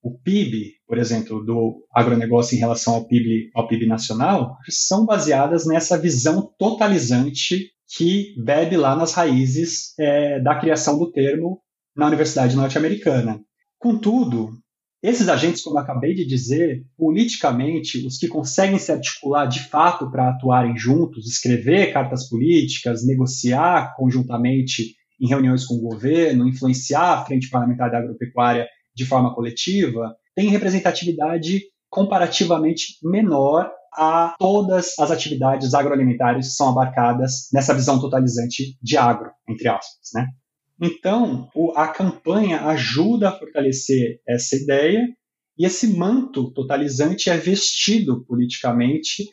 o 0.05 0.11
PIB, 0.19 0.73
por 0.87 0.99
exemplo, 0.99 1.43
do 1.43 1.83
agronegócio 1.91 2.55
em 2.55 2.59
relação 2.59 2.93
ao 2.93 3.07
PIB, 3.07 3.49
ao 3.55 3.67
PIB 3.67 3.87
nacional, 3.87 4.55
são 4.69 5.03
baseadas 5.03 5.65
nessa 5.65 5.97
visão 5.97 6.53
totalizante 6.59 7.71
que 7.87 8.35
bebe 8.37 8.77
lá 8.77 8.95
nas 8.95 9.13
raízes 9.13 9.97
é, 9.97 10.39
da 10.39 10.59
criação 10.59 10.99
do 10.99 11.11
termo 11.11 11.59
na 11.95 12.05
Universidade 12.05 12.55
Norte-Americana. 12.55 13.41
Contudo, 13.79 14.51
esses 15.01 15.27
agentes, 15.27 15.63
como 15.63 15.79
acabei 15.79 16.13
de 16.13 16.23
dizer, 16.23 16.85
politicamente, 16.95 18.05
os 18.05 18.19
que 18.19 18.27
conseguem 18.27 18.77
se 18.77 18.91
articular 18.91 19.47
de 19.47 19.61
fato 19.61 20.11
para 20.11 20.29
atuarem 20.29 20.77
juntos, 20.77 21.27
escrever 21.27 21.91
cartas 21.91 22.29
políticas, 22.29 23.03
negociar 23.03 23.95
conjuntamente 23.95 24.93
em 25.19 25.27
reuniões 25.27 25.65
com 25.65 25.75
o 25.75 25.81
governo, 25.81 26.47
influenciar 26.47 27.13
a 27.13 27.25
frente 27.25 27.49
parlamentar 27.49 27.89
da 27.89 27.97
agropecuária 27.97 28.67
de 28.95 29.05
forma 29.05 29.33
coletiva 29.33 30.15
tem 30.35 30.49
representatividade 30.49 31.63
comparativamente 31.89 32.97
menor 33.03 33.71
a 33.93 34.35
todas 34.37 34.97
as 34.99 35.11
atividades 35.11 35.73
agroalimentares 35.73 36.49
que 36.49 36.53
são 36.53 36.69
abarcadas 36.69 37.47
nessa 37.53 37.73
visão 37.73 37.99
totalizante 37.99 38.77
de 38.81 38.97
agro, 38.97 39.31
entre 39.47 39.69
aspas, 39.69 40.09
né? 40.13 40.27
Então, 40.81 41.49
a 41.75 41.87
campanha 41.87 42.65
ajuda 42.65 43.29
a 43.29 43.31
fortalecer 43.31 44.19
essa 44.27 44.57
ideia 44.57 45.07
e 45.57 45.65
esse 45.65 45.87
manto 45.87 46.51
totalizante 46.51 47.29
é 47.29 47.37
vestido 47.37 48.25
politicamente 48.25 49.23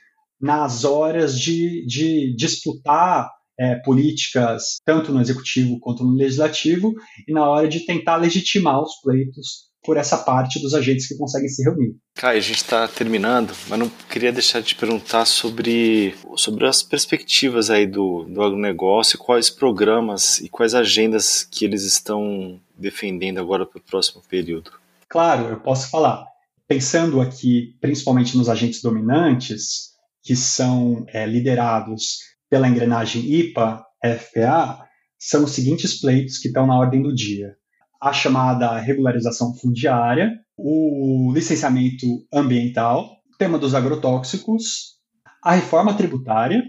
nas 0.40 0.84
horas 0.84 1.38
de, 1.38 1.84
de 1.86 2.34
disputar 2.36 3.28
é, 3.62 3.76
políticas, 3.76 4.78
tanto 4.84 5.12
no 5.12 5.20
executivo 5.20 5.78
quanto 5.78 6.02
no 6.02 6.14
legislativo, 6.14 6.92
e 7.28 7.32
na 7.32 7.48
hora 7.48 7.68
de 7.68 7.86
tentar 7.86 8.16
legitimar 8.16 8.82
os 8.82 9.00
pleitos 9.00 9.70
por 9.84 9.96
essa 9.96 10.16
parte 10.16 10.60
dos 10.60 10.74
agentes 10.74 11.06
que 11.08 11.16
conseguem 11.16 11.48
se 11.48 11.62
reunir. 11.62 11.94
Caio, 12.14 12.38
a 12.38 12.42
gente 12.42 12.56
está 12.56 12.86
terminando, 12.86 13.52
mas 13.68 13.78
não 13.78 13.90
queria 14.08 14.32
deixar 14.32 14.60
de 14.60 14.68
te 14.68 14.74
perguntar 14.74 15.24
sobre, 15.24 16.14
sobre 16.36 16.66
as 16.66 16.82
perspectivas 16.82 17.70
aí 17.70 17.86
do, 17.86 18.24
do 18.24 18.42
agronegócio, 18.42 19.18
quais 19.18 19.50
programas 19.50 20.40
e 20.40 20.48
quais 20.48 20.74
agendas 20.74 21.44
que 21.44 21.64
eles 21.64 21.84
estão 21.84 22.60
defendendo 22.76 23.38
agora 23.38 23.66
para 23.66 23.78
o 23.78 23.82
próximo 23.82 24.22
período. 24.28 24.72
Claro, 25.08 25.48
eu 25.48 25.60
posso 25.60 25.90
falar. 25.90 26.26
Pensando 26.66 27.20
aqui 27.20 27.76
principalmente 27.80 28.36
nos 28.36 28.48
agentes 28.48 28.80
dominantes, 28.82 29.92
que 30.22 30.36
são 30.36 31.04
é, 31.08 31.26
liderados 31.26 32.31
pela 32.52 32.68
engrenagem 32.68 33.22
IPA, 33.32 33.82
FPA, 34.04 34.86
são 35.18 35.44
os 35.44 35.52
seguintes 35.52 35.98
pleitos 35.98 36.36
que 36.36 36.48
estão 36.48 36.66
na 36.66 36.78
ordem 36.78 37.00
do 37.00 37.14
dia. 37.14 37.56
A 37.98 38.12
chamada 38.12 38.76
regularização 38.76 39.54
fundiária, 39.54 40.38
o 40.54 41.32
licenciamento 41.32 42.06
ambiental, 42.30 43.06
o 43.32 43.38
tema 43.38 43.58
dos 43.58 43.74
agrotóxicos, 43.74 44.98
a 45.42 45.54
reforma 45.54 45.94
tributária 45.94 46.62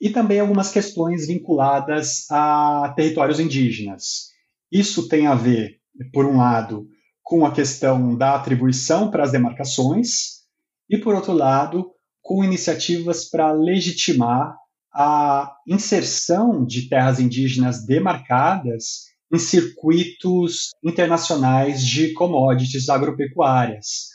e 0.00 0.10
também 0.10 0.38
algumas 0.38 0.70
questões 0.70 1.26
vinculadas 1.26 2.30
a 2.30 2.94
territórios 2.94 3.40
indígenas. 3.40 4.28
Isso 4.70 5.08
tem 5.08 5.26
a 5.26 5.34
ver, 5.34 5.80
por 6.12 6.24
um 6.24 6.36
lado, 6.36 6.86
com 7.20 7.44
a 7.44 7.50
questão 7.50 8.16
da 8.16 8.36
atribuição 8.36 9.10
para 9.10 9.24
as 9.24 9.32
demarcações 9.32 10.44
e, 10.88 10.96
por 10.96 11.16
outro 11.16 11.32
lado, 11.32 11.90
com 12.22 12.44
iniciativas 12.44 13.28
para 13.28 13.50
legitimar 13.50 14.54
a 14.98 15.54
inserção 15.68 16.64
de 16.64 16.88
terras 16.88 17.20
indígenas 17.20 17.84
demarcadas 17.84 19.04
em 19.30 19.38
circuitos 19.38 20.70
internacionais 20.82 21.84
de 21.84 22.14
commodities 22.14 22.88
agropecuárias. 22.88 24.06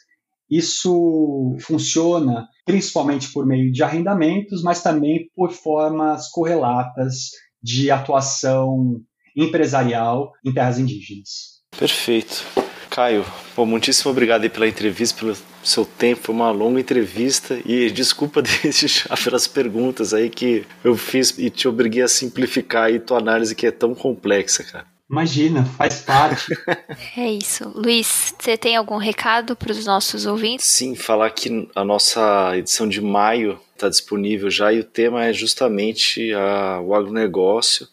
Isso 0.50 1.56
funciona 1.62 2.48
principalmente 2.66 3.32
por 3.32 3.46
meio 3.46 3.72
de 3.72 3.84
arrendamentos, 3.84 4.64
mas 4.64 4.82
também 4.82 5.30
por 5.36 5.52
formas 5.52 6.30
correlatas 6.30 7.30
de 7.62 7.92
atuação 7.92 9.00
empresarial 9.38 10.32
em 10.44 10.52
terras 10.52 10.80
indígenas. 10.80 11.62
Perfeito. 11.78 12.44
Caio, 12.92 13.26
bom, 13.56 13.66
muitíssimo 13.66 14.12
obrigado 14.12 14.50
pela 14.50 14.68
entrevista, 14.68 15.18
pelo 15.18 15.38
seu 15.64 15.86
tempo, 15.86 16.24
foi 16.24 16.36
uma 16.36 16.52
longa 16.52 16.78
entrevista 16.78 17.58
e 17.66 17.90
desculpa 17.90 18.42
desde 18.44 18.86
já 18.86 19.16
pelas 19.16 19.48
perguntas 19.48 20.14
aí 20.14 20.30
que 20.30 20.66
eu 20.84 20.98
fiz 20.98 21.34
e 21.38 21.50
te 21.50 21.70
obriguei 21.70 22.04
a 22.04 22.08
simplificar 22.10 22.88
aí 22.88 23.00
tua 23.00 23.20
análise 23.20 23.56
que 23.56 23.66
é 23.66 23.72
tão 23.72 23.96
complexa, 23.96 24.66
cara. 24.66 24.86
Imagina, 25.10 25.64
faz 25.64 26.02
parte. 26.02 26.48
é 27.16 27.32
isso. 27.32 27.72
Luiz, 27.74 28.36
você 28.38 28.58
tem 28.58 28.76
algum 28.76 28.98
recado 28.98 29.56
para 29.56 29.72
os 29.72 29.86
nossos 29.86 30.26
ouvintes? 30.26 30.66
Sim, 30.66 30.94
falar 30.94 31.30
que 31.30 31.70
a 31.74 31.86
nossa 31.86 32.58
edição 32.58 32.90
de 32.90 33.00
maio 33.00 33.58
está 33.74 33.88
disponível 33.88 34.50
já 34.50 34.72
e 34.74 34.82
o 34.82 34.84
tema 34.84 35.24
é 35.24 35.32
justamente 35.32 36.34
a, 36.34 36.82
o 36.82 36.94
agronegócio 36.94 37.88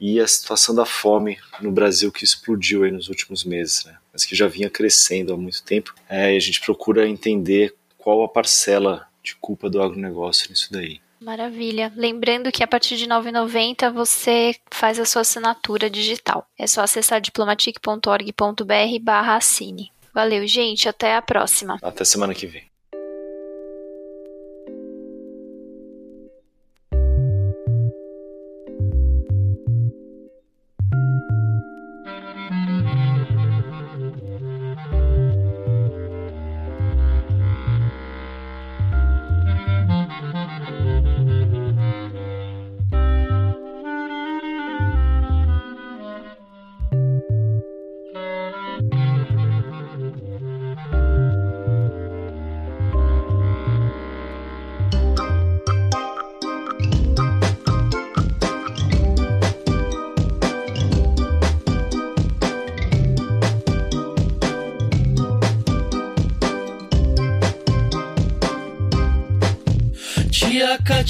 e 0.00 0.18
a 0.18 0.26
situação 0.26 0.74
da 0.74 0.86
fome 0.86 1.36
no 1.60 1.70
Brasil 1.70 2.10
que 2.10 2.24
explodiu 2.24 2.84
aí 2.84 2.90
nos 2.90 3.08
últimos 3.08 3.44
meses, 3.44 3.84
né? 3.84 3.96
Mas 4.12 4.24
que 4.24 4.34
já 4.34 4.46
vinha 4.46 4.70
crescendo 4.70 5.32
há 5.32 5.36
muito 5.36 5.62
tempo. 5.62 5.94
É, 6.08 6.32
e 6.32 6.36
a 6.36 6.40
gente 6.40 6.60
procura 6.60 7.08
entender 7.08 7.74
qual 7.98 8.22
a 8.22 8.28
parcela 8.28 9.06
de 9.22 9.34
culpa 9.36 9.68
do 9.68 9.82
agronegócio 9.82 10.50
nisso 10.50 10.72
daí. 10.72 11.00
Maravilha. 11.20 11.92
Lembrando 11.94 12.50
que 12.50 12.64
a 12.64 12.66
partir 12.66 12.96
de 12.96 13.04
R$ 13.04 13.10
9,90 13.10 13.92
você 13.92 14.54
faz 14.70 14.98
a 14.98 15.04
sua 15.04 15.20
assinatura 15.20 15.90
digital. 15.90 16.46
É 16.58 16.66
só 16.66 16.80
acessar 16.80 17.20
diplomatic.org.br 17.20 18.98
barra 19.02 19.36
assine. 19.36 19.92
Valeu, 20.14 20.46
gente. 20.46 20.88
Até 20.88 21.14
a 21.14 21.22
próxima. 21.22 21.78
Até 21.82 22.04
semana 22.04 22.34
que 22.34 22.46
vem. 22.46 22.69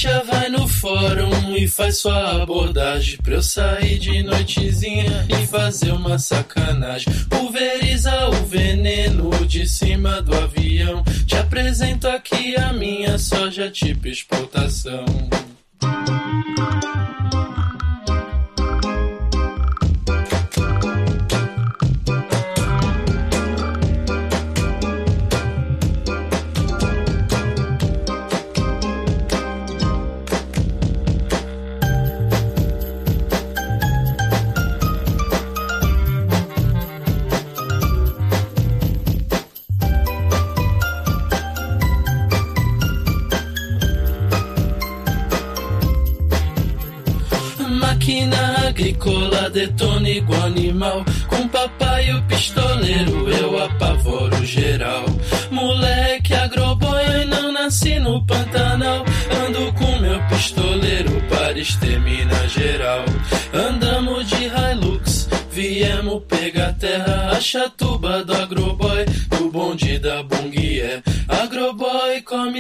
Kátia 0.01 0.23
vai 0.25 0.49
no 0.49 0.67
fórum 0.67 1.55
e 1.55 1.69
faz 1.69 1.99
sua 1.99 2.43
abordagem 2.43 3.19
Pra 3.19 3.35
eu 3.35 3.43
sair 3.43 3.99
de 3.99 4.23
noitezinha 4.23 5.27
e 5.29 5.47
fazer 5.47 5.93
uma 5.93 6.19
sacanagem. 6.19 7.13
Pulveriza 7.29 8.29
o 8.29 8.47
veneno 8.47 9.31
de 9.47 9.69
cima 9.69 10.23
do 10.23 10.35
avião. 10.35 11.05
Te 11.27 11.37
apresento 11.37 12.09
aqui 12.09 12.57
a 12.57 12.73
minha 12.73 13.19
soja 13.19 13.71
tipo 13.71 14.09
exportação 14.09 15.05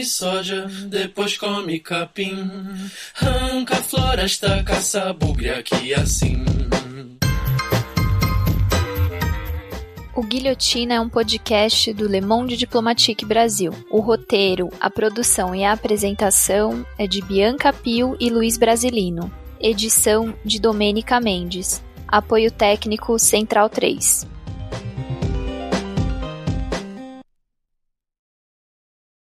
come 0.00 0.04
soja, 0.04 0.66
depois 0.86 1.36
come 1.36 1.78
capim. 1.78 2.48
Arranca 3.20 3.76
floresta, 3.76 4.62
caça 4.64 5.12
bugre 5.12 5.50
aqui 5.50 5.92
assim. 5.94 6.44
O 10.14 10.22
Guilhotina 10.22 10.94
é 10.94 11.00
um 11.00 11.08
podcast 11.08 11.92
do 11.92 12.06
Le 12.06 12.20
Monde 12.20 12.56
Diplomatique 12.56 13.24
Brasil. 13.24 13.72
O 13.90 14.00
roteiro, 14.00 14.68
a 14.80 14.90
produção 14.90 15.54
e 15.54 15.64
a 15.64 15.72
apresentação 15.72 16.84
é 16.98 17.06
de 17.06 17.22
Bianca 17.22 17.72
Pio 17.72 18.16
e 18.18 18.28
Luiz 18.28 18.58
Brasilino. 18.58 19.30
Edição 19.60 20.34
de 20.44 20.60
Domênica 20.60 21.20
Mendes. 21.20 21.82
Apoio 22.08 22.50
técnico 22.50 23.18
Central 23.18 23.68
3. 23.68 24.26